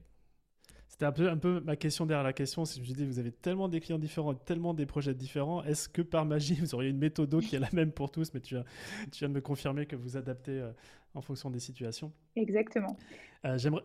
C'était 1.00 1.06
un 1.06 1.12
peu, 1.12 1.30
un 1.30 1.38
peu 1.38 1.60
ma 1.60 1.76
question 1.76 2.04
derrière 2.04 2.22
la 2.22 2.34
question. 2.34 2.66
Si 2.66 2.84
je 2.84 2.90
me 2.90 2.94
dis, 2.94 3.06
vous 3.06 3.18
avez 3.18 3.32
tellement 3.32 3.70
des 3.70 3.80
clients 3.80 3.98
différents, 3.98 4.34
tellement 4.34 4.74
des 4.74 4.84
projets 4.84 5.14
différents, 5.14 5.64
est-ce 5.64 5.88
que 5.88 6.02
par 6.02 6.26
magie, 6.26 6.54
vous 6.60 6.74
auriez 6.74 6.90
une 6.90 6.98
méthode 6.98 7.40
qui 7.40 7.56
est 7.56 7.58
la 7.58 7.70
même 7.72 7.90
pour 7.90 8.10
tous 8.10 8.34
Mais 8.34 8.40
tu 8.40 8.56
viens, 8.56 8.64
tu 9.10 9.20
viens 9.20 9.30
de 9.30 9.32
me 9.32 9.40
confirmer 9.40 9.86
que 9.86 9.96
vous 9.96 10.18
adaptez 10.18 10.62
en 11.14 11.22
fonction 11.22 11.48
des 11.48 11.58
situations. 11.58 12.12
Exactement. 12.36 12.98
Euh, 13.46 13.56
j'aimerais. 13.56 13.82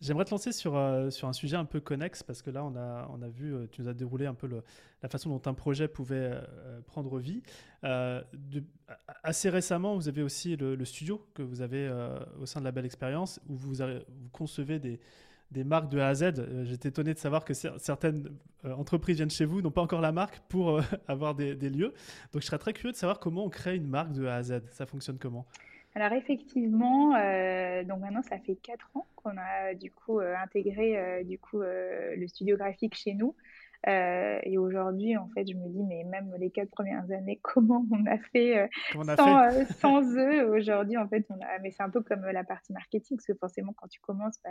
J'aimerais 0.00 0.24
te 0.24 0.30
lancer 0.30 0.52
sur, 0.52 0.74
euh, 0.74 1.08
sur 1.10 1.28
un 1.28 1.32
sujet 1.32 1.56
un 1.56 1.64
peu 1.64 1.80
connexe 1.80 2.22
parce 2.22 2.40
que 2.40 2.50
là, 2.50 2.64
on 2.64 2.76
a, 2.76 3.08
on 3.12 3.20
a 3.22 3.28
vu, 3.28 3.54
euh, 3.54 3.66
tu 3.70 3.80
nous 3.80 3.88
as 3.88 3.94
déroulé 3.94 4.26
un 4.26 4.34
peu 4.34 4.46
le, 4.46 4.62
la 5.02 5.08
façon 5.08 5.30
dont 5.30 5.50
un 5.50 5.54
projet 5.54 5.86
pouvait 5.86 6.32
prendre 6.86 7.18
vie. 7.18 7.42
De, 7.82 8.64
assez 9.22 9.50
récemment, 9.50 9.96
vous 9.96 10.08
avez 10.08 10.22
aussi 10.22 10.56
le, 10.56 10.82
studio 10.86 11.26
que 11.34 11.42
vous 11.42 11.60
avez 11.60 11.90
au 12.40 12.46
sein 12.46 12.60
de 12.60 12.64
la 12.64 12.72
Belle 12.72 12.86
Expérience 12.86 13.38
où 13.48 13.54
vous, 13.54 13.74
vous 13.74 14.28
concevez 14.32 14.78
des, 14.78 15.00
des 15.54 15.64
marques 15.64 15.88
de 15.88 15.98
A 15.98 16.08
à 16.08 16.14
Z. 16.14 16.64
J'étais 16.64 16.90
étonné 16.90 17.14
de 17.14 17.18
savoir 17.18 17.44
que 17.44 17.54
certaines 17.54 18.28
entreprises 18.64 19.16
viennent 19.16 19.30
chez 19.30 19.44
vous, 19.44 19.62
n'ont 19.62 19.70
pas 19.70 19.82
encore 19.82 20.00
la 20.00 20.12
marque 20.12 20.40
pour 20.48 20.80
avoir 21.08 21.34
des, 21.34 21.54
lieux. 21.54 21.94
Donc, 22.32 22.42
je 22.42 22.46
serais 22.46 22.58
très 22.58 22.72
curieux 22.72 22.92
de 22.92 22.96
savoir 22.96 23.20
comment 23.20 23.44
on 23.44 23.50
crée 23.50 23.76
une 23.76 23.86
marque 23.86 24.12
de 24.12 24.26
A 24.26 24.34
à 24.36 24.42
Z. 24.42 24.62
Ça 24.70 24.84
fonctionne 24.84 25.18
comment? 25.18 25.46
Alors 25.96 26.12
effectivement, 26.12 27.14
euh, 27.14 27.84
donc 27.84 28.00
maintenant 28.00 28.22
ça 28.22 28.38
fait 28.40 28.56
quatre 28.56 28.90
ans 28.96 29.06
qu'on 29.14 29.36
a 29.38 29.74
du 29.74 29.92
coup 29.92 30.18
euh, 30.18 30.34
intégré 30.42 30.98
euh, 30.98 31.22
du 31.22 31.38
coup 31.38 31.60
le 31.60 32.26
studio 32.26 32.56
graphique 32.56 32.96
chez 32.96 33.14
nous. 33.14 33.36
Euh, 33.86 34.38
et 34.44 34.56
aujourd'hui, 34.56 35.16
en 35.16 35.28
fait, 35.28 35.46
je 35.46 35.54
me 35.54 35.68
dis, 35.68 35.82
mais 35.82 36.04
même 36.04 36.34
les 36.38 36.50
quatre 36.50 36.70
premières 36.70 37.10
années, 37.10 37.38
comment 37.42 37.84
on 37.90 38.06
a 38.06 38.18
fait, 38.32 38.58
euh, 38.58 38.66
sans, 39.16 39.38
euh, 39.38 39.64
sans, 39.80 40.16
eux? 40.16 40.48
Aujourd'hui, 40.48 40.96
en 40.96 41.06
fait, 41.08 41.26
on 41.28 41.34
a, 41.34 41.58
mais 41.62 41.70
c'est 41.70 41.82
un 41.82 41.90
peu 41.90 42.02
comme 42.02 42.24
la 42.24 42.44
partie 42.44 42.72
marketing, 42.72 43.16
parce 43.18 43.26
que 43.26 43.34
forcément, 43.34 43.72
quand 43.76 43.88
tu 43.88 44.00
commences, 44.00 44.38
bah, 44.42 44.50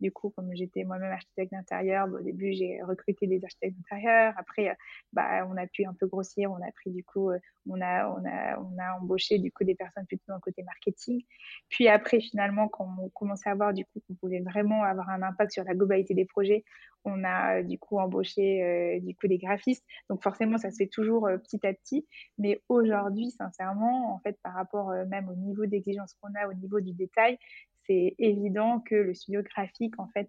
du 0.00 0.12
coup, 0.12 0.30
comme 0.30 0.50
j'étais 0.54 0.84
moi-même 0.84 1.12
architecte 1.12 1.52
d'intérieur, 1.52 2.08
au 2.12 2.20
début, 2.20 2.52
j'ai 2.52 2.82
recruté 2.82 3.26
des 3.26 3.42
architectes 3.42 3.76
d'intérieur. 3.76 4.34
Après, 4.36 4.76
bah, 5.12 5.46
on 5.48 5.56
a 5.56 5.66
pu 5.66 5.84
un 5.84 5.94
peu 5.94 6.06
grossir, 6.06 6.50
on 6.50 6.56
a 6.56 6.72
pris 6.72 6.90
du 6.90 7.02
coup, 7.02 7.30
on 7.68 7.80
a, 7.80 8.08
on 8.08 8.24
a, 8.26 8.58
on 8.60 8.78
a 8.78 8.98
embauché 9.00 9.38
du 9.38 9.50
coup 9.50 9.64
des 9.64 9.74
personnes 9.74 10.06
plutôt 10.06 10.24
dans 10.28 10.34
le 10.34 10.40
côté 10.40 10.62
marketing. 10.62 11.22
Puis 11.68 11.88
après, 11.88 12.20
finalement, 12.20 12.68
quand 12.68 12.88
on 13.00 13.08
commençait 13.10 13.50
à 13.50 13.54
voir 13.54 13.72
du 13.72 13.84
coup 13.84 14.00
qu'on 14.06 14.14
pouvait 14.14 14.40
vraiment 14.40 14.82
avoir 14.82 15.08
un 15.08 15.22
impact 15.22 15.52
sur 15.52 15.64
la 15.64 15.74
globalité 15.74 16.14
des 16.14 16.26
projets, 16.26 16.64
on 17.06 17.24
a 17.24 17.62
du 17.62 17.78
coup 17.78 17.98
embauché 17.98 18.62
du 19.00 19.14
coup 19.14 19.28
des 19.28 19.38
graphistes. 19.38 19.84
Donc 20.08 20.22
forcément, 20.22 20.58
ça 20.58 20.70
se 20.70 20.76
fait 20.76 20.88
toujours 20.88 21.26
euh, 21.26 21.38
petit 21.38 21.64
à 21.66 21.72
petit. 21.72 22.06
Mais 22.38 22.60
aujourd'hui, 22.68 23.30
sincèrement, 23.30 24.14
en 24.14 24.18
fait, 24.20 24.38
par 24.42 24.54
rapport 24.54 24.90
euh, 24.90 25.04
même 25.06 25.28
au 25.28 25.34
niveau 25.34 25.66
d'exigence 25.66 26.14
qu'on 26.20 26.34
a, 26.34 26.48
au 26.48 26.54
niveau 26.54 26.80
du 26.80 26.92
détail, 26.92 27.38
c'est 27.86 28.16
évident 28.18 28.80
que 28.80 28.96
le 28.96 29.14
studio 29.14 29.42
graphique, 29.42 29.98
en 29.98 30.08
fait, 30.08 30.28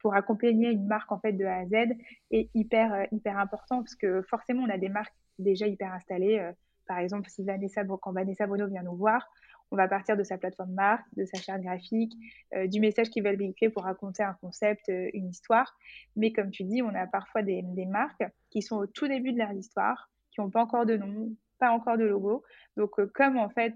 pour 0.00 0.14
accompagner 0.14 0.70
une 0.70 0.86
marque 0.86 1.10
en 1.10 1.18
fait 1.18 1.32
de 1.32 1.46
A 1.46 1.60
à 1.60 1.64
Z, 1.64 1.94
est 2.30 2.50
hyper 2.54 3.06
hyper 3.10 3.38
important 3.38 3.78
parce 3.78 3.94
que 3.94 4.20
forcément, 4.28 4.64
on 4.64 4.68
a 4.68 4.76
des 4.76 4.90
marques 4.90 5.14
déjà 5.38 5.66
hyper 5.66 5.94
installées. 5.94 6.52
Par 6.90 6.98
exemple, 6.98 7.30
si 7.30 7.44
Vanessa, 7.44 7.84
quand 7.84 8.10
Vanessa 8.10 8.48
Bono 8.48 8.66
vient 8.66 8.82
nous 8.82 8.96
voir, 8.96 9.24
on 9.70 9.76
va 9.76 9.86
partir 9.86 10.16
de 10.16 10.24
sa 10.24 10.38
plateforme 10.38 10.72
marque, 10.72 11.06
de 11.16 11.24
sa 11.24 11.40
charte 11.40 11.62
graphique, 11.62 12.12
euh, 12.56 12.66
du 12.66 12.80
message 12.80 13.10
qu'ils 13.10 13.22
veulent 13.22 13.36
véhiculer 13.36 13.70
pour 13.70 13.84
raconter 13.84 14.24
un 14.24 14.36
concept, 14.40 14.88
euh, 14.88 15.08
une 15.14 15.28
histoire. 15.28 15.78
Mais 16.16 16.32
comme 16.32 16.50
tu 16.50 16.64
dis, 16.64 16.82
on 16.82 16.92
a 16.92 17.06
parfois 17.06 17.42
des, 17.42 17.62
marques 17.86 18.24
qui 18.50 18.60
sont 18.60 18.74
au 18.76 18.86
tout 18.88 19.06
début 19.06 19.32
de 19.32 19.38
leur 19.38 19.52
histoire, 19.52 20.10
qui 20.32 20.40
n'ont 20.40 20.50
pas 20.50 20.62
encore 20.62 20.84
de 20.84 20.96
nom, 20.96 21.32
pas 21.60 21.70
encore 21.70 21.96
de 21.96 22.06
logo. 22.06 22.42
Donc, 22.76 22.98
euh, 22.98 23.08
comme 23.14 23.36
en 23.36 23.50
fait, 23.50 23.74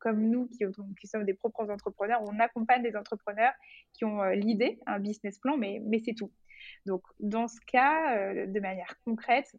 comme 0.00 0.22
nous 0.22 0.48
qui, 0.48 1.06
sommes 1.06 1.24
des 1.24 1.34
propres 1.34 1.68
entrepreneurs, 1.70 2.22
on 2.22 2.40
accompagne 2.40 2.82
des 2.82 2.96
entrepreneurs 2.96 3.52
qui 3.92 4.06
ont 4.06 4.22
l'idée, 4.30 4.80
un 4.86 5.00
business 5.00 5.38
plan, 5.38 5.58
mais 5.58 5.82
c'est 6.02 6.14
tout. 6.14 6.32
Donc, 6.86 7.02
dans 7.20 7.46
ce 7.46 7.60
cas, 7.66 8.46
de 8.46 8.60
manière 8.60 8.94
concrète, 9.04 9.54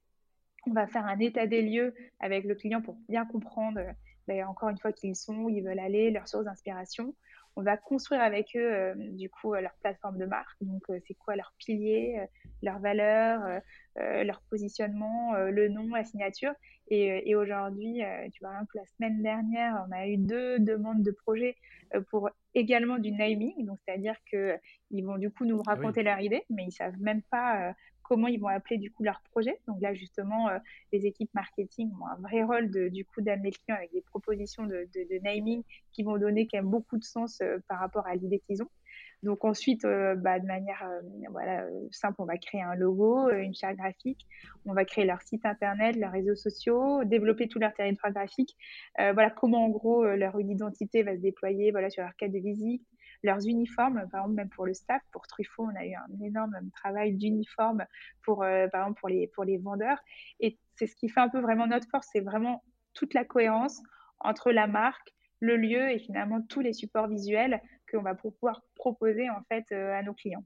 on 0.68 0.74
va 0.74 0.88
faire 0.88 1.06
un 1.06 1.20
état 1.20 1.48
des 1.48 1.62
lieux 1.62 1.94
avec 2.20 2.46
le 2.46 2.56
client 2.56 2.82
pour 2.82 2.96
bien 3.10 3.26
comprendre 3.26 3.82
ben, 4.28 4.46
encore 4.46 4.70
une 4.70 4.78
fois, 4.78 4.94
qui 4.94 5.10
ils 5.10 5.16
sont, 5.16 5.36
où 5.36 5.50
ils 5.50 5.64
veulent 5.64 5.80
aller, 5.80 6.12
leurs 6.12 6.28
sources 6.28 6.46
d'inspiration. 6.46 7.14
On 7.56 7.62
va 7.62 7.78
construire 7.78 8.22
avec 8.22 8.56
eux, 8.56 8.74
euh, 8.74 8.94
du 8.96 9.30
coup, 9.30 9.54
euh, 9.54 9.62
leur 9.62 9.74
plateforme 9.82 10.18
de 10.18 10.26
marque. 10.26 10.58
Donc, 10.62 10.82
euh, 10.90 11.00
c'est 11.06 11.14
quoi 11.14 11.36
leurs 11.36 11.54
piliers, 11.58 12.26
leurs 12.64 12.80
valeurs, 12.80 13.62
leur 13.96 14.42
positionnement, 14.50 15.36
le 15.36 15.68
nom, 15.68 15.88
la 15.94 16.04
signature. 16.04 16.54
Et, 16.90 17.30
et 17.30 17.36
aujourd'hui, 17.36 18.02
tu 18.32 18.44
vois, 18.44 18.54
que 18.72 18.78
la 18.78 18.86
semaine 18.86 19.22
dernière, 19.22 19.86
on 19.88 19.92
a 19.92 20.08
eu 20.08 20.18
deux 20.18 20.60
demandes 20.60 21.04
de 21.04 21.12
projets 21.12 21.56
pour 22.10 22.30
également 22.56 22.98
du 22.98 23.12
naming. 23.12 23.66
Donc, 23.66 23.80
c'est-à-dire 23.86 24.16
qu'ils 24.30 25.06
vont 25.06 25.18
du 25.18 25.30
coup 25.30 25.46
nous 25.46 25.62
ah 25.68 25.76
raconter 25.76 26.04
leur 26.04 26.20
idée, 26.20 26.44
mais 26.50 26.66
ils 26.66 26.72
savent 26.72 27.00
même 27.00 27.22
pas 27.24 27.76
comment 28.14 28.28
ils 28.28 28.40
vont 28.40 28.48
appeler 28.48 28.78
du 28.78 28.92
coup 28.92 29.02
leur 29.02 29.22
projet. 29.32 29.60
Donc 29.68 29.82
là, 29.82 29.96
justement, 29.96 30.48
euh, 30.50 30.60
les 30.92 31.08
équipes 31.08 31.34
marketing 31.34 31.92
ont 32.00 32.06
un 32.06 32.22
vrai 32.22 32.44
rôle 32.44 32.70
du 32.92 33.06
coup 33.06 33.22
d'amener 33.22 33.50
le 33.50 33.58
client 33.58 33.76
avec 33.76 33.92
des 33.92 34.02
propositions 34.02 34.68
de, 34.68 34.88
naming 35.24 35.64
qui 35.92 36.04
vont 36.04 36.20
donner 36.20 36.48
quand 36.48 36.60
même 36.60 36.70
beaucoup 36.70 37.00
de 37.00 37.04
sens 37.04 37.42
euh, 37.42 37.58
par 37.68 37.80
rapport 37.80 38.06
à 38.06 38.14
l'idée 38.14 38.40
qu'ils 38.46 38.62
ont. 38.62 38.70
Donc 39.24 39.46
ensuite, 39.46 39.84
euh, 39.86 40.14
bah, 40.14 40.38
de 40.38 40.46
manière 40.46 40.88
simple, 41.90 42.18
on 42.20 42.26
va 42.26 42.38
créer 42.38 42.62
un 42.62 42.76
logo, 42.76 43.32
une 43.32 43.56
charte 43.56 43.78
graphique, 43.78 44.28
on 44.66 44.74
va 44.74 44.86
créer 44.86 45.06
leur 45.06 45.22
site 45.24 45.44
internet, 45.46 45.96
leurs 45.96 46.12
réseaux 46.12 46.36
sociaux, 46.36 47.04
développer 47.06 47.48
tout 47.48 47.58
leur 47.58 47.74
territoire 47.74 48.12
graphique. 48.12 48.56
voilà 48.98 49.32
comment 49.32 49.66
en 49.66 49.70
gros 49.70 50.04
leur 50.04 50.40
identité 50.40 51.02
va 51.02 51.16
se 51.16 51.22
déployer 51.22 51.72
voilà, 51.72 51.90
sur 51.90 52.04
leur 52.04 52.16
carte 52.16 52.34
de 52.34 52.40
visite, 52.40 52.86
leurs 53.24 53.46
uniformes, 53.48 54.08
par 54.12 54.22
exemple 54.22 54.36
même 54.36 54.50
pour 54.50 54.66
le 54.66 54.74
staff, 54.74 55.02
pour 55.12 55.28
Truffaut, 55.28 55.64
on 55.64 55.76
a 55.76 55.86
eu 55.86 55.96
un 55.96 56.24
énorme 56.24 56.56
travail 56.76 57.14
d'uniforme 57.14 57.86
pour, 58.22 58.44
euh, 58.44 58.68
par 58.68 58.82
exemple 58.82 59.00
pour 59.00 59.10
les, 59.10 59.28
pour 59.28 59.44
les 59.44 59.58
vendeurs. 59.58 60.00
Et 60.40 60.60
c'est 60.76 60.88
ce 60.88 60.96
qui 60.96 61.10
fait 61.10 61.22
un 61.22 61.30
peu 61.30 61.40
vraiment 61.40 61.68
notre 61.68 61.88
force, 61.90 62.08
c'est 62.12 62.22
vraiment 62.22 62.64
toute 62.94 63.14
la 63.14 63.26
cohérence 63.26 63.82
entre 64.20 64.52
la 64.52 64.68
marque, 64.68 65.14
le 65.40 65.58
lieu 65.58 65.90
et 65.92 66.00
finalement 66.00 66.42
tous 66.42 66.62
les 66.62 66.74
supports 66.74 67.08
visuels 67.08 67.62
qu'on 67.92 68.02
va 68.02 68.16
pouvoir 68.16 68.62
proposer 68.76 69.30
en 69.30 69.42
fait 69.50 69.66
euh, 69.72 69.98
à 69.98 70.04
nos 70.04 70.14
clients. 70.14 70.44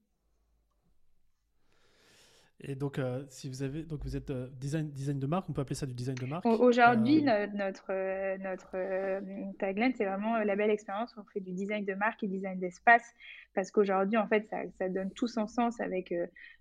Et 2.60 2.74
donc, 2.74 2.98
euh, 2.98 3.24
si 3.30 3.50
vous 3.50 3.62
avez, 3.62 3.84
donc 3.84 4.04
vous 4.04 4.16
êtes 4.16 4.32
euh, 4.32 4.48
design, 4.60 4.90
design 4.90 5.20
de 5.20 5.28
marque, 5.28 5.48
on 5.48 5.54
peut 5.54 5.62
appeler 5.62 5.76
ça 5.76 5.86
du 5.86 5.94
design 5.94 6.16
de 6.16 6.26
marque. 6.26 6.44
Aujourd'hui, 6.46 7.24
euh, 7.30 7.46
notre 7.54 7.94
notre 8.42 8.72
tagline, 9.60 9.94
c'est 9.96 10.06
vraiment 10.06 10.40
la 10.40 10.56
belle 10.56 10.72
expérience. 10.72 11.14
On 11.18 11.24
fait 11.32 11.40
du 11.40 11.52
design 11.52 11.86
de 11.86 11.94
marque 11.94 12.24
et 12.24 12.28
design 12.28 12.60
d'espace 12.60 13.14
parce 13.54 13.70
qu'aujourd'hui, 13.70 14.18
en 14.18 14.28
fait, 14.28 14.48
ça, 14.50 14.58
ça, 14.80 14.90
donne 14.90 15.12
tout 15.12 15.28
son 15.28 15.46
sens 15.46 15.80
avec 15.80 16.12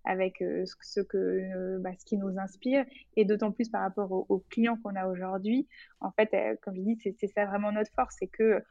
avec 0.05 0.39
ce 0.41 1.01
que 1.01 1.79
bah, 1.79 1.91
ce 1.99 2.05
qui 2.05 2.19
nous 2.19 2.39
inspire 2.39 2.85
et 3.17 3.25
d'autant 3.25 3.51
plus 3.51 3.71
par 3.71 3.81
rapport 3.81 4.13
aux, 4.13 4.45
clients 4.51 4.77
qu'on 4.83 4.97
a 4.97 5.07
aujourd'hui. 5.07 5.67
En 6.01 6.11
fait, 6.13 6.31
comme 6.63 6.77
je 6.77 6.83
dis, 6.83 6.99
c'est 7.19 7.27
ça 7.29 7.47
vraiment 7.47 7.73
notre 7.73 7.93
force, 7.95 8.17
c'est 8.19 8.27
que 8.29 8.63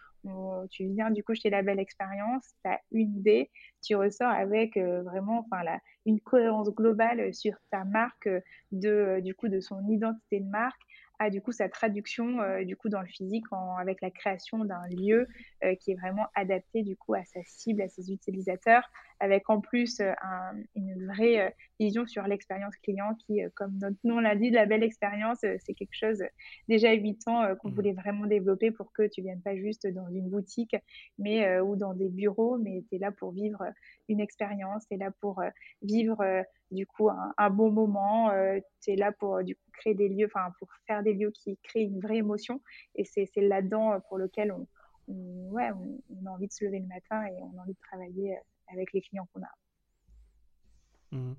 tu 0.72 0.86
viens 0.86 1.12
du 1.12 1.24
coup 1.24 1.36
chez 1.36 1.50
la 1.50 1.62
belle 1.62 1.80
expérience, 1.80 2.54
tu 2.64 2.72
as 2.72 2.80
une 2.92 3.16
idée, 3.18 3.52
tu 3.84 3.96
ressors 3.96 4.32
avec 4.32 4.78
vraiment 4.78 5.46
enfin, 5.52 5.64
une 6.06 6.20
cohérence 6.20 6.74
globale 6.74 7.34
sur 7.34 7.54
ta 7.72 7.84
marque, 7.84 8.30
de, 8.72 9.20
du 9.22 9.36
coup 9.36 9.48
de 9.50 9.60
son 9.60 9.88
identité 9.88 10.40
de 10.40 10.50
marque, 10.50 10.82
à 11.20 11.30
du 11.30 11.42
coup 11.42 11.52
sa 11.52 11.70
traduction 11.70 12.40
du 12.64 12.76
coup 12.76 12.90
dans 12.90 13.02
le 13.02 13.08
physique 13.08 13.46
avec 13.80 14.02
la 14.02 14.12
création 14.12 14.66
d'un 14.66 14.88
lieu 14.90 15.28
qui 15.80 15.92
est 15.92 15.96
vraiment 15.96 16.28
adapté 16.36 16.84
du 16.84 16.96
coup 16.98 17.14
à 17.14 17.24
sa 17.26 17.44
cible, 17.44 17.82
à 17.82 17.88
ses 17.88 18.12
utilisateurs, 18.12 18.90
avec 19.20 19.50
en 19.50 19.62
plus 19.62 20.02
une 20.76 21.08
vraie 21.08 21.56
vision 21.80 22.06
sur 22.06 22.24
l'expérience 22.24 22.76
client 22.78 23.16
qui, 23.26 23.42
comme 23.56 23.78
notre 23.80 23.98
nom 24.04 24.20
l'indique, 24.20 24.54
la 24.54 24.66
belle 24.66 24.84
expérience, 24.84 25.40
c'est 25.40 25.74
quelque 25.74 25.94
chose 25.94 26.24
déjà 26.68 26.92
8 26.94 27.28
ans 27.28 27.56
qu'on 27.56 27.70
mmh. 27.70 27.74
voulait 27.74 27.94
vraiment 27.94 28.26
développer 28.26 28.72
pour 28.72 28.92
que 28.92 29.08
tu 29.08 29.22
viennes 29.22 29.42
pas 29.42 29.56
juste 29.56 29.88
dans 29.88 30.10
une 30.10 30.30
boutique 30.30 30.76
mais 31.18 31.60
ou 31.60 31.76
dans 31.76 31.94
des 31.94 32.10
bureaux, 32.10 32.58
mais 32.58 32.84
tu 32.90 32.96
es 32.96 33.00
là 33.00 33.12
pour 33.12 33.32
vivre 33.32 33.64
une 34.10 34.20
expérience, 34.20 34.88
tu 34.88 34.96
es 34.96 34.98
là 34.98 35.12
pour 35.22 35.42
vivre 35.82 36.44
du 36.72 36.86
coup 36.86 37.10
un, 37.10 37.50
bon 37.50 37.72
moment, 37.72 38.32
tu 38.82 38.92
es 38.92 38.96
là 38.96 39.12
pour 39.12 39.44
du 39.44 39.56
coup 39.56 39.72
créer 39.74 39.94
des 39.94 40.10
lieux, 40.10 40.28
enfin 40.28 40.52
pour 40.60 40.70
faire 40.88 41.04
des 41.04 41.14
lieux 41.14 41.32
qui 41.32 41.58
créent 41.64 41.84
une 41.84 42.00
vraie 42.00 42.18
émotion 42.18 42.62
et 42.96 43.06
c'est 43.06 43.30
là-dedans 43.38 44.00
pour 44.08 44.18
lequel 44.18 44.52
on, 44.52 44.68
ouais, 45.08 45.72
on, 45.72 46.26
a 46.26 46.32
envie 46.32 46.48
de 46.48 46.54
se 46.54 46.66
lever 46.66 46.80
le 46.80 46.88
matin 46.88 47.26
et 47.26 47.36
on 47.42 47.58
a 47.58 47.62
envie 47.62 47.74
de 47.74 47.80
travailler 47.80 48.38
avec 48.68 48.94
les 48.94 49.02
clients 49.02 49.28
qu'on 49.34 49.42
a. 49.42 51.18
Mmh. 51.18 51.34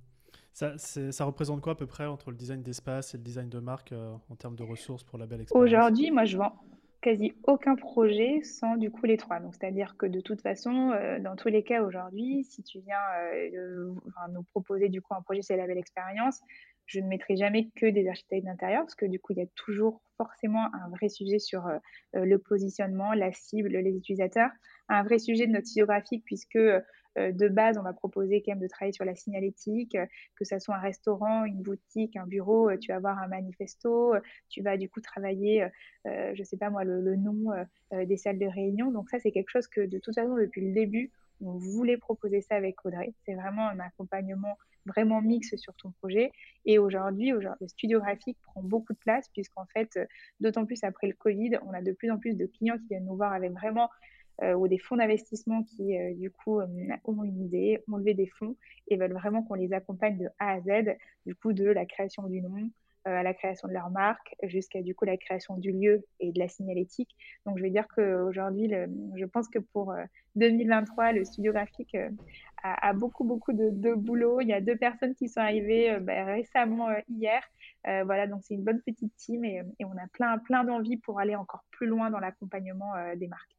Ça, 0.53 0.79
ça, 0.79 1.25
représente 1.27 1.61
quoi 1.61 1.73
à 1.73 1.77
peu 1.77 1.87
près 1.87 2.07
entre 2.07 2.31
le 2.31 2.37
design 2.37 2.63
d'espace 2.63 3.15
et 3.15 3.19
le 3.19 3.23
design 3.23 3.51
de 3.51 3.59
marque 3.59 3.93
en 3.93 4.37
termes 4.37 4.57
de 4.57 4.63
ressources 4.63 5.05
pour 5.05 5.19
la 5.19 5.27
belle 5.27 5.43
expérience? 5.43 5.67
Aujourd'hui, 5.67 6.11
moi, 6.11 6.25
je 6.25 6.39
vends 6.39 6.59
quasi 7.03 7.35
aucun 7.45 7.77
projet 7.77 8.41
sans 8.43 8.77
du 8.77 8.91
coup 8.91 9.07
les 9.07 9.17
trois. 9.17 9.39
Donc, 9.39 9.55
c'est-à-dire 9.55 9.97
que 9.99 10.07
de 10.07 10.21
toute 10.21 10.41
façon, 10.41 10.91
euh, 10.91 11.21
dans 11.21 11.37
tous 11.37 11.49
les 11.49 11.63
cas 11.63 11.83
aujourd'hui, 11.83 12.43
si 12.45 12.63
tu 12.63 12.81
viens 12.81 12.99
euh, 13.35 13.95
nous 14.33 14.43
proposer 14.45 14.89
du 14.89 15.03
coup 15.03 15.15
un 15.15 15.23
projet 15.23 15.43
c'est 15.43 15.57
la 15.57 15.67
belle 15.67 15.79
expérience, 15.79 16.41
je 16.87 17.01
ne 17.01 17.07
mettrai 17.07 17.37
jamais 17.37 17.69
que 17.77 17.87
des 17.87 18.09
architectes 18.09 18.47
d'intérieur 18.47 18.83
parce 18.83 18.95
que 18.95 19.07
du 19.07 19.21
coup, 19.21 19.33
il 19.33 19.39
y 19.39 19.43
a 19.43 19.47
toujours 19.57 20.03
forcément 20.17 20.73
un 20.75 20.89
vrai 20.91 21.09
sujet 21.09 21.39
sur 21.39 21.67
euh, 21.67 21.79
le 22.13 22.39
positionnement, 22.39 23.13
la 23.13 23.33
cible, 23.33 23.77
les 23.77 23.97
utilisateurs, 23.97 24.51
un 24.89 25.03
vrai 25.03 25.19
sujet 25.19 25.47
de 25.47 25.53
notre 25.53 25.69
géographique 25.73 26.25
puisque 26.25 26.57
euh, 26.57 26.81
de 27.17 27.49
base, 27.49 27.79
on 27.79 27.83
va 27.83 27.93
proposer 27.93 28.43
quand 28.43 28.53
même 28.53 28.61
de 28.61 28.69
travailler 28.69 28.93
sur 28.93 29.05
la 29.05 29.15
signalétique, 29.15 29.95
euh, 29.95 30.07
que 30.37 30.45
ce 30.45 30.59
soit 30.59 30.77
un 30.77 30.81
restaurant, 30.81 31.45
une 31.45 31.63
boutique, 31.63 32.17
un 32.17 32.27
bureau, 32.27 32.71
euh, 32.71 32.77
tu 32.79 32.89
vas 32.91 32.97
avoir 32.97 33.19
un 33.19 33.29
manifesto, 33.29 34.15
tu 34.49 34.63
vas 34.63 34.77
du 34.77 34.89
coup 34.89 35.01
travailler, 35.01 35.67
je 36.05 36.39
ne 36.39 36.45
sais 36.45 36.57
pas 36.57 36.71
moi, 36.71 36.85
le, 36.85 37.17
nom 37.17 37.53
des 37.93 38.17
salles 38.17 38.39
de 38.39 38.47
réunion. 38.47 38.91
Donc 38.91 39.09
ça, 39.11 39.19
c'est 39.19 39.33
quelque 39.33 39.51
chose 39.51 39.67
que 39.67 39.81
de 39.81 39.99
toute 39.99 40.15
façon, 40.15 40.37
depuis 40.37 40.67
le 40.67 40.73
début, 40.73 41.11
on 41.41 41.53
voulait 41.53 41.97
proposer 41.97 42.41
ça 42.41 42.57
avec 42.57 42.85
Audrey. 42.85 43.13
C'est 43.25 43.35
vraiment 43.35 43.69
un 43.69 43.81
accompagnement 43.81 44.57
vraiment 44.87 45.21
mixte 45.21 45.57
sur 45.57 45.75
ton 45.75 45.91
projet. 45.91 46.31
Et 46.65 46.79
aujourd'hui, 46.79 47.31
le 47.31 47.69
studio 47.69 48.01
graphique 48.01 48.39
prend 48.43 48.63
beaucoup 48.63 48.93
de 48.93 48.99
place 48.99 49.29
puisqu'en 49.33 49.67
fait, 49.67 49.99
d'autant 50.41 50.65
plus 50.65 50.83
après 50.85 51.09
le 51.09 51.15
Covid, 51.15 51.59
on 51.67 51.73
a 51.73 51.83
de 51.83 51.93
plus 51.93 52.11
en 52.11 52.19
plus 52.19 52.35
de 52.35 52.47
clients 52.47 52.79
qui 52.79 52.89
viennent 52.89 53.07
nous 53.07 53.17
voir 53.17 53.33
avec 53.33 53.53
vraiment 53.53 53.85
euh, 53.85 54.16
ou 54.43 54.69
des 54.69 54.79
fonds 54.79 54.97
d'investissement 54.97 55.63
qui, 55.63 55.97
euh, 55.97 56.15
du 56.15 56.31
coup, 56.31 56.61
euh, 56.61 56.67
ont 57.05 57.25
une 57.25 57.43
idée, 57.43 57.83
ont 57.91 57.97
levé 57.97 58.15
des 58.15 58.27
fonds 58.27 58.57
et 58.89 58.97
veulent 58.97 59.13
vraiment 59.13 59.43
qu'on 59.43 59.55
les 59.55 59.73
accompagne 59.73 60.19
de 60.19 60.29
A 60.39 60.53
à 60.53 60.61
Z, 60.61 60.97
du 61.25 61.35
coup, 61.35 61.53
de 61.53 61.65
la 61.65 61.87
création 61.87 62.25
du 62.25 62.41
nom, 62.43 62.71
à 63.05 63.23
la 63.23 63.35
création 63.35 63.69
de 63.69 63.73
leur 63.73 63.89
marque, 63.91 64.35
jusqu'à 64.43 64.83
du 64.83 64.93
coup 64.93 65.05
la 65.05 65.17
création 65.17 65.57
du 65.57 65.71
lieu 65.71 66.05
et 66.19 66.33
de 66.33 66.39
la 66.41 66.49
signalétique. 66.49 67.15
Donc 67.47 67.57
je 67.57 67.63
vais 67.63 67.71
dire 67.71 67.87
qu'aujourd'hui, 67.87 68.69
je 69.15 69.25
pense 69.27 69.49
que 69.49 69.61
pour 69.61 69.95
2023, 70.35 71.13
le 71.13 71.25
studio 71.25 71.53
graphique 71.53 71.97
a, 72.65 72.93
beaucoup 72.95 73.23
beaucoup 73.23 73.53
de, 73.53 73.95
boulot. 73.95 74.41
Il 74.41 74.49
y 74.49 74.53
a 74.53 74.61
deux 74.61 74.77
personnes 74.77 75.15
qui 75.15 75.29
sont 75.29 75.39
arrivées 75.39 76.01
bah, 76.01 76.25
récemment 76.25 76.89
hier. 77.09 77.45
voilà, 77.85 78.27
donc 78.27 78.43
c'est 78.43 78.55
une 78.55 78.65
bonne 78.65 78.83
petite 78.83 79.15
team 79.15 79.45
et, 79.45 79.63
on 79.85 79.97
a 79.97 80.09
plein 80.13 80.39
plein 80.39 80.65
d'envie 80.65 80.97
pour 80.97 81.21
aller 81.21 81.37
encore 81.37 81.63
plus 81.71 81.87
loin 81.87 82.11
dans 82.11 82.19
l'accompagnement 82.19 82.93
des 83.15 83.29
marques. 83.29 83.57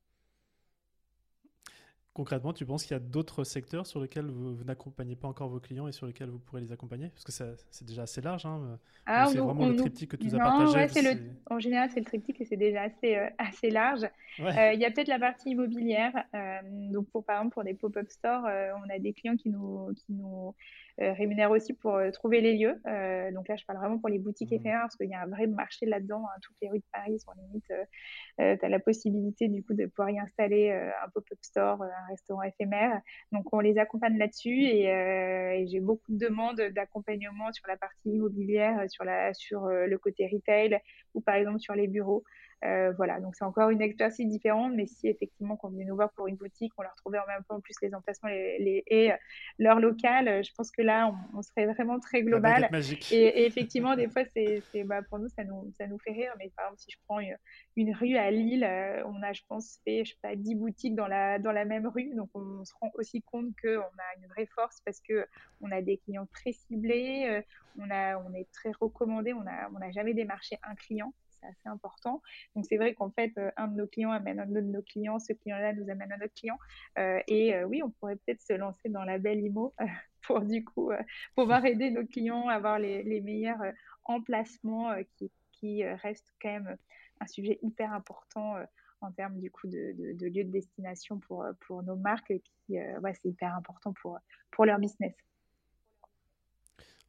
Concrètement, 2.18 2.52
tu 2.52 2.66
penses 2.66 2.84
qu'il 2.84 2.94
y 2.94 2.98
a 2.98 3.00
d'autres 3.00 3.44
secteurs 3.44 3.86
sur 3.86 4.02
lesquels 4.02 4.26
vous, 4.26 4.64
n'accompagnez 4.64 5.16
pas 5.16 5.28
encore 5.28 5.50
vos 5.50 5.60
clients 5.60 5.88
et 5.88 5.92
sur 5.92 6.08
lesquels 6.08 6.32
vous 6.32 6.40
pourrez 6.40 6.62
les 6.62 6.72
accompagner? 6.72 7.10
Parce 7.10 7.24
que 7.24 7.32
c'est 7.70 7.86
déjà 7.86 8.02
assez 8.02 8.22
large. 8.22 8.44
Hein. 8.48 8.80
Ah, 9.06 9.28
c'est 9.28 9.38
vraiment 9.38 9.68
le 9.68 9.76
triptyque 9.76 10.10
que 10.10 10.16
tu 10.16 10.26
nous 10.26 10.34
as 10.34 10.40
partagé. 10.40 11.02
le... 11.04 11.20
En 11.46 11.60
général, 11.60 11.92
c'est 11.94 12.00
le 12.00 12.08
triptyque 12.08 12.42
et 12.42 12.46
c'est 12.46 12.58
déjà 12.58 12.82
assez, 12.82 13.18
euh, 13.18 13.30
assez 13.38 13.70
large. 13.70 14.10
Euh, 14.40 14.74
il 14.74 14.80
y 14.80 14.86
a 14.86 14.90
peut-être 14.90 15.10
la 15.10 15.20
partie 15.20 15.52
immobilière. 15.52 16.12
Euh, 16.34 16.58
donc, 16.92 17.08
pour, 17.12 17.24
par 17.24 17.38
exemple, 17.38 17.54
pour 17.54 17.64
des 17.64 17.76
pop-up 17.76 18.10
stores, 18.10 18.46
on 18.46 18.90
a 18.90 18.98
des 18.98 19.14
clients 19.14 19.38
qui 19.38 19.50
nous, 19.50 19.94
qui 19.94 20.14
nous 20.14 20.56
rémunère 21.00 21.52
aussi 21.52 21.74
pour 21.74 21.96
euh, 21.96 22.12
trouver 22.12 22.42
les 22.42 22.58
lieux. 22.58 22.82
Euh, 22.88 23.32
donc 23.32 23.48
là, 23.48 23.56
je 23.56 23.66
parle 23.66 23.80
vraiment 23.80 24.00
pour 24.00 24.10
les 24.10 24.20
boutiques 24.20 24.52
mmh. 24.52 24.56
éphémères 24.56 24.82
parce 24.82 24.96
qu'il 24.96 25.10
y 25.10 25.14
a 25.14 25.22
un 25.22 25.28
vrai 25.28 25.48
marché 25.48 25.86
là-dedans. 25.86 26.24
Hein. 26.26 26.40
Toutes 26.42 26.58
les 26.62 26.70
rues 26.70 26.80
de 26.80 26.86
Paris 26.92 27.20
sont 27.20 27.32
limite. 27.38 27.66
tu 27.68 28.66
as 28.66 28.70
la 28.70 28.80
possibilité 28.80 29.48
du 29.48 29.64
coup 29.64 29.74
de 29.74 29.86
pouvoir 29.86 30.10
y 30.10 30.20
installer 30.20 30.72
un 30.72 31.10
pop-up 31.10 31.38
store, 31.42 31.82
un 31.82 32.08
restaurant 32.10 32.44
éphémère. 32.44 33.02
Donc 33.32 33.52
on 33.54 33.60
les 33.60 33.78
accompagne 33.78 34.18
là-dessus 34.18 34.64
et, 34.64 35.66
j'ai 35.68 35.80
beaucoup 35.80 36.12
de 36.12 36.18
demandes 36.18 36.62
d'accompagnement 36.74 37.52
sur 37.52 37.68
la 37.68 37.78
partie 37.78 38.10
immobilière, 38.10 38.90
sur, 38.90 39.04
la, 39.04 39.34
sur 39.34 39.68
le 39.68 39.98
côté 39.98 40.28
retail 40.32 40.80
ou 41.14 41.22
par 41.22 41.36
exemple 41.36 41.60
sur 41.60 41.74
les 41.74 41.88
bureaux. 41.88 42.24
Euh, 42.66 42.92
voilà, 42.98 43.20
donc 43.20 43.36
c'est 43.36 43.46
encore 43.46 43.70
une 43.70 43.82
expertise 43.82 44.28
différente, 44.28 44.74
mais 44.74 44.88
si 44.88 45.08
effectivement 45.08 45.58
quand 45.58 45.68
on 45.68 45.72
vient 45.72 45.86
nous 45.86 45.96
voir 45.96 46.12
pour 46.14 46.28
une 46.28 46.38
boutique, 46.38 46.74
on 46.78 46.82
leur 46.82 46.96
trouvait 46.96 47.20
en 47.20 47.28
même 47.28 47.44
temps 47.48 47.58
en 47.58 47.62
plus 47.62 47.76
les 47.84 47.94
emplacements 47.94 48.30
les, 48.30 48.84
et 48.88 49.12
leur 49.60 49.80
local, 49.80 50.44
je 50.44 50.52
pense 50.58 50.72
que 50.72 50.82
là 50.82 51.14
on, 51.36 51.42
serait 51.44 51.68
vraiment 51.68 52.00
très 52.00 52.24
global. 52.24 52.68
Et, 53.12 53.46
effectivement, 53.46 53.96
des 53.96 54.10
fois, 54.10 54.24
c'est, 54.36 54.64
bah, 54.86 55.04
pour 55.04 55.20
nous 55.20 55.30
ça, 55.30 55.44
nous, 55.44 55.72
ça 55.78 55.86
nous 55.86 56.00
fait 56.00 56.12
rire, 56.12 56.34
mais 56.40 56.52
par 56.56 56.66
exemple, 56.66 56.82
si 56.82 56.92
je 56.92 56.98
prends 57.08 57.20
une, 57.20 57.94
rue 57.94 58.18
à 58.18 58.32
Lille, 58.32 58.64
euh, 58.64 59.04
on 59.06 59.22
a, 59.22 59.34
je 59.34 59.44
pense, 59.48 59.80
fait 59.86 60.04
je 60.04 60.12
sais 60.12 60.20
pas, 60.24 60.36
10 60.36 60.56
boutiques 60.56 60.96
dans 60.96 61.08
la, 61.08 61.38
dans 61.38 61.52
la 61.52 61.64
même 61.64 61.86
rue, 61.86 62.16
donc 62.16 62.30
on, 62.34 62.66
se 62.66 62.74
rend 62.82 62.92
aussi 62.96 63.22
compte 63.22 63.54
qu'on 63.62 63.78
a 63.78 64.18
une 64.20 64.28
vraie 64.30 64.48
force 64.48 64.82
parce 64.84 65.00
qu'on 65.02 65.72
a 65.72 65.82
des 65.84 65.98
clients 65.98 66.28
très 66.34 66.54
ciblés, 66.54 67.28
euh, 67.30 67.42
on, 67.78 67.90
a, 67.92 68.18
on 68.18 68.34
est 68.34 68.52
très 68.52 68.72
recommandé, 68.82 69.34
on 69.34 69.44
n'a 69.44 69.70
on 69.76 69.82
a 69.82 69.92
jamais 69.92 70.16
démarché 70.16 70.58
un 70.64 70.74
client 70.74 71.14
c'est 71.40 71.48
assez 71.48 71.68
important. 71.68 72.22
Donc 72.56 72.66
c'est 72.68 72.78
vrai 72.78 72.94
qu'en 72.94 73.12
fait, 73.12 73.32
euh, 73.38 73.52
un 73.58 73.68
de 73.68 73.76
nos 73.76 73.88
clients 73.88 74.12
amène 74.12 74.40
un 74.40 74.50
autre 74.50 74.62
de 74.62 74.72
nos 74.72 74.82
clients, 74.82 75.20
ce 75.20 75.34
client-là 75.34 75.74
nous 75.74 75.90
amène 75.90 76.12
un 76.12 76.18
autre 76.18 76.34
client. 76.34 76.58
Euh, 76.98 77.20
et 77.28 77.56
euh, 77.56 77.66
oui, 77.66 77.82
on 77.84 77.90
pourrait 77.90 78.16
peut-être 78.16 78.42
se 78.42 78.54
lancer 78.54 78.90
dans 78.90 79.04
la 79.04 79.18
belle 79.18 79.40
IMO 79.40 79.74
pour 80.24 80.42
du 80.42 80.64
coup 80.64 80.92
pouvoir 81.36 81.66
aider 81.66 81.90
nos 81.90 82.06
clients 82.06 82.48
à 82.50 82.56
avoir 82.56 82.80
les, 82.80 83.04
les 83.04 83.22
meilleurs 83.22 83.62
emplacements 84.04 84.94
qui, 85.16 85.32
qui 85.54 85.86
restent 85.86 86.34
quand 86.42 86.52
même 86.52 86.78
un 87.22 87.28
sujet 87.28 87.60
hyper 87.62 87.94
important 87.94 88.56
en 89.00 89.12
termes 89.12 89.40
du 89.40 89.50
coup 89.50 89.68
de, 89.68 89.94
de, 90.14 90.26
lieu 90.26 90.44
de 90.44 90.52
destination 90.52 91.20
pour, 91.20 91.46
pour 91.62 91.82
nos 91.84 91.96
marques 91.96 92.34
qui 92.44 92.78
ouais, 92.78 93.14
c'est 93.14 93.30
hyper 93.30 93.56
important 93.56 93.94
pour, 94.02 94.20
pour 94.52 94.66
leur 94.66 94.80
business. 94.80 95.14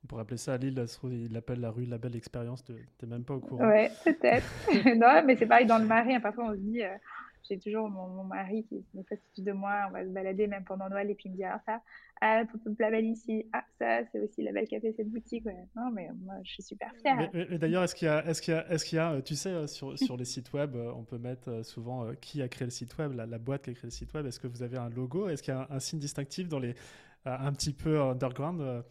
On 0.05 0.07
pourrait 0.07 0.23
appeler 0.23 0.37
ça 0.37 0.55
à 0.55 0.57
Lille, 0.57 0.85
il 1.05 1.37
appelle 1.37 1.61
la 1.61 1.71
rue 1.71 1.85
La 1.85 1.99
Belle 1.99 2.17
Expérience, 2.17 2.65
tu 2.65 2.73
n'es 2.73 3.09
même 3.09 3.25
pas 3.25 3.35
au 3.35 3.41
courant. 3.41 3.67
Ouais, 3.67 3.91
peut-être. 4.05 4.47
non, 4.97 5.23
mais 5.25 5.37
c'est 5.37 5.47
pareil 5.47 5.67
dans 5.67 5.79
le 5.79 5.87
Marais, 5.87 6.15
hein, 6.15 6.21
parfois 6.21 6.47
on 6.47 6.53
se 6.53 6.59
dit, 6.59 6.83
euh, 6.83 6.95
j'ai 7.49 7.59
toujours 7.59 7.89
mon, 7.89 8.25
mari 8.25 8.65
qui 8.69 8.85
me 8.95 9.03
fait 9.03 9.21
de 9.39 9.53
moi, 9.53 9.87
on 9.89 9.93
va 9.93 10.05
se 10.05 10.11
balader 10.11 10.47
même 10.47 10.65
pendant 10.65 10.89
Noël 10.89 11.11
et 11.11 11.15
puis 11.15 11.25
il 11.27 11.33
me 11.33 11.37
dit, 11.37 11.45
ah 11.45 11.61
ça, 11.67 11.81
ah, 12.21 12.43
la 12.79 12.91
belle 12.91 13.07
ici, 13.07 13.47
ah 13.53 13.65
ça, 13.79 14.01
c'est 14.11 14.21
aussi 14.21 14.43
la 14.43 14.53
belle 14.53 14.69
café 14.69 14.93
cette 14.97 15.09
boutique. 15.09 15.47
Non, 15.75 15.91
mais 15.91 16.11
moi 16.25 16.35
je 16.43 16.53
suis 16.53 16.63
super 16.63 16.93
fière. 16.97 17.31
Mais, 17.33 17.59
d'ailleurs, 17.59 17.85
est-ce 17.85 17.95
qu'il 17.95 18.07
y 18.07 18.11
a, 18.11 18.25
est-ce 18.27 18.43
qu'il 18.43 18.55
y 18.55 18.57
a, 18.57 18.71
est-ce 18.71 18.85
qu'il 18.85 18.97
y 18.97 19.01
a, 19.01 19.21
tu 19.23 19.35
sais, 19.35 19.51
euh, 19.51 19.67
sur, 19.67 19.99
sur 19.99 20.17
les 20.17 20.25
sites 20.25 20.53
web, 20.53 20.77
euh, 20.77 20.93
on 20.95 21.05
peut 21.05 21.19
mettre 21.19 21.65
souvent 21.65 22.13
qui 22.21 22.43
a 22.43 22.49
créé 22.49 22.67
le 22.67 22.71
site 22.71 22.97
web, 22.99 23.13
la, 23.13 23.27
la, 23.27 23.39
boîte 23.39 23.63
qui 23.63 23.71
a 23.71 23.73
créé 23.75 23.87
le 23.87 23.91
site 23.91 24.13
web, 24.15 24.27
est-ce 24.27 24.41
que 24.41 24.47
vous 24.47 24.63
avez 24.63 24.77
un 24.77 24.91
logo, 24.91 25.29
est-ce 25.29 25.43
qu'il 25.43 25.55
y 25.55 25.57
a 25.57 25.67
un, 25.71 25.81
signe 25.81 25.99
distinctif 25.99 26.49
dans 26.49 26.59
les, 26.59 26.75
un 27.25 27.53
petit 27.53 27.73
peu 27.73 28.01
underground 28.01 28.85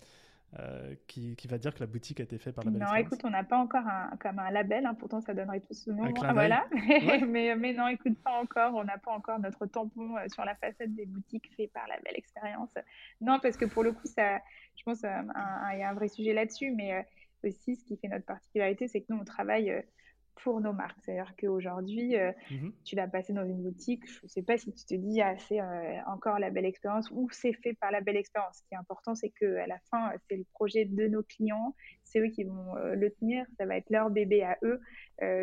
euh, 0.60 0.96
qui, 1.08 1.36
qui, 1.36 1.48
va 1.48 1.58
dire 1.58 1.74
que 1.74 1.82
la 1.82 1.88
boutique 1.88 2.22
a 2.22 2.24
été 2.24 2.38
faite 2.38 2.56
par 2.56 2.64
la 2.64 2.72
belle 2.72 2.82
Non, 2.82 2.96
écoute, 2.96 3.20
on 3.26 3.30
n'a 3.30 3.44
pas 3.44 3.58
encore 3.58 3.86
un, 3.86 4.16
comme 4.18 4.40
un 4.40 4.50
label, 4.50 4.86
hein, 4.86 4.94
pourtant 4.94 5.20
ça 5.20 5.34
donnerait 5.34 5.60
tout 5.60 5.74
ce 5.74 5.92
nom. 5.92 6.06
Hein, 6.06 6.34
voilà. 6.34 6.66
mais, 7.28 7.56
mais 7.56 7.74
non, 7.74 7.88
écoute, 7.90 8.18
pas 8.24 8.40
encore. 8.40 8.74
On 8.76 8.86
n'a 8.86 8.98
pas 8.98 9.12
encore 9.12 9.40
notre 9.40 9.66
tampon 9.66 10.16
euh, 10.16 10.26
sur 10.34 10.46
la 10.46 10.56
façade 10.56 10.96
des 10.96 11.06
boutiques 11.06 11.52
fait 11.58 11.68
par 11.68 11.86
la 11.88 12.00
belle 12.00 12.16
expérience. 12.16 12.70
Non, 13.20 13.40
parce 13.42 13.58
que 13.58 13.66
pour 13.66 13.84
le 13.84 13.92
coup, 13.92 14.08
ça, 14.08 14.40
je 14.78 14.84
pense 14.84 15.02
qu'il 15.02 15.10
y 15.10 15.84
a 15.84 15.90
un 15.90 15.94
vrai 15.94 16.08
sujet 16.08 16.34
là-dessus, 16.34 16.72
mais 16.72 16.94
euh, 16.94 17.02
aussi 17.44 17.76
ce 17.76 17.84
qui 17.84 17.98
fait 17.98 18.08
notre 18.08 18.26
particularité, 18.26 18.88
c'est 18.88 19.02
que 19.02 19.08
nous, 19.10 19.20
on 19.20 19.26
travaille 19.26 19.84
pour 20.44 20.62
nos 20.62 20.74
marques. 20.74 20.98
C'est-à-dire 21.04 21.34
qu'aujourd'hui, 21.40 22.16
euh, 22.16 22.32
mmh 22.52 22.70
tu 22.84 22.96
vas 22.96 23.08
passer 23.08 23.34
dans 23.34 23.46
une 23.46 23.62
boutique, 23.62 24.08
je 24.08 24.20
ne 24.24 24.28
sais 24.30 24.42
pas 24.42 24.58
si 24.58 24.72
tu 24.72 24.86
te 24.86 24.96
dis, 24.96 25.22
ah, 25.22 25.38
c'est 25.38 25.60
euh, 25.60 26.00
encore 26.08 26.40
la 26.40 26.50
belle 26.50 26.66
expérience 26.66 27.10
ou 27.12 27.28
c'est 27.32 27.54
fait 27.54 27.74
par 27.74 27.92
la 27.92 28.02
belle 28.02 28.16
expérience. 28.16 28.58
Ce 28.58 28.62
qui 28.64 28.74
est 28.74 28.78
important, 28.78 29.14
c'est 29.14 29.30
qu'à 29.30 29.68
la 29.68 29.78
fin, 29.92 30.12
c'est 30.30 30.38
le 30.38 30.46
projet 30.54 30.86
de 30.86 31.08
nos 31.08 31.24
clients, 31.24 31.76
c'est 32.04 32.20
eux 32.20 32.30
qui 32.30 32.44
vont 32.44 32.78
euh, 32.78 32.96
le 32.96 33.12
tenir, 33.12 33.46
ça 33.58 33.66
va 33.66 33.76
être 33.76 33.90
leur 33.90 34.10
bébé 34.10 34.44
à 34.44 34.58
eux. 34.64 34.80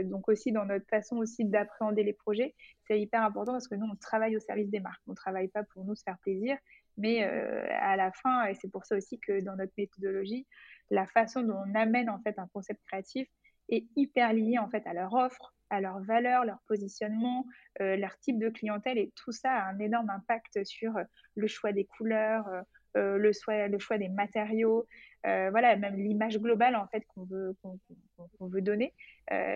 donc 0.04 0.28
aussi, 0.28 0.52
dans 0.52 0.64
notre 0.64 0.86
façon 0.88 1.16
aussi 1.16 1.44
d'appréhender 1.44 2.02
les 2.02 2.12
projets, 2.12 2.54
c'est 2.86 3.00
hyper 3.00 3.22
important 3.22 3.52
parce 3.52 3.68
que 3.68 3.74
nous, 3.74 3.86
on 3.86 3.96
travaille 3.96 4.36
au 4.36 4.40
service 4.40 4.70
des 4.70 4.80
marques. 4.80 5.02
On 5.06 5.12
ne 5.12 5.16
travaille 5.16 5.48
pas 5.48 5.64
pour 5.64 5.84
nous 5.84 5.94
se 5.94 6.02
faire 6.02 6.18
plaisir, 6.18 6.56
mais 6.96 7.24
à 7.24 7.96
la 7.96 8.12
fin, 8.12 8.46
et 8.46 8.54
c'est 8.54 8.70
pour 8.70 8.84
ça 8.86 8.96
aussi 8.96 9.18
que 9.18 9.40
dans 9.40 9.56
notre 9.56 9.72
méthodologie, 9.76 10.46
la 10.90 11.06
façon 11.06 11.42
dont 11.42 11.62
on 11.66 11.74
amène 11.74 12.08
en 12.08 12.20
fait 12.20 12.38
un 12.38 12.46
concept 12.52 12.80
créatif, 12.86 13.28
est 13.68 13.86
hyper 13.96 14.32
lié 14.32 14.58
en 14.58 14.68
fait 14.68 14.86
à 14.86 14.92
leur 14.92 15.12
offre, 15.12 15.54
à 15.70 15.80
leur 15.80 16.00
valeur, 16.00 16.44
leur 16.44 16.60
positionnement, 16.68 17.46
euh, 17.80 17.96
leur 17.96 18.18
type 18.18 18.38
de 18.38 18.48
clientèle 18.48 18.98
et 18.98 19.12
tout 19.16 19.32
ça 19.32 19.52
a 19.52 19.68
un 19.68 19.78
énorme 19.78 20.10
impact 20.10 20.64
sur 20.64 20.96
euh, 20.96 21.04
le 21.34 21.46
choix 21.46 21.72
des 21.72 21.84
couleurs, 21.84 22.48
euh, 22.96 23.18
le, 23.18 23.32
choix, 23.32 23.68
le 23.68 23.78
choix 23.78 23.98
des 23.98 24.08
matériaux, 24.08 24.86
voilà, 25.24 25.74
même 25.76 25.96
l'image 25.96 26.38
globale 26.38 26.76
en 26.76 26.86
fait 26.88 27.02
qu'on 27.14 27.24
veut, 27.24 27.56
qu'on, 27.62 28.46
veut 28.46 28.60
donner. 28.60 28.92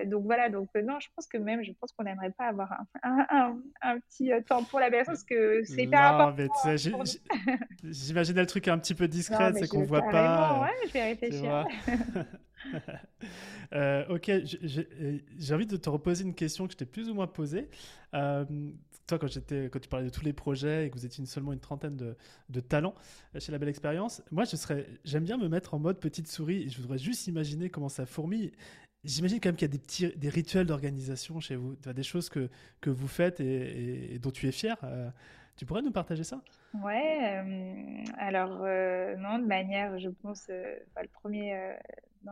donc 0.07 0.24
voilà, 0.24 0.49
donc 0.49 0.70
non, 0.74 0.99
je 0.99 1.09
pense 1.14 1.26
que 1.26 1.36
même, 1.36 1.62
je 1.62 1.72
pense 1.72 1.93
qu'on 1.93 2.05
n'aimerait 2.05 2.30
pas 2.30 2.47
avoir 2.47 2.72
un, 3.03 3.59
un, 3.82 4.01
petit 4.01 4.30
temps 4.47 4.64
pour 4.64 4.80
la 4.80 4.91
personne 4.91 5.12
parce 5.14 5.24
que 5.24 5.62
c'est 5.64 5.82
hyper 5.82 6.14
important. 6.14 6.74
J'imagine 7.84 8.36
le 8.36 8.47
truc 8.47 8.66
un 8.68 8.78
petit 8.78 8.95
peu 8.95 9.09
discret, 9.09 9.53
c'est 9.53 9.68
qu'on 9.68 9.84
voit 9.84 10.09
pas. 10.09 10.62
Ouais, 10.62 10.86
je 10.86 10.93
vais 10.95 11.05
réfléchir. 11.05 11.66
Euh, 13.74 14.07
ok, 14.09 14.30
j'ai 15.36 15.55
envie 15.55 15.66
de 15.66 15.76
te 15.76 15.91
reposer 15.91 16.24
une 16.24 16.34
question 16.34 16.66
que 16.66 16.72
je 16.72 16.78
t'ai 16.78 16.86
plus 16.86 17.11
ou 17.11 17.14
moins 17.14 17.26
posée. 17.26 17.68
Euh, 19.12 19.18
toi, 19.18 19.18
quand, 19.18 19.28
quand 19.70 19.78
tu 19.78 19.88
parlais 19.88 20.06
de 20.06 20.11
tous 20.11 20.24
les 20.24 20.32
projets 20.32 20.86
et 20.86 20.90
que 20.90 20.94
vous 20.96 21.06
étiez 21.06 21.24
seulement 21.26 21.52
une 21.52 21.61
trentaine 21.61 21.96
de, 21.96 22.61
talents 22.61 22.94
chez 23.38 23.52
La 23.52 23.59
Belle 23.59 23.68
Expérience, 23.68 24.22
moi, 24.30 24.44
j'aime 25.04 25.24
bien 25.24 25.36
me 25.36 25.48
mettre 25.48 25.74
en 25.74 25.78
mode 25.78 25.98
petite 25.98 26.28
souris 26.28 26.62
et 26.62 26.68
je 26.68 26.80
voudrais 26.80 26.98
juste 26.98 27.26
imaginer 27.26 27.70
comment 27.70 27.88
ça 27.88 28.06
fourmille. 28.06 28.52
J'imagine 29.04 29.38
quand 29.40 29.50
même 29.50 29.56
qu'il 29.56 29.68
y 29.68 29.70
a 29.70 29.72
des 29.72 29.78
petits 29.78 30.12
des 30.16 30.28
rituels 30.28 30.66
d'organisation 30.66 31.40
chez 31.40 31.54
vous, 31.54 31.76
des 31.76 32.02
choses 32.02 32.28
que, 32.28 32.50
que 32.80 32.90
vous 32.90 33.06
faites 33.06 33.40
et, 33.40 34.18
dont 34.18 34.30
tu 34.30 34.48
es 34.48 34.52
fier. 34.52 34.76
Tu 35.59 35.66
pourrais 35.66 35.82
nous 35.82 35.90
partager 35.90 36.24
ça? 36.24 36.40
Ouais, 36.72 37.42
alors 38.16 38.61
non, 39.18 39.38
de 39.38 39.46
manière, 39.46 39.98
je 39.98 40.09
pense, 40.09 40.48
le 40.48 41.09
premier 41.12 41.76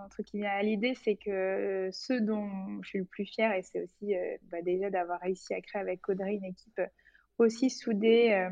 truc 0.08 0.26
qui 0.26 0.38
vient 0.38 0.50
à 0.50 0.62
l'idée, 0.62 0.94
c'est 0.94 1.16
que 1.16 1.88
ce 1.92 2.12
dont 2.14 2.48
je 2.82 2.88
suis 2.88 2.98
le 2.98 3.04
plus 3.04 3.24
fière, 3.24 3.52
et 3.52 3.62
c'est 3.62 3.82
aussi 3.82 4.14
euh, 4.14 4.36
bah, 4.50 4.62
déjà 4.62 4.90
d'avoir 4.90 5.20
réussi 5.20 5.54
à 5.54 5.60
créer 5.60 5.80
avec 5.80 6.08
Audrey 6.08 6.34
une 6.34 6.44
équipe 6.44 6.80
aussi 7.38 7.70
soudée 7.70 8.32
euh, 8.32 8.50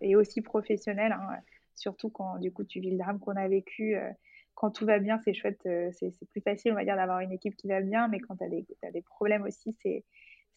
et 0.00 0.16
aussi 0.16 0.40
professionnelle, 0.40 1.12
hein. 1.12 1.38
surtout 1.74 2.10
quand 2.10 2.38
du 2.38 2.52
coup 2.52 2.64
tu 2.64 2.80
vis 2.80 2.90
le 2.90 2.98
drame 2.98 3.18
qu'on 3.18 3.36
a 3.36 3.48
vécu. 3.48 3.96
Euh, 3.96 4.10
quand 4.54 4.72
tout 4.72 4.86
va 4.86 4.98
bien, 4.98 5.20
c'est 5.24 5.34
chouette, 5.34 5.60
c'est 5.62 6.28
plus 6.30 6.40
facile, 6.40 6.72
on 6.72 6.74
va 6.74 6.82
dire, 6.82 6.96
d'avoir 6.96 7.20
une 7.20 7.30
équipe 7.30 7.54
qui 7.54 7.68
va 7.68 7.80
bien, 7.80 8.08
mais 8.08 8.18
quand 8.18 8.34
tu 8.36 8.44
as, 8.44 8.90
des 8.90 9.02
problèmes 9.02 9.44
aussi, 9.44 9.76
c'est 9.80 10.04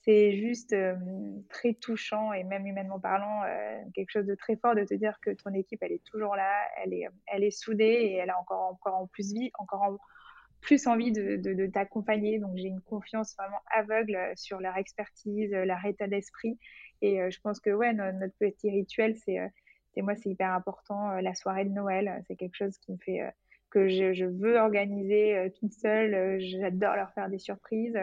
c'est 0.04 0.36
juste 0.36 0.76
très 1.50 1.74
touchant 1.76 2.34
et 2.34 2.44
même 2.44 2.66
humainement 2.66 3.00
parlant, 3.00 3.42
quelque 3.94 4.10
chose 4.10 4.26
de 4.26 4.36
très 4.36 4.56
fort 4.56 4.74
de 4.76 4.84
te 4.84 4.96
dire 4.96 5.20
que 5.22 5.30
ton 5.32 5.54
équipe, 5.54 5.80
elle 5.84 5.92
est 5.92 6.04
toujours 6.04 6.36
là, 6.36 6.52
elle 6.84 6.94
est, 6.94 7.08
elle 7.28 7.44
est 7.44 7.52
soudée 7.52 7.84
et 7.84 8.16
elle 8.16 8.32
a 8.32 8.40
encore, 8.40 8.72
encore 8.72 8.96
en 8.96 9.08
plus 9.08 9.32
vie, 9.32 9.52
encore 9.60 9.84
en 9.84 9.98
plus 10.62 10.88
envie 10.88 11.12
de, 11.12 11.36
de, 11.38 11.68
t'accompagner. 11.68 12.40
Donc 12.40 12.56
j'ai 12.56 12.68
une 12.68 12.82
confiance 12.82 13.36
vraiment 13.38 13.62
aveugle 13.72 14.18
sur 14.36 14.60
leur 14.60 14.78
expertise, 14.78 15.52
leur 15.52 15.84
état 15.86 16.08
d'esprit. 16.08 16.58
Et 17.02 17.20
je 17.30 17.40
pense 17.42 17.60
que 17.60 17.70
ouais, 17.70 17.94
notre, 17.94 18.36
petit 18.40 18.72
rituel, 18.72 19.16
c'est 19.18 19.40
moi, 19.98 20.16
c'est 20.16 20.30
hyper 20.30 20.52
important. 20.52 21.12
la 21.22 21.36
soirée 21.36 21.66
de 21.66 21.72
Noël, 21.72 22.24
c'est 22.28 22.36
quelque 22.36 22.56
chose 22.56 22.78
qui 22.80 22.92
me 22.92 22.98
fait 22.98 23.22
que 23.70 23.88
je, 23.88 24.14
je 24.14 24.26
veux 24.26 24.58
organiser 24.58 25.52
toute 25.60 25.74
seule. 25.74 26.40
J'adore 26.40 26.96
leur 26.96 27.12
faire 27.14 27.30
des 27.30 27.40
surprises. 27.40 27.98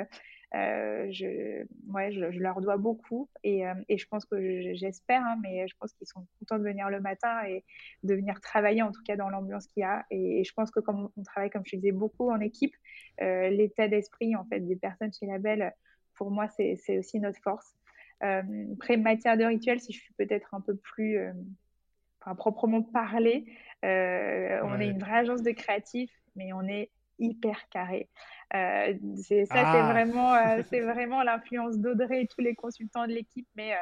Euh, 0.54 1.08
je, 1.10 1.66
ouais, 1.92 2.10
je, 2.10 2.20
leur 2.38 2.62
dois 2.62 2.78
beaucoup 2.78 3.28
et, 3.44 3.66
euh, 3.66 3.74
et 3.90 3.98
je 3.98 4.08
pense 4.08 4.24
que 4.24 4.74
j'espère, 4.74 5.22
hein, 5.22 5.36
mais 5.42 5.68
je 5.68 5.74
pense 5.78 5.92
qu'ils 5.92 6.06
sont 6.06 6.26
contents 6.38 6.58
de 6.58 6.64
venir 6.64 6.88
le 6.88 7.00
matin 7.00 7.44
et 7.44 7.64
de 8.02 8.14
venir 8.14 8.40
travailler 8.40 8.80
en 8.80 8.90
tout 8.90 9.02
cas 9.02 9.16
dans 9.16 9.28
l'ambiance 9.28 9.66
qu'il 9.66 9.82
y 9.82 9.84
a. 9.84 10.06
Et, 10.10 10.44
je 10.44 10.52
pense 10.54 10.70
que 10.70 10.80
comme 10.80 11.10
on 11.16 11.22
travaille, 11.22 11.50
comme 11.50 11.66
je 11.66 11.76
disais, 11.76 11.92
beaucoup 11.92 12.30
en 12.30 12.40
équipe, 12.40 12.74
euh, 13.20 13.50
l'état 13.50 13.88
d'esprit 13.88 14.36
en 14.36 14.44
fait 14.46 14.60
des 14.60 14.76
personnes 14.76 15.12
chez 15.12 15.26
Label, 15.26 15.74
pour 16.14 16.30
moi, 16.30 16.48
c'est 16.48 16.98
aussi 16.98 17.20
notre 17.20 17.40
force. 17.40 17.74
après, 18.20 18.96
matière 18.96 19.36
de 19.36 19.44
rituel, 19.44 19.80
si 19.80 19.92
je 19.92 20.00
suis 20.00 20.14
peut-être 20.14 20.52
un 20.54 20.60
peu 20.60 20.74
plus, 20.74 21.18
enfin, 22.20 22.34
proprement 22.34 22.82
parler, 22.82 23.44
on 23.84 24.80
est 24.80 24.88
une 24.88 24.98
vraie 24.98 25.18
agence 25.18 25.42
de 25.42 25.52
créatifs, 25.52 26.10
mais 26.34 26.52
on 26.52 26.66
est 26.66 26.90
hyper 27.18 27.68
carré. 27.70 28.08
Euh, 28.54 28.94
c'est, 29.16 29.44
ça, 29.46 29.54
c'est 29.54 29.80
ah. 29.80 29.92
vraiment, 29.92 30.34
euh, 30.34 30.62
c'est 30.68 30.80
vraiment 30.80 31.22
l'influence 31.22 31.78
d'Audrey 31.78 32.22
et 32.22 32.26
tous 32.26 32.40
les 32.40 32.54
consultants 32.54 33.06
de 33.06 33.12
l'équipe, 33.12 33.48
mais 33.56 33.74
euh, 33.74 33.80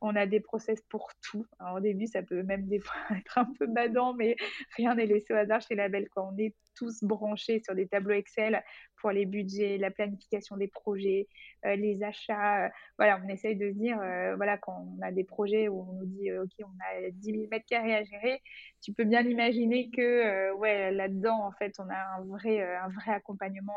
on 0.00 0.14
a 0.16 0.26
des 0.26 0.40
process 0.40 0.80
pour 0.88 1.10
tout. 1.22 1.46
au 1.74 1.80
début, 1.80 2.06
ça 2.06 2.22
peut 2.22 2.42
même 2.42 2.66
des 2.66 2.80
fois 2.80 2.96
être 3.16 3.38
un 3.38 3.48
peu 3.58 3.66
badant, 3.66 4.14
mais 4.14 4.36
rien 4.76 4.94
n'est 4.94 5.06
laissé 5.06 5.32
au 5.32 5.36
hasard 5.36 5.60
chez 5.60 5.74
Label. 5.74 6.08
Quand 6.14 6.30
on 6.32 6.38
est 6.38 6.54
tous 6.76 7.02
branchés 7.02 7.60
sur 7.64 7.74
des 7.74 7.86
tableaux 7.88 8.14
Excel 8.14 8.62
pour 9.00 9.10
les 9.10 9.26
budgets, 9.26 9.78
la 9.78 9.90
planification 9.90 10.56
des 10.56 10.68
projets, 10.68 11.28
euh, 11.64 11.76
les 11.76 12.02
achats. 12.02 12.66
Euh, 12.66 12.68
voilà, 12.98 13.20
on 13.24 13.28
essaye 13.28 13.56
de 13.56 13.70
se 13.70 13.76
dire, 13.76 14.00
euh, 14.00 14.34
voilà, 14.36 14.56
quand 14.58 14.86
on 14.98 15.02
a 15.02 15.12
des 15.12 15.24
projets 15.24 15.68
où 15.68 15.80
on 15.80 15.92
nous 15.94 16.06
dit, 16.06 16.32
OK, 16.32 16.50
on 16.60 17.04
a 17.04 17.10
10 17.10 17.32
000 17.32 17.46
mètres 17.50 17.66
carrés 17.68 17.94
à 17.94 18.04
gérer, 18.04 18.42
tu 18.82 18.92
peux 18.92 19.04
bien 19.04 19.22
imaginer 19.22 19.90
que, 19.90 20.52
ouais, 20.54 20.92
là-dedans, 20.92 21.44
en 21.44 21.52
fait, 21.52 21.74
on 21.78 21.88
a 21.88 22.18
un 22.18 22.24
vrai, 22.24 22.62
un 22.62 22.88
vrai 22.88 23.12
accompagnement 23.12 23.74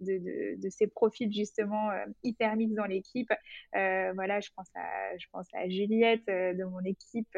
de, 0.00 0.68
ces 0.70 0.86
profils 0.86 1.32
justement 1.32 1.90
hyper 2.22 2.56
mix 2.56 2.74
dans 2.74 2.84
l'équipe. 2.84 3.32
voilà, 3.72 4.40
je 4.40 4.50
pense 4.54 4.68
à, 4.74 5.16
je 5.18 5.26
pense 5.32 5.46
à 5.54 5.68
Juliette 5.68 6.26
de 6.26 6.64
mon 6.64 6.80
équipe, 6.80 7.36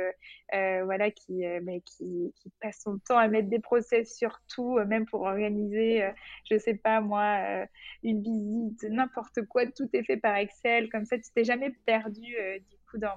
voilà, 0.52 1.10
qui, 1.10 1.42
bah, 1.62 1.72
qui, 1.84 2.32
qui, 2.36 2.50
passe 2.60 2.80
son 2.82 2.98
temps 2.98 3.18
à 3.18 3.28
mettre 3.28 3.48
des 3.48 3.60
process 3.60 4.16
sur 4.16 4.40
tout, 4.52 4.78
même 4.86 5.01
pour 5.06 5.22
organiser, 5.22 6.10
je 6.50 6.58
sais 6.58 6.74
pas 6.74 7.00
moi, 7.00 7.66
une 8.02 8.22
visite, 8.22 8.82
n'importe 8.90 9.42
quoi, 9.46 9.66
tout 9.66 9.88
est 9.92 10.02
fait 10.02 10.16
par 10.16 10.36
Excel, 10.36 10.88
comme 10.90 11.04
ça 11.04 11.16
tu 11.18 11.30
t'es 11.34 11.44
jamais 11.44 11.70
perdu 11.86 12.36
du 12.68 12.76
dans, 12.98 13.16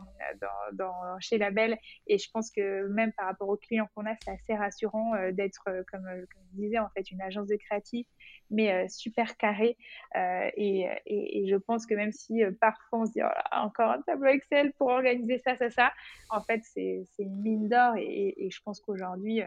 dans, 0.74 1.20
chez 1.20 1.38
Label. 1.38 1.78
Et 2.08 2.18
je 2.18 2.30
pense 2.32 2.52
que 2.52 2.88
même 2.88 3.12
par 3.14 3.28
rapport 3.28 3.50
aux 3.50 3.58
clients 3.58 3.88
qu'on 3.96 4.06
a, 4.06 4.16
c'est 4.24 4.32
assez 4.32 4.56
rassurant 4.56 5.16
euh, 5.16 5.32
d'être, 5.32 5.64
euh, 5.68 5.84
comme, 5.92 6.06
euh, 6.08 6.26
comme, 6.34 6.44
je 6.54 6.62
disais, 6.62 6.80
en 6.80 6.90
fait, 6.90 7.10
une 7.12 7.22
agence 7.22 7.48
de 7.48 7.56
créatifs, 7.56 8.08
mais 8.50 8.88
super 8.90 9.38
carré. 9.38 9.78
Et, 10.16 10.88
et, 11.06 11.48
je 11.48 11.56
pense 11.56 11.86
que 11.86 11.96
même 11.96 12.12
si 12.12 12.44
parfois 12.62 13.00
on 13.00 13.06
se 13.06 13.12
dit 13.12 13.22
oh 13.24 13.28
encore 13.52 13.92
un 13.92 14.02
tableau 14.02 14.30
Excel 14.30 14.72
pour 14.74 14.90
organiser 14.90 15.40
ça, 15.40 15.56
ça, 15.56 15.70
ça, 15.70 15.92
en 16.30 16.42
fait, 16.42 16.62
c'est 16.64 17.06
une 17.20 17.42
mine 17.42 17.68
d'or. 17.68 17.96
Et, 17.98 18.50
je 18.52 18.60
pense 18.64 18.80
qu'aujourd'hui, 18.82 19.42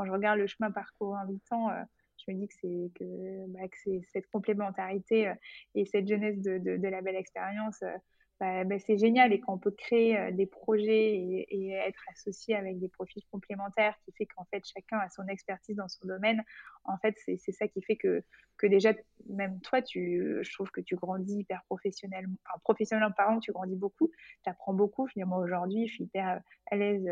quand 0.00 0.06
je 0.06 0.12
regarde 0.12 0.38
le 0.38 0.46
chemin 0.46 0.70
parcouru 0.70 1.14
en 1.14 1.28
8 1.28 1.52
ans, 1.52 1.68
je 2.16 2.32
me 2.32 2.38
dis 2.38 2.48
que 2.48 2.54
c'est 2.54 2.90
que, 2.94 3.46
bah, 3.48 3.60
cette 4.14 4.26
complémentarité 4.30 5.30
et 5.74 5.84
cette 5.84 6.08
jeunesse 6.08 6.40
de, 6.40 6.88
la 6.88 7.02
belle 7.02 7.16
expérience 7.16 7.84
bah, 8.40 8.64
bah, 8.64 8.78
c'est 8.78 8.96
génial 8.96 9.32
et 9.32 9.40
qu'on 9.40 9.58
peut 9.58 9.70
créer 9.70 10.32
des 10.32 10.46
projets 10.46 11.14
et, 11.14 11.70
être 11.70 12.02
associé 12.10 12.56
avec 12.56 12.78
des 12.78 12.88
profils 12.88 13.22
complémentaires 13.30 13.94
qui 14.04 14.12
fait 14.12 14.26
qu'en 14.26 14.44
fait 14.46 14.62
chacun 14.64 14.98
a 14.98 15.08
son 15.10 15.26
expertise 15.28 15.76
dans 15.76 15.88
son 15.88 16.06
domaine. 16.06 16.42
En 16.84 16.96
fait, 16.98 17.14
c'est 17.24 17.52
ça 17.52 17.68
qui 17.68 17.82
fait 17.82 17.96
que, 17.96 18.22
que 18.56 18.66
déjà, 18.66 18.92
même 19.28 19.60
toi, 19.60 19.82
tu, 19.82 20.38
je 20.42 20.52
trouve 20.52 20.70
que 20.70 20.80
tu 20.80 20.96
grandis 20.96 21.40
hyper 21.40 21.62
professionnellement, 21.64 22.36
enfin 22.46 22.58
professionnellement 22.62 23.12
parlant, 23.16 23.40
tu 23.40 23.52
grandis 23.52 23.76
beaucoup, 23.76 24.10
tu 24.42 24.50
apprends 24.50 24.74
beaucoup. 24.74 25.06
Finalement, 25.06 25.38
aujourd'hui, 25.38 25.86
je 25.88 25.94
suis 25.94 26.04
hyper 26.04 26.40
à 26.70 26.76
l'aise, 26.76 27.06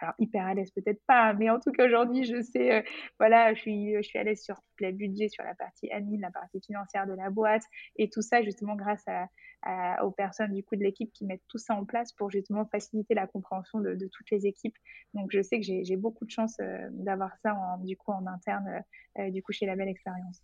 alors 0.00 0.14
hyper 0.18 0.46
à 0.46 0.54
l'aise 0.54 0.70
peut-être 0.70 1.00
pas, 1.06 1.32
mais 1.34 1.50
en 1.50 1.60
tout 1.60 1.72
cas 1.72 1.86
aujourd'hui, 1.86 2.24
je 2.24 2.42
sais, 2.42 2.84
voilà, 3.18 3.54
je 3.54 3.60
suis, 3.60 3.94
je 3.96 4.02
suis 4.02 4.18
à 4.18 4.24
l'aise 4.24 4.42
sur 4.42 4.60
le 4.80 4.92
budget, 4.92 5.28
sur 5.28 5.44
la 5.44 5.54
partie 5.54 5.90
admin, 5.90 6.20
la 6.20 6.30
partie 6.30 6.60
financière 6.60 7.06
de 7.06 7.14
la 7.14 7.30
boîte 7.30 7.62
et 7.96 8.08
tout 8.10 8.22
ça 8.22 8.42
justement 8.42 8.74
grâce 8.74 9.04
à, 9.06 10.04
aux 10.04 10.10
personnes 10.10 10.52
du 10.52 10.62
coup 10.62 10.73
de 10.76 10.82
l'équipe 10.82 11.12
qui 11.12 11.24
mettent 11.24 11.42
tout 11.48 11.58
ça 11.58 11.74
en 11.74 11.84
place 11.84 12.12
pour 12.12 12.30
justement 12.30 12.66
faciliter 12.66 13.14
la 13.14 13.26
compréhension 13.26 13.80
de, 13.80 14.08
toutes 14.12 14.30
les 14.30 14.46
équipes. 14.46 14.76
Donc 15.14 15.30
je 15.32 15.42
sais 15.42 15.60
que 15.60 15.66
j'ai 15.66 15.96
beaucoup 15.96 16.24
de 16.24 16.30
chance 16.30 16.56
euh, 16.60 16.88
d'avoir 16.92 17.30
ça 17.42 17.54
en, 17.54 17.78
du 17.78 17.96
coup 17.96 18.12
en 18.12 18.26
interne 18.26 18.68
euh, 18.68 19.22
euh, 19.22 19.30
du 19.30 19.42
coup 19.42 19.52
chez 19.52 19.66
la 19.66 19.76
belle 19.76 19.88
expérience. 19.88 20.42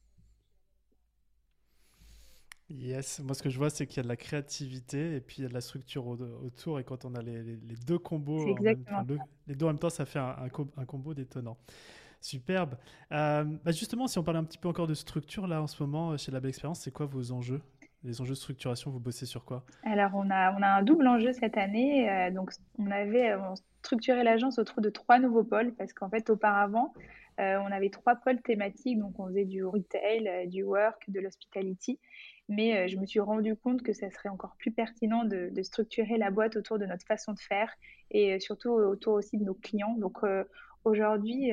Yes, 2.68 3.18
moi 3.20 3.34
ce 3.34 3.42
que 3.42 3.50
je 3.50 3.58
vois 3.58 3.68
c'est 3.70 3.86
qu'il 3.86 3.96
y 3.96 4.00
a 4.00 4.04
de 4.04 4.08
la 4.08 4.16
créativité 4.16 5.16
et 5.16 5.20
puis 5.20 5.38
il 5.38 5.42
y 5.42 5.44
a 5.44 5.48
de 5.48 5.54
la 5.54 5.60
structure 5.60 6.06
autour 6.06 6.78
et 6.78 6.84
quand 6.84 7.04
on 7.04 7.16
a 7.16 7.22
les, 7.22 7.56
deux 7.84 7.98
combos, 7.98 8.54
en 8.54 8.62
même 8.62 8.84
les 9.48 9.56
deux 9.56 9.64
en 9.64 9.70
même 9.70 9.78
temps 9.80 9.90
ça 9.90 10.06
fait 10.06 10.20
un, 10.20 10.36
un, 10.76 10.84
combo 10.84 11.12
détonnant. 11.12 11.58
Superbe. 12.20 12.76
bah 13.10 13.44
justement, 13.68 14.06
si 14.06 14.18
on 14.18 14.22
parlait 14.22 14.38
un 14.38 14.44
petit 14.44 14.58
peu 14.58 14.68
encore 14.68 14.86
de 14.86 14.94
structure 14.94 15.48
là 15.48 15.62
en 15.62 15.66
ce 15.66 15.82
moment 15.82 16.16
chez 16.16 16.30
la 16.30 16.38
Belle 16.38 16.50
Expérience, 16.50 16.80
c'est 16.80 16.92
quoi 16.92 17.06
vos 17.06 17.32
enjeux? 17.32 17.62
Les 18.04 18.20
enjeux 18.20 18.32
de 18.32 18.38
structuration, 18.38 18.90
vous 18.90 19.00
bossez 19.00 19.26
sur 19.26 19.44
quoi? 19.44 19.64
Alors, 19.84 20.12
on 20.14 20.30
a, 20.30 20.54
on 20.56 20.62
a 20.62 20.68
un 20.68 20.82
double 20.82 21.06
enjeu 21.06 21.32
cette 21.32 21.56
année. 21.56 22.10
Euh, 22.10 22.30
donc, 22.30 22.52
on 22.78 22.90
avait 22.90 23.34
structuré 23.82 24.22
l'agence 24.22 24.58
autour 24.58 24.80
de 24.80 24.88
trois 24.88 25.18
nouveaux 25.18 25.44
pôles 25.44 25.74
parce 25.74 25.92
qu'en 25.92 26.08
fait, 26.08 26.30
auparavant, 26.30 26.94
euh, 27.40 27.58
on 27.58 27.70
avait 27.70 27.90
trois 27.90 28.16
pôles 28.16 28.40
thématiques. 28.40 28.98
Donc, 28.98 29.18
on 29.18 29.28
faisait 29.28 29.44
du 29.44 29.64
retail, 29.64 30.28
euh, 30.28 30.46
du 30.46 30.62
work, 30.62 31.04
de 31.08 31.20
l'hospitality. 31.20 31.98
Mais 32.48 32.88
je 32.88 32.96
me 32.96 33.06
suis 33.06 33.20
rendu 33.20 33.54
compte 33.54 33.82
que 33.82 33.92
ça 33.92 34.10
serait 34.10 34.28
encore 34.28 34.56
plus 34.58 34.72
pertinent 34.72 35.22
de, 35.22 35.52
structurer 35.62 36.18
la 36.18 36.32
boîte 36.32 36.56
autour 36.56 36.80
de 36.80 36.86
notre 36.86 37.06
façon 37.06 37.32
de 37.32 37.38
faire 37.38 37.72
et 38.10 38.40
surtout 38.40 38.70
autour 38.70 39.14
aussi 39.14 39.38
de 39.38 39.44
nos 39.44 39.54
clients. 39.54 39.94
Donc, 39.96 40.18
aujourd'hui, 40.82 41.52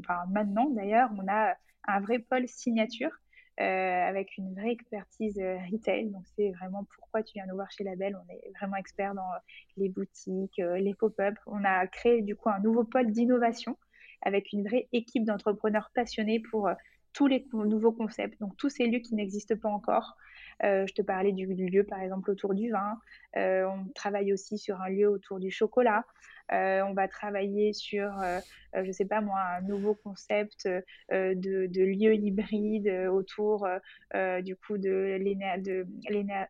enfin 0.00 0.26
maintenant 0.30 0.68
d'ailleurs, 0.68 1.08
on 1.16 1.26
a 1.26 1.54
un 1.88 2.00
vrai 2.00 2.18
pôle 2.18 2.46
signature 2.48 3.12
euh, 3.12 3.25
avec 3.58 4.36
une 4.36 4.54
vraie 4.54 4.72
expertise 4.72 5.38
euh, 5.38 5.58
retail. 5.70 6.10
Donc, 6.10 6.24
c'est 6.36 6.50
vraiment 6.52 6.86
pourquoi 6.96 7.22
tu 7.22 7.34
viens 7.34 7.46
nous 7.46 7.54
voir 7.54 7.70
chez 7.70 7.84
Label. 7.84 8.16
On 8.16 8.32
est 8.32 8.50
vraiment 8.58 8.76
expert 8.76 9.14
dans 9.14 9.32
euh, 9.32 9.38
les 9.76 9.88
boutiques, 9.88 10.58
les 10.58 10.94
pop-up. 10.94 11.34
On 11.46 11.64
a 11.64 11.86
créé 11.86 12.22
du 12.22 12.36
coup 12.36 12.50
un 12.50 12.60
nouveau 12.60 12.84
pôle 12.84 13.10
d'innovation 13.10 13.76
avec 14.22 14.52
une 14.52 14.66
vraie 14.66 14.88
équipe 14.92 15.24
d'entrepreneurs 15.24 15.90
passionnés 15.94 16.40
pour 16.40 16.68
tous 17.16 17.26
les 17.26 17.48
nouveaux 17.54 17.92
concepts, 17.92 18.38
donc 18.40 18.54
tous 18.58 18.68
ces 18.68 18.86
lieux 18.86 18.98
qui 18.98 19.14
n'existent 19.14 19.56
pas 19.56 19.70
encore. 19.70 20.18
je 20.62 20.92
te 20.92 21.00
parlais 21.00 21.32
du, 21.32 21.46
lieu, 21.46 21.82
par 21.82 22.00
exemple, 22.00 22.30
autour 22.30 22.54
du 22.54 22.70
vin. 22.70 23.00
on 23.34 23.86
travaille 23.94 24.34
aussi 24.34 24.58
sur 24.58 24.82
un 24.82 24.90
lieu 24.90 25.08
autour 25.08 25.40
du 25.40 25.50
chocolat. 25.50 26.04
on 26.52 26.92
va 26.92 27.08
travailler 27.08 27.72
sur, 27.72 28.12
je 28.74 28.86
ne 28.86 28.92
sais 28.92 29.06
pas 29.06 29.22
moi, 29.22 29.40
un 29.58 29.62
nouveau 29.62 29.94
concept 29.94 30.68
de, 31.10 31.66
de 31.66 31.82
lieu 31.82 32.14
hybride 32.14 33.08
autour 33.10 33.66
du 34.42 34.54
coup 34.56 34.76
de 34.76 35.16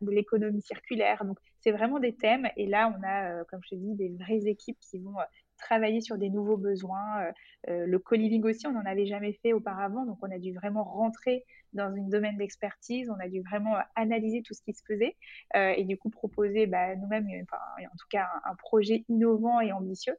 l'économie 0.01 0.61
circulaire. 0.61 1.23
Donc, 1.23 1.37
c'est 1.61 1.71
vraiment 1.71 1.99
des 1.99 2.13
thèmes. 2.13 2.49
Et 2.57 2.67
là, 2.67 2.93
on 2.93 3.01
a, 3.07 3.45
comme 3.45 3.61
je 3.63 3.69
te 3.69 3.75
dis, 3.75 3.95
des 3.95 4.09
vraies 4.19 4.47
équipes 4.47 4.79
qui 4.81 4.99
vont 4.99 5.15
travailler 5.57 6.01
sur 6.01 6.17
des 6.17 6.29
nouveaux 6.29 6.57
besoins. 6.57 7.21
Euh, 7.21 7.31
euh, 7.69 7.85
le 7.85 7.99
co-living 7.99 8.43
aussi, 8.45 8.67
on 8.67 8.71
n'en 8.71 8.85
avait 8.85 9.05
jamais 9.05 9.33
fait 9.41 9.53
auparavant, 9.53 10.05
donc 10.05 10.17
on 10.21 10.31
a 10.31 10.39
dû 10.39 10.53
vraiment 10.53 10.83
rentrer 10.83 11.43
dans 11.73 11.93
un 11.93 12.09
domaine 12.09 12.37
d'expertise, 12.37 13.09
on 13.09 13.19
a 13.19 13.27
dû 13.27 13.41
vraiment 13.41 13.75
euh, 13.75 13.81
analyser 13.95 14.41
tout 14.41 14.53
ce 14.53 14.61
qui 14.61 14.73
se 14.73 14.83
faisait 14.87 15.15
et 15.55 15.83
du 15.83 15.97
coup 15.97 16.09
proposer 16.09 16.67
bah, 16.67 16.95
nous-mêmes, 16.95 17.27
en 17.27 17.97
tout 17.97 18.07
cas, 18.09 18.27
un, 18.45 18.55
projet 18.55 19.05
innovant 19.09 19.59
et 19.59 19.71
ambitieux. 19.71 20.15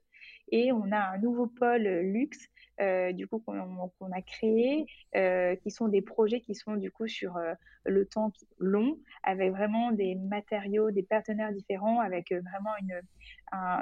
Et 0.50 0.72
on 0.72 0.90
a 0.92 1.14
un 1.14 1.18
nouveau 1.18 1.46
pôle 1.46 1.82
luxe 1.82 2.48
euh, 2.80 3.12
du 3.12 3.26
coup 3.26 3.40
qu'on 3.40 4.12
a 4.12 4.22
créé, 4.22 4.86
euh, 5.16 5.56
qui 5.56 5.70
sont 5.72 5.88
des 5.88 6.00
projets 6.00 6.40
qui 6.40 6.54
sont 6.54 6.76
du 6.76 6.92
coup 6.92 7.08
sur 7.08 7.36
euh, 7.36 7.54
le 7.84 8.06
temps 8.06 8.32
long, 8.58 8.98
avec 9.24 9.50
vraiment 9.50 9.90
des 9.90 10.14
matériaux, 10.14 10.92
des 10.92 11.02
partenaires 11.02 11.52
différents, 11.52 11.98
avec 11.98 12.30
vraiment 12.30 12.70
une, 12.80 13.00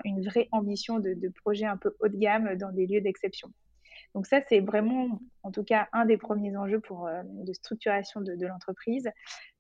une 0.05 0.25
vraie 0.25 0.49
ambition 0.51 0.99
de, 0.99 1.13
de 1.13 1.29
projets 1.29 1.67
un 1.67 1.77
peu 1.77 1.95
haut 2.01 2.09
de 2.09 2.17
gamme 2.17 2.57
dans 2.57 2.73
des 2.73 2.87
lieux 2.87 3.03
d'exception. 3.03 3.49
Donc 4.15 4.27
ça, 4.27 4.41
c'est 4.49 4.61
vraiment, 4.61 5.21
en 5.43 5.51
tout 5.51 5.65
cas, 5.65 5.89
un 5.93 6.07
des 6.07 6.17
premiers 6.17 6.57
enjeux 6.57 6.81
pour, 6.81 7.07
de 7.25 7.53
structuration 7.53 8.23
de 8.23 8.47
l'entreprise. 8.47 9.11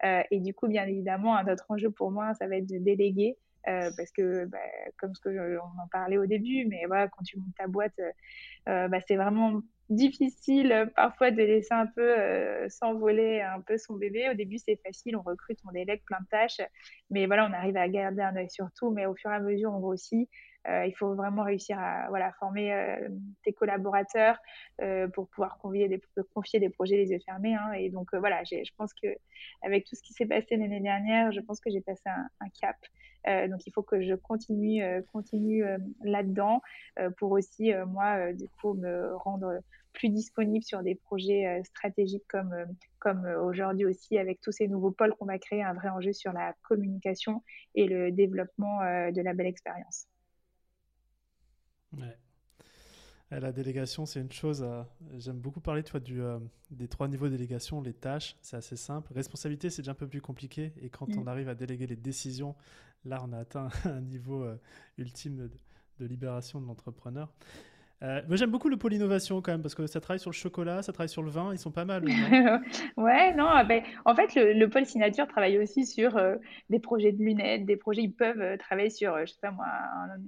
et 0.02 0.40
du 0.40 0.54
coup, 0.54 0.68
bien 0.68 0.86
évidemment, 0.86 1.36
un 1.36 1.46
autre 1.52 1.66
enjeu 1.68 1.90
pour 1.90 2.10
moi, 2.10 2.32
ça 2.34 2.46
va 2.46 2.56
être 2.56 2.66
de 2.66 2.78
déléguer. 2.78 3.36
Parce 3.66 4.10
que, 4.12 4.46
bah, 4.46 4.58
comme 4.98 5.14
ce 5.14 5.20
que 5.20 5.58
on 5.58 5.82
en 5.82 5.88
parlait 5.90 6.18
au 6.18 6.26
début, 6.26 6.66
mais 6.66 6.84
voilà, 6.86 7.08
quand 7.08 7.22
tu 7.24 7.38
montes 7.38 7.54
ta 7.58 7.66
boîte, 7.66 7.98
euh, 8.68 8.88
bah, 8.88 8.98
c'est 9.06 9.16
vraiment 9.16 9.60
difficile 9.88 10.72
euh, 10.72 10.86
parfois 10.86 11.30
de 11.30 11.36
laisser 11.36 11.72
un 11.72 11.86
peu 11.86 12.18
euh, 12.18 12.68
s'envoler 12.68 13.40
un 13.40 13.60
peu 13.60 13.78
son 13.78 13.94
bébé. 13.94 14.28
Au 14.28 14.34
début, 14.34 14.58
c'est 14.58 14.80
facile, 14.84 15.16
on 15.16 15.22
recrute, 15.22 15.58
on 15.68 15.72
délègue 15.72 16.02
plein 16.04 16.18
de 16.20 16.26
tâches, 16.28 16.60
mais 17.10 17.26
voilà, 17.26 17.46
on 17.48 17.52
arrive 17.52 17.76
à 17.76 17.88
garder 17.88 18.22
un 18.22 18.36
œil 18.36 18.50
sur 18.50 18.68
tout. 18.76 18.90
Mais 18.90 19.06
au 19.06 19.14
fur 19.14 19.30
et 19.30 19.34
à 19.34 19.40
mesure, 19.40 19.72
on 19.72 19.80
grossit. 19.80 20.28
Il 20.68 20.92
faut 20.96 21.14
vraiment 21.14 21.42
réussir 21.42 21.78
à 21.78 22.32
former 22.38 22.96
tes 23.44 23.52
collaborateurs 23.52 24.38
pour 25.14 25.28
pouvoir 25.28 25.58
confier 25.58 25.88
des, 25.88 26.68
projets 26.70 26.96
les 26.96 27.10
yeux 27.10 27.20
fermés. 27.24 27.54
Hein. 27.54 27.72
Et 27.72 27.90
donc, 27.90 28.14
voilà, 28.14 28.42
je 28.44 28.70
pense 28.76 28.92
que 28.94 29.08
avec 29.62 29.84
tout 29.84 29.94
ce 29.94 30.02
qui 30.02 30.12
s'est 30.12 30.26
passé 30.26 30.56
l'année 30.56 30.80
dernière, 30.80 31.32
je 31.32 31.40
pense 31.40 31.60
que 31.60 31.70
j'ai 31.70 31.80
passé 31.80 32.02
un 32.06 32.48
cap. 32.60 32.76
Euh, 33.28 33.48
donc 33.48 33.66
il 33.66 33.72
faut 33.72 33.82
que 33.82 34.02
je 34.02 34.14
continue, 34.14 34.82
euh, 34.82 35.02
continue 35.12 35.64
euh, 35.64 35.78
là-dedans 36.02 36.60
pour 37.18 37.32
aussi, 37.32 37.72
moi, 37.86 38.32
du 38.32 38.48
coup, 38.60 38.74
me 38.74 39.14
rendre 39.16 39.60
plus 39.92 40.08
disponible 40.08 40.64
sur 40.64 40.82
des 40.82 40.94
projets 40.94 41.62
stratégiques 41.64 42.24
comme 42.98 43.26
aujourd'hui 43.26 43.84
aussi 43.84 44.18
avec 44.18 44.40
tous 44.40 44.52
ces 44.52 44.66
nouveaux 44.66 44.90
pôles 44.90 45.14
qu'on 45.14 45.26
va 45.26 45.38
créer, 45.38 45.62
un 45.62 45.74
vrai 45.74 45.88
enjeu 45.90 46.12
sur 46.12 46.32
la 46.32 46.54
communication 46.62 47.42
et 47.74 47.86
le 47.86 48.12
développement 48.12 48.80
de 48.80 49.20
la 49.20 49.34
belle 49.34 49.46
expérience. 49.46 50.06
Ouais. 51.92 52.18
La 53.30 53.50
délégation, 53.50 54.06
c'est 54.06 54.20
une 54.20 54.30
chose. 54.30 54.64
J'aime 55.18 55.40
beaucoup 55.40 55.60
parler 55.60 55.82
toi, 55.82 55.98
du, 55.98 56.20
des 56.70 56.86
trois 56.86 57.08
niveaux 57.08 57.26
de 57.26 57.32
délégation. 57.32 57.80
Les 57.80 57.92
tâches, 57.92 58.36
c'est 58.40 58.56
assez 58.56 58.76
simple. 58.76 59.12
Responsabilité, 59.12 59.68
c'est 59.68 59.82
déjà 59.82 59.92
un 59.92 59.96
peu 59.96 60.06
plus 60.06 60.20
compliqué. 60.20 60.72
Et 60.80 60.90
quand 60.90 61.08
mm. 61.08 61.18
on 61.18 61.26
arrive 61.26 61.48
à 61.48 61.56
déléguer 61.56 61.88
les 61.88 61.96
décisions 61.96 62.54
Là, 63.06 63.22
on 63.24 63.32
a 63.32 63.38
atteint 63.38 63.68
un 63.84 64.00
niveau 64.00 64.42
euh, 64.42 64.56
ultime 64.98 65.48
de, 65.98 66.06
libération 66.06 66.60
de 66.60 66.66
l'entrepreneur. 66.66 67.32
Euh, 68.02 68.20
moi, 68.28 68.36
j'aime 68.36 68.50
beaucoup 68.50 68.68
le 68.68 68.76
pôle 68.76 68.92
innovation 68.92 69.40
quand 69.40 69.52
même 69.52 69.62
parce 69.62 69.74
que 69.74 69.86
ça 69.86 70.00
travaille 70.00 70.20
sur 70.20 70.30
le 70.30 70.34
chocolat, 70.34 70.82
ça 70.82 70.92
travaille 70.92 71.08
sur 71.08 71.22
le 71.22 71.30
vin, 71.30 71.52
ils 71.52 71.58
sont 71.58 71.70
pas 71.70 71.86
mal. 71.86 72.04
ouais, 72.98 73.34
non, 73.34 73.46
ah 73.48 73.64
ben, 73.64 73.82
en 74.04 74.14
fait, 74.14 74.34
le, 74.34 74.66
pôle 74.66 74.84
signature 74.84 75.26
travaille 75.26 75.58
aussi 75.58 75.86
sur 75.86 76.16
euh, 76.18 76.36
des 76.68 76.78
projets 76.78 77.12
de 77.12 77.22
lunettes, 77.22 77.64
des 77.64 77.76
projets, 77.76 78.02
ils 78.02 78.12
peuvent 78.12 78.40
euh, 78.42 78.58
travailler 78.58 78.90
sur, 78.90 79.18
je 79.20 79.32
sais 79.32 79.38
pas 79.40 79.50
moi, 79.50 79.66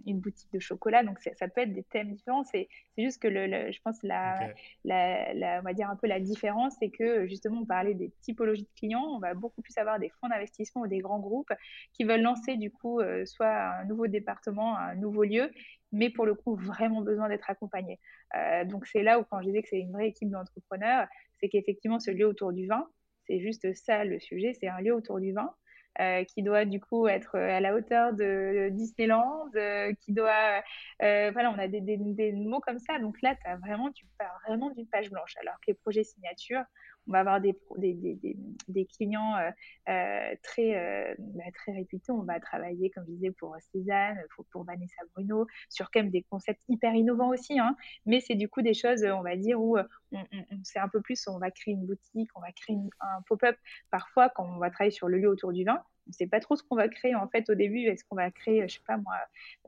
une 0.06 0.18
boutique 0.18 0.50
de 0.52 0.58
chocolat, 0.58 1.02
donc 1.04 1.18
ça 1.20 1.48
peut 1.48 1.60
être 1.60 1.74
des 1.74 1.82
thèmes 1.82 2.14
différents. 2.14 2.42
C'est 2.44 2.68
juste 2.96 3.20
que 3.20 3.28
le, 3.28 3.70
je 3.70 3.78
pense 3.84 4.02
la, 4.02 4.54
la, 4.84 5.60
on 5.60 5.62
va 5.62 5.74
dire 5.74 5.90
un 5.90 5.96
peu 5.96 6.06
la 6.06 6.20
différence, 6.20 6.74
c'est 6.80 6.90
que 6.90 7.26
justement, 7.26 7.60
on 7.60 7.66
parlait 7.66 7.94
des 7.94 8.10
typologies 8.22 8.62
de 8.62 8.78
clients, 8.78 9.04
on 9.14 9.18
va 9.18 9.34
beaucoup 9.34 9.60
plus 9.60 9.76
avoir 9.76 9.98
des 9.98 10.10
fonds 10.20 10.28
d'investissement 10.28 10.82
ou 10.82 10.86
des 10.86 11.00
grands 11.00 11.20
groupes 11.20 11.52
qui 11.92 12.04
veulent 12.04 12.22
lancer 12.22 12.56
du 12.56 12.70
coup 12.70 13.00
soit 13.26 13.80
un 13.80 13.84
nouveau 13.84 14.06
département, 14.06 14.78
un 14.78 14.94
nouveau 14.94 15.24
lieu 15.24 15.50
mais 15.92 16.10
pour 16.10 16.26
le 16.26 16.34
coup, 16.34 16.56
vraiment 16.56 17.02
besoin 17.02 17.28
d'être 17.28 17.48
accompagné. 17.50 17.98
Euh, 18.36 18.64
donc, 18.64 18.86
c'est 18.86 19.02
là 19.02 19.18
où, 19.18 19.24
quand 19.24 19.40
je 19.40 19.46
disais 19.46 19.62
que 19.62 19.68
c'est 19.68 19.80
une 19.80 19.92
vraie 19.92 20.08
équipe 20.08 20.30
d'entrepreneurs, 20.30 21.06
c'est 21.40 21.48
qu'effectivement, 21.48 22.00
ce 22.00 22.10
lieu 22.10 22.26
autour 22.26 22.52
du 22.52 22.66
vin, 22.66 22.86
c'est 23.26 23.40
juste 23.40 23.72
ça 23.74 24.04
le 24.04 24.18
sujet, 24.20 24.54
c'est 24.54 24.68
un 24.68 24.80
lieu 24.80 24.94
autour 24.94 25.20
du 25.20 25.32
vin. 25.32 25.54
Euh, 26.00 26.22
qui 26.22 26.44
doit 26.44 26.64
du 26.64 26.78
coup 26.78 27.08
être 27.08 27.36
à 27.36 27.58
la 27.58 27.74
hauteur 27.74 28.12
de 28.12 28.68
Disneyland, 28.70 29.50
euh, 29.56 29.92
qui 29.94 30.12
doit, 30.12 30.62
voilà, 31.00 31.50
on 31.50 31.58
a 31.58 31.66
des, 31.66 32.32
mots 32.32 32.60
comme 32.60 32.78
ça. 32.78 33.00
Donc 33.00 33.20
là, 33.20 33.34
as 33.44 33.56
vraiment, 33.56 33.90
tu 33.90 34.06
pars 34.16 34.38
vraiment 34.46 34.70
d'une 34.70 34.86
page 34.86 35.10
blanche. 35.10 35.34
Alors 35.40 35.54
que 35.54 35.72
les 35.72 35.74
projets 35.74 36.04
signature, 36.04 36.62
on 37.08 37.12
va 37.12 37.20
avoir 37.20 37.40
des, 37.40 37.56
des, 37.78 38.86
clients 38.86 39.36
euh, 39.36 39.50
euh, 39.88 40.34
très, 40.42 40.76
euh, 40.76 41.14
bah, 41.18 41.44
très 41.54 41.72
réputés. 41.72 42.12
On 42.12 42.22
va 42.22 42.38
travailler, 42.38 42.90
comme 42.90 43.04
je 43.06 43.12
disais, 43.12 43.30
pour 43.30 43.56
Cézanne, 43.72 44.18
pour, 44.34 44.44
pour 44.46 44.64
Vanessa 44.64 45.02
Bruno, 45.14 45.46
sur 45.70 45.90
quand 45.90 46.00
même 46.00 46.10
des 46.10 46.22
concepts 46.22 46.62
hyper 46.68 46.94
innovants 46.94 47.30
aussi. 47.30 47.58
Hein. 47.58 47.76
mais 48.04 48.20
c'est 48.20 48.34
du 48.34 48.48
coup 48.48 48.62
des 48.62 48.74
choses, 48.74 49.04
on 49.04 49.22
va 49.22 49.36
dire, 49.36 49.60
où 49.60 49.78
on, 50.12 50.24
sait 50.64 50.78
un 50.78 50.88
peu 50.88 51.00
plus, 51.00 51.26
on 51.28 51.38
va 51.38 51.50
créer 51.50 51.74
une 51.74 51.86
boutique, 51.86 52.30
on 52.34 52.40
va 52.40 52.52
créer 52.52 52.76
un 53.00 53.22
pop-up. 53.26 53.56
Parfois, 53.90 54.28
quand 54.28 54.44
on 54.44 54.58
va 54.58 54.70
travailler 54.70 54.90
sur 54.90 55.08
le 55.08 55.18
lieu 55.18 55.28
autour 55.28 55.52
du 55.52 55.64
vin, 55.64 55.82
on 56.08 56.10
ne 56.10 56.14
sait 56.14 56.26
pas 56.26 56.40
trop 56.40 56.56
ce 56.56 56.62
qu'on 56.62 56.76
va 56.76 56.88
créer 56.88 57.14
en 57.14 57.28
fait 57.28 57.48
au 57.50 57.54
début. 57.54 57.82
Est-ce 57.82 58.02
qu'on 58.04 58.16
va 58.16 58.30
créer, 58.30 58.66
je 58.66 58.74
sais 58.74 58.84
pas 58.86 58.96
moi, 58.96 59.14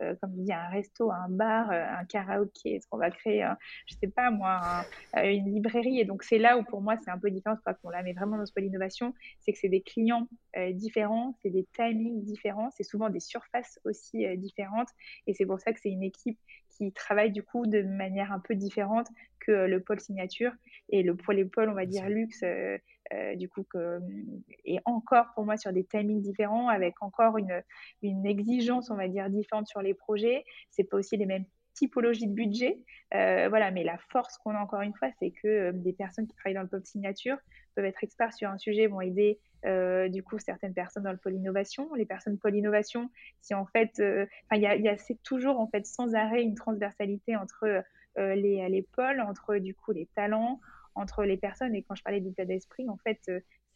euh, 0.01 0.15
comme 0.21 0.33
je 0.37 0.43
dis, 0.43 0.53
un 0.53 0.69
resto, 0.69 1.11
un 1.11 1.29
bar, 1.29 1.71
euh, 1.71 1.85
un 1.87 2.05
karaoké 2.07 2.77
Est-ce 2.77 2.89
qu'on 2.89 2.97
va 2.97 3.11
créer, 3.11 3.47
je 3.87 3.95
sais 3.95 4.09
pas 4.09 4.31
moi, 4.31 4.87
euh, 5.17 5.31
une 5.31 5.53
librairie? 5.53 6.01
Et 6.01 6.05
donc 6.05 6.23
c'est 6.23 6.39
là 6.39 6.57
où 6.57 6.65
pour 6.65 6.81
moi 6.81 6.97
c'est 7.05 7.11
un 7.11 7.19
peu 7.19 7.31
différent, 7.31 7.57
c'est 7.65 7.81
qu'on 7.83 7.91
la 7.91 8.03
met 8.03 8.15
vraiment 8.15 8.39
dans 8.39 8.47
ce 8.47 8.53
pôle 8.53 8.65
innovation, 8.65 9.15
c'est 9.41 9.53
que 9.53 9.59
c'est 9.59 9.69
des 9.69 9.83
clients 9.83 10.27
différents, 10.73 11.37
c'est 11.43 11.51
des 11.51 11.67
timings 11.75 12.25
différents, 12.25 12.71
c'est 12.71 12.83
souvent 12.83 13.11
des 13.11 13.21
surfaces 13.21 13.79
aussi 13.85 14.27
différentes. 14.39 14.89
Et 15.27 15.35
c'est 15.35 15.47
pour 15.47 15.61
ça 15.61 15.73
que 15.73 15.81
c'est 15.81 15.91
une 15.91 16.03
équipe 16.03 16.39
qui 16.81 16.93
travaille 16.93 17.31
du 17.31 17.43
coup 17.43 17.67
de 17.67 17.83
manière 17.83 18.33
un 18.33 18.39
peu 18.39 18.55
différente 18.55 19.09
que 19.39 19.53
le 19.53 19.81
pôle 19.81 20.01
signature 20.01 20.53
et 20.89 21.03
le 21.03 21.15
pôle, 21.15 21.69
on 21.69 21.75
va 21.75 21.85
dire 21.85 22.09
luxe, 22.09 22.43
euh, 22.43 22.79
du 23.37 23.49
coup, 23.49 23.65
que, 23.65 24.01
et 24.65 24.79
encore 24.87 25.27
pour 25.35 25.45
moi 25.45 25.57
sur 25.57 25.73
des 25.73 25.85
timings 25.85 26.23
différents, 26.23 26.69
avec 26.69 27.03
encore 27.03 27.37
une, 27.37 27.63
une 28.03 28.25
exigence, 28.25 28.91
on 28.91 28.97
va 28.97 29.09
dire, 29.09 29.29
différente 29.29 29.67
sur 29.67 29.83
les 29.83 29.95
projets. 29.95 30.45
C'est 30.71 30.85
pas 30.85 30.97
aussi 30.97 31.17
les 31.17 31.27
mêmes 31.27 31.45
typologies 31.75 32.27
de 32.27 32.33
budget. 32.33 32.79
Euh, 33.15 33.49
voilà, 33.49 33.71
mais 33.71 33.85
la 33.85 33.99
force 33.99 34.39
qu'on 34.39 34.55
a 34.55 34.59
encore 34.59 34.83
une 34.83 34.95
fois, 34.95 35.09
c'est 35.19 35.31
que 35.31 35.49
euh, 35.49 35.73
des 35.73 35.93
personnes 35.93 36.27
qui 36.27 36.35
travaillent 36.37 36.55
dans 36.55 36.63
le 36.63 36.69
pôle 36.69 36.85
signature 36.85 37.37
peuvent 37.75 37.85
être 37.85 38.03
experts 38.03 38.35
sur 38.35 38.49
un 38.49 38.59
sujet, 38.59 38.87
vont 38.87 39.01
aider 39.01 39.39
du 40.09 40.23
coup 40.23 40.39
certaines 40.39 40.73
personnes 40.73 41.03
dans 41.03 41.13
le 41.13 41.19
pôle 41.19 41.35
innovation. 41.35 41.93
Les 41.95 42.07
personnes 42.07 42.39
pôle 42.39 42.57
innovation, 42.57 43.11
si 43.43 43.53
en 43.53 43.67
fait, 43.67 43.93
il 43.99 44.59
y 44.59 44.67
a, 44.67 44.75
y 44.75 44.89
a 44.89 44.97
c'est 44.97 45.23
toujours 45.23 45.61
en 45.61 45.69
fait 45.69 45.85
sans 45.85 46.15
arrêt 46.15 46.43
une 46.43 46.55
transversalité 46.55 47.37
entre 47.37 47.85
les, 48.17 48.67
les 48.69 48.83
pôles, 48.83 49.21
entre 49.21 49.59
du 49.59 49.75
coup 49.75 49.93
les 49.93 50.07
talents, 50.17 50.61
entre 50.95 51.25
les 51.25 51.37
personnes. 51.37 51.75
Et 51.75 51.83
quand 51.83 51.95
je 51.95 52.03
parlais 52.03 52.21
d'état 52.21 52.47
d'esprit, 52.47 52.89
en 52.89 52.97
fait, 52.97 53.31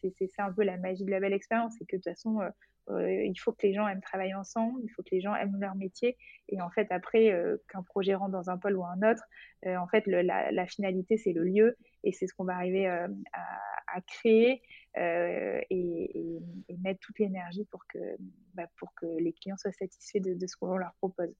euh, 0.05 0.11
c'est 0.17 0.41
un 0.41 0.51
peu 0.51 0.63
la 0.63 0.77
magie 0.77 1.05
de 1.05 1.11
la 1.11 1.19
belle 1.19 1.33
expérience. 1.33 1.73
C'est 1.77 1.85
que 1.85 1.95
de 1.95 2.01
toute 2.01 2.11
façon, 2.11 2.41
euh, 2.41 2.49
euh, 2.89 3.23
il 3.23 3.35
faut 3.39 3.51
que 3.51 3.65
les 3.65 3.73
gens 3.73 3.87
aiment 3.87 4.01
travailler 4.01 4.35
ensemble, 4.35 4.79
il 4.83 4.89
faut 4.89 5.03
que 5.03 5.09
les 5.11 5.21
gens 5.21 5.35
aiment 5.35 5.59
leur 5.59 5.75
métier. 5.75 6.17
Et 6.49 6.61
en 6.61 6.69
fait, 6.69 6.91
après, 6.91 7.33
qu'un 7.69 7.83
projet 7.83 8.15
rentre 8.15 8.31
dans 8.31 8.49
un 8.49 8.57
pôle 8.57 8.77
ou 8.77 8.85
un 8.85 9.01
autre, 9.09 9.23
en 9.65 9.87
fait, 9.87 10.05
la, 10.05 10.67
finalité, 10.67 11.17
c'est 11.17 11.33
le 11.33 11.43
lieu. 11.43 11.77
Et 12.03 12.11
c'est 12.11 12.27
ce 12.27 12.33
qu'on 12.33 12.43
va 12.43 12.55
arriver 12.55 12.87
à, 12.87 14.01
créer 14.07 14.61
et, 14.95 16.39
mettre 16.83 16.99
toute 16.99 17.17
l'énergie 17.17 17.65
pour, 17.71 17.87
que 17.87 17.97
bah, 18.53 18.67
pour 18.77 18.93
que 18.93 19.07
les 19.19 19.33
clients 19.33 19.57
soient 19.57 19.71
satisfaits 19.71 20.19
de 20.19 20.45
ce 20.45 20.55
qu'on 20.55 20.77
leur 20.77 20.93
propose. 20.95 21.33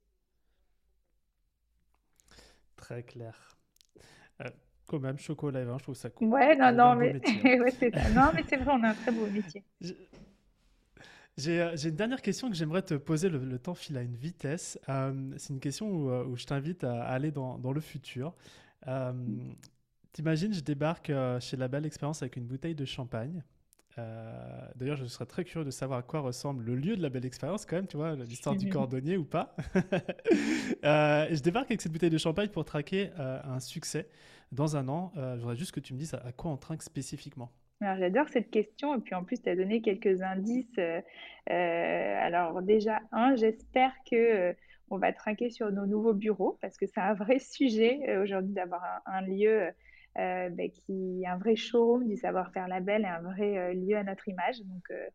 Très 2.76 3.04
clair 3.04 3.56
quand 4.88 5.00
même, 5.00 5.18
chocolat 5.18 5.62
et 5.62 5.66
vin, 5.66 5.78
je 5.78 5.84
trouve 5.84 5.96
ça 5.96 6.10
cool. 6.10 6.28
Ouais, 6.30 6.56
non, 6.56 6.72
non, 6.72 6.96
mais... 6.96 7.20
c'est 7.80 7.92
non, 8.14 8.32
mais 8.34 8.44
c'est 8.48 8.58
vrai, 8.58 8.74
on 8.74 8.84
a 8.84 8.90
un 8.90 8.94
très 8.94 9.12
beau 9.12 9.28
métier. 9.28 9.64
Euh, 11.48 11.72
j'ai 11.76 11.90
une 11.90 11.96
dernière 11.96 12.22
question 12.22 12.50
que 12.50 12.56
j'aimerais 12.56 12.82
te 12.82 12.94
poser. 12.94 13.30
Le, 13.30 13.60
temps 13.60 13.74
file 13.74 13.98
à 13.98 14.02
une 14.02 14.16
vitesse. 14.16 14.80
Euh, 14.88 15.34
c'est 15.38 15.54
une 15.54 15.60
question 15.60 15.90
où, 15.90 16.10
euh, 16.10 16.24
où 16.26 16.38
je 16.38 16.46
t'invite 16.46 16.84
à, 16.84 17.04
aller 17.04 17.32
dans, 17.32 17.58
dans, 17.58 17.74
le 17.74 17.82
futur. 17.82 18.34
T'imagines, 20.14 20.54
je 20.54 20.62
débarque 20.62 21.12
chez 21.42 21.58
La 21.58 21.68
Belle 21.68 21.86
Expérience 21.86 22.22
avec 22.22 22.38
une 22.38 22.46
bouteille 22.46 22.76
de 22.76 22.86
champagne. 22.86 23.44
D'ailleurs, 23.98 24.98
je 24.98 25.06
serais 25.06 25.26
très 25.26 25.44
curieux 25.44 25.66
de 25.66 25.72
savoir 25.72 26.00
à 26.00 26.02
quoi 26.02 26.20
ressemble 26.20 26.64
le 26.64 26.76
lieu 26.76 26.98
de 26.98 27.02
la 27.02 27.10
belle 27.10 27.26
expérience, 27.26 27.66
quand 27.66 27.78
même, 27.78 27.88
tu 27.88 27.98
vois, 27.98 28.16
l'histoire 28.16 28.56
du 28.56 28.70
cordonnier 28.70 29.18
ou 29.18 29.24
pas. 29.24 29.56
je 30.84 31.42
débarque 31.42 31.72
avec 31.72 31.82
cette 31.82 31.92
bouteille 31.92 32.10
de 32.10 32.18
champagne 32.18 32.50
pour 32.50 32.66
traquer 32.66 33.10
un 33.18 33.60
succès 33.60 34.08
dans 34.52 34.76
un 34.76 34.88
an. 34.88 35.12
je 35.16 35.40
voudrais 35.40 35.56
juste 35.56 35.72
que 35.72 35.80
tu 35.80 35.94
me 35.94 36.00
dises 36.00 36.14
à, 36.14 36.32
quoi 36.32 36.52
on 36.52 36.58
trinque 36.58 36.84
spécifiquement. 36.84 37.52
Alors, 37.82 37.98
j'adore 37.98 38.30
cette 38.30 38.52
question. 38.52 38.96
Et 38.96 39.00
puis, 39.00 39.16
en 39.16 39.24
plus, 39.24 39.42
tu 39.42 39.50
as 39.50 39.56
donné 39.56 39.82
quelques 39.82 40.22
indices. 40.22 40.80
alors, 41.48 42.62
déjà, 42.62 43.00
un, 43.12 43.36
j'espère 43.36 43.94
que 44.10 44.56
on 44.90 44.98
va 44.98 45.12
trinquer 45.14 45.50
sur 45.50 45.72
nos 45.72 45.86
nouveaux 45.86 46.14
bureaux 46.14 46.58
parce 46.62 46.78
que 46.78 46.86
c'est 46.86 47.00
un 47.00 47.14
vrai 47.14 47.40
sujet 47.40 48.18
aujourd'hui 48.18 48.54
d'avoir 48.54 49.02
un, 49.06 49.22
lieu 49.22 49.70
euh, 50.18 50.50
ben, 50.50 50.72
qui 50.72 51.24
est 51.24 51.28
un 51.28 51.38
vrai 51.38 51.56
showroom 51.56 52.08
du 52.08 52.16
savoir-faire 52.16 52.68
label 52.68 53.02
et 53.02 53.08
un 53.08 53.22
vrai 53.22 53.58
euh, 53.58 53.74
lieu 53.74 53.98
à 53.98 54.04
notre 54.04 54.28
image. 54.30 54.62
Donc, 54.62 54.84
euh, 54.92 55.08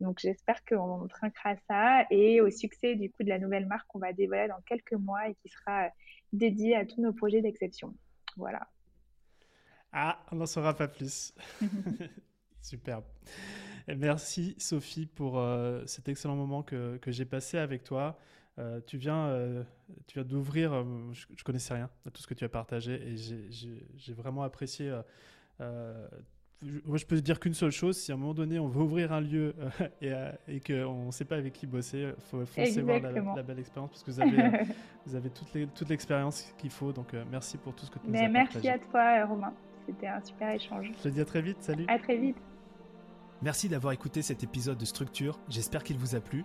donc 0.00 0.18
j'espère 0.20 0.64
qu'on 0.64 1.06
trinquera 1.08 1.54
ça 1.68 2.04
et 2.10 2.40
au 2.40 2.50
succès 2.50 2.96
du 2.96 3.10
coup 3.10 3.22
de 3.22 3.28
la 3.28 3.38
nouvelle 3.38 3.66
marque 3.66 3.86
qu'on 3.86 3.98
va 3.98 4.12
dévoiler 4.12 4.48
dans 4.48 4.60
quelques 4.62 4.94
mois 4.94 5.28
et 5.28 5.34
qui 5.36 5.48
sera 5.50 5.90
dédiée 6.32 6.74
à 6.74 6.84
tous 6.84 7.00
nos 7.00 7.12
projets 7.12 7.42
d'exception. 7.42 7.94
Voilà. 8.36 8.66
Ah, 9.92 10.24
on 10.32 10.36
n'en 10.36 10.46
saura 10.46 10.74
pas 10.74 10.88
plus. 10.88 11.34
Superbe. 12.62 13.04
Merci 13.88 14.54
Sophie 14.58 15.06
pour 15.06 15.42
cet 15.86 16.08
excellent 16.08 16.36
moment 16.36 16.62
que, 16.62 16.96
que 16.98 17.10
j'ai 17.10 17.24
passé 17.24 17.58
avec 17.58 17.82
toi. 17.82 18.18
Euh, 18.58 18.80
tu 18.86 18.98
viens, 18.98 19.26
euh, 19.28 19.62
tu 20.06 20.18
viens 20.18 20.24
d'ouvrir, 20.24 20.72
euh, 20.72 20.84
je, 21.12 21.26
ne 21.30 21.42
connaissais 21.44 21.74
rien 21.74 21.88
à 22.06 22.10
tout 22.10 22.20
ce 22.20 22.26
que 22.26 22.34
tu 22.34 22.44
as 22.44 22.48
partagé 22.48 22.94
et 22.94 23.16
j'ai 23.16 24.12
vraiment 24.12 24.42
apprécié. 24.42 24.92
moi, 25.58 26.98
je 26.98 27.06
peux 27.06 27.16
te 27.16 27.22
dire 27.22 27.40
qu'une 27.40 27.54
seule 27.54 27.70
chose, 27.70 27.96
si 27.96 28.12
à 28.12 28.16
un 28.16 28.18
moment 28.18 28.34
donné 28.34 28.58
on 28.58 28.66
veut 28.66 28.82
ouvrir 28.82 29.12
un 29.12 29.20
lieu 29.20 29.54
et, 30.02 30.12
et 30.48 30.60
qu'on 30.60 31.06
ne 31.06 31.10
sait 31.10 31.24
pas 31.24 31.36
avec 31.36 31.54
qui 31.54 31.66
bosser, 31.66 32.12
il 32.16 32.22
faut 32.24 32.44
foncer 32.44 32.82
voir 32.82 33.00
la, 33.00 33.42
belle 33.42 33.60
expérience 33.60 33.90
parce 33.90 34.02
que 34.02 34.10
vous 34.10 34.20
avez, 34.20 34.64
vous 35.06 35.14
avez 35.14 35.30
toute 35.30 35.88
l'expérience 35.88 36.52
qu'il 36.58 36.70
faut. 36.70 36.92
Donc 36.92 37.14
merci 37.30 37.56
pour 37.56 37.74
tout 37.74 37.86
ce 37.86 37.90
que 37.90 37.98
tu 37.98 38.08
nous 38.08 38.18
as 38.18 38.28
merci 38.28 38.58
Merci 38.62 38.68
à 38.68 38.78
toi 38.78 39.24
Romain, 39.26 39.54
c'était 39.86 40.08
un 40.08 40.20
super 40.20 40.50
échange. 40.50 40.92
Je 40.98 41.02
te 41.02 41.08
dis 41.08 41.20
à 41.20 41.24
très 41.24 41.40
vite, 41.40 41.62
salut. 41.62 41.84
À 41.88 41.98
très 41.98 42.18
vite. 42.18 42.36
Merci 43.42 43.70
d'avoir 43.70 43.94
écouté 43.94 44.20
cet 44.20 44.42
épisode 44.42 44.76
de 44.76 44.84
Structure, 44.84 45.38
j'espère 45.48 45.82
qu'il 45.82 45.96
vous 45.96 46.14
a 46.14 46.20
plu. 46.20 46.44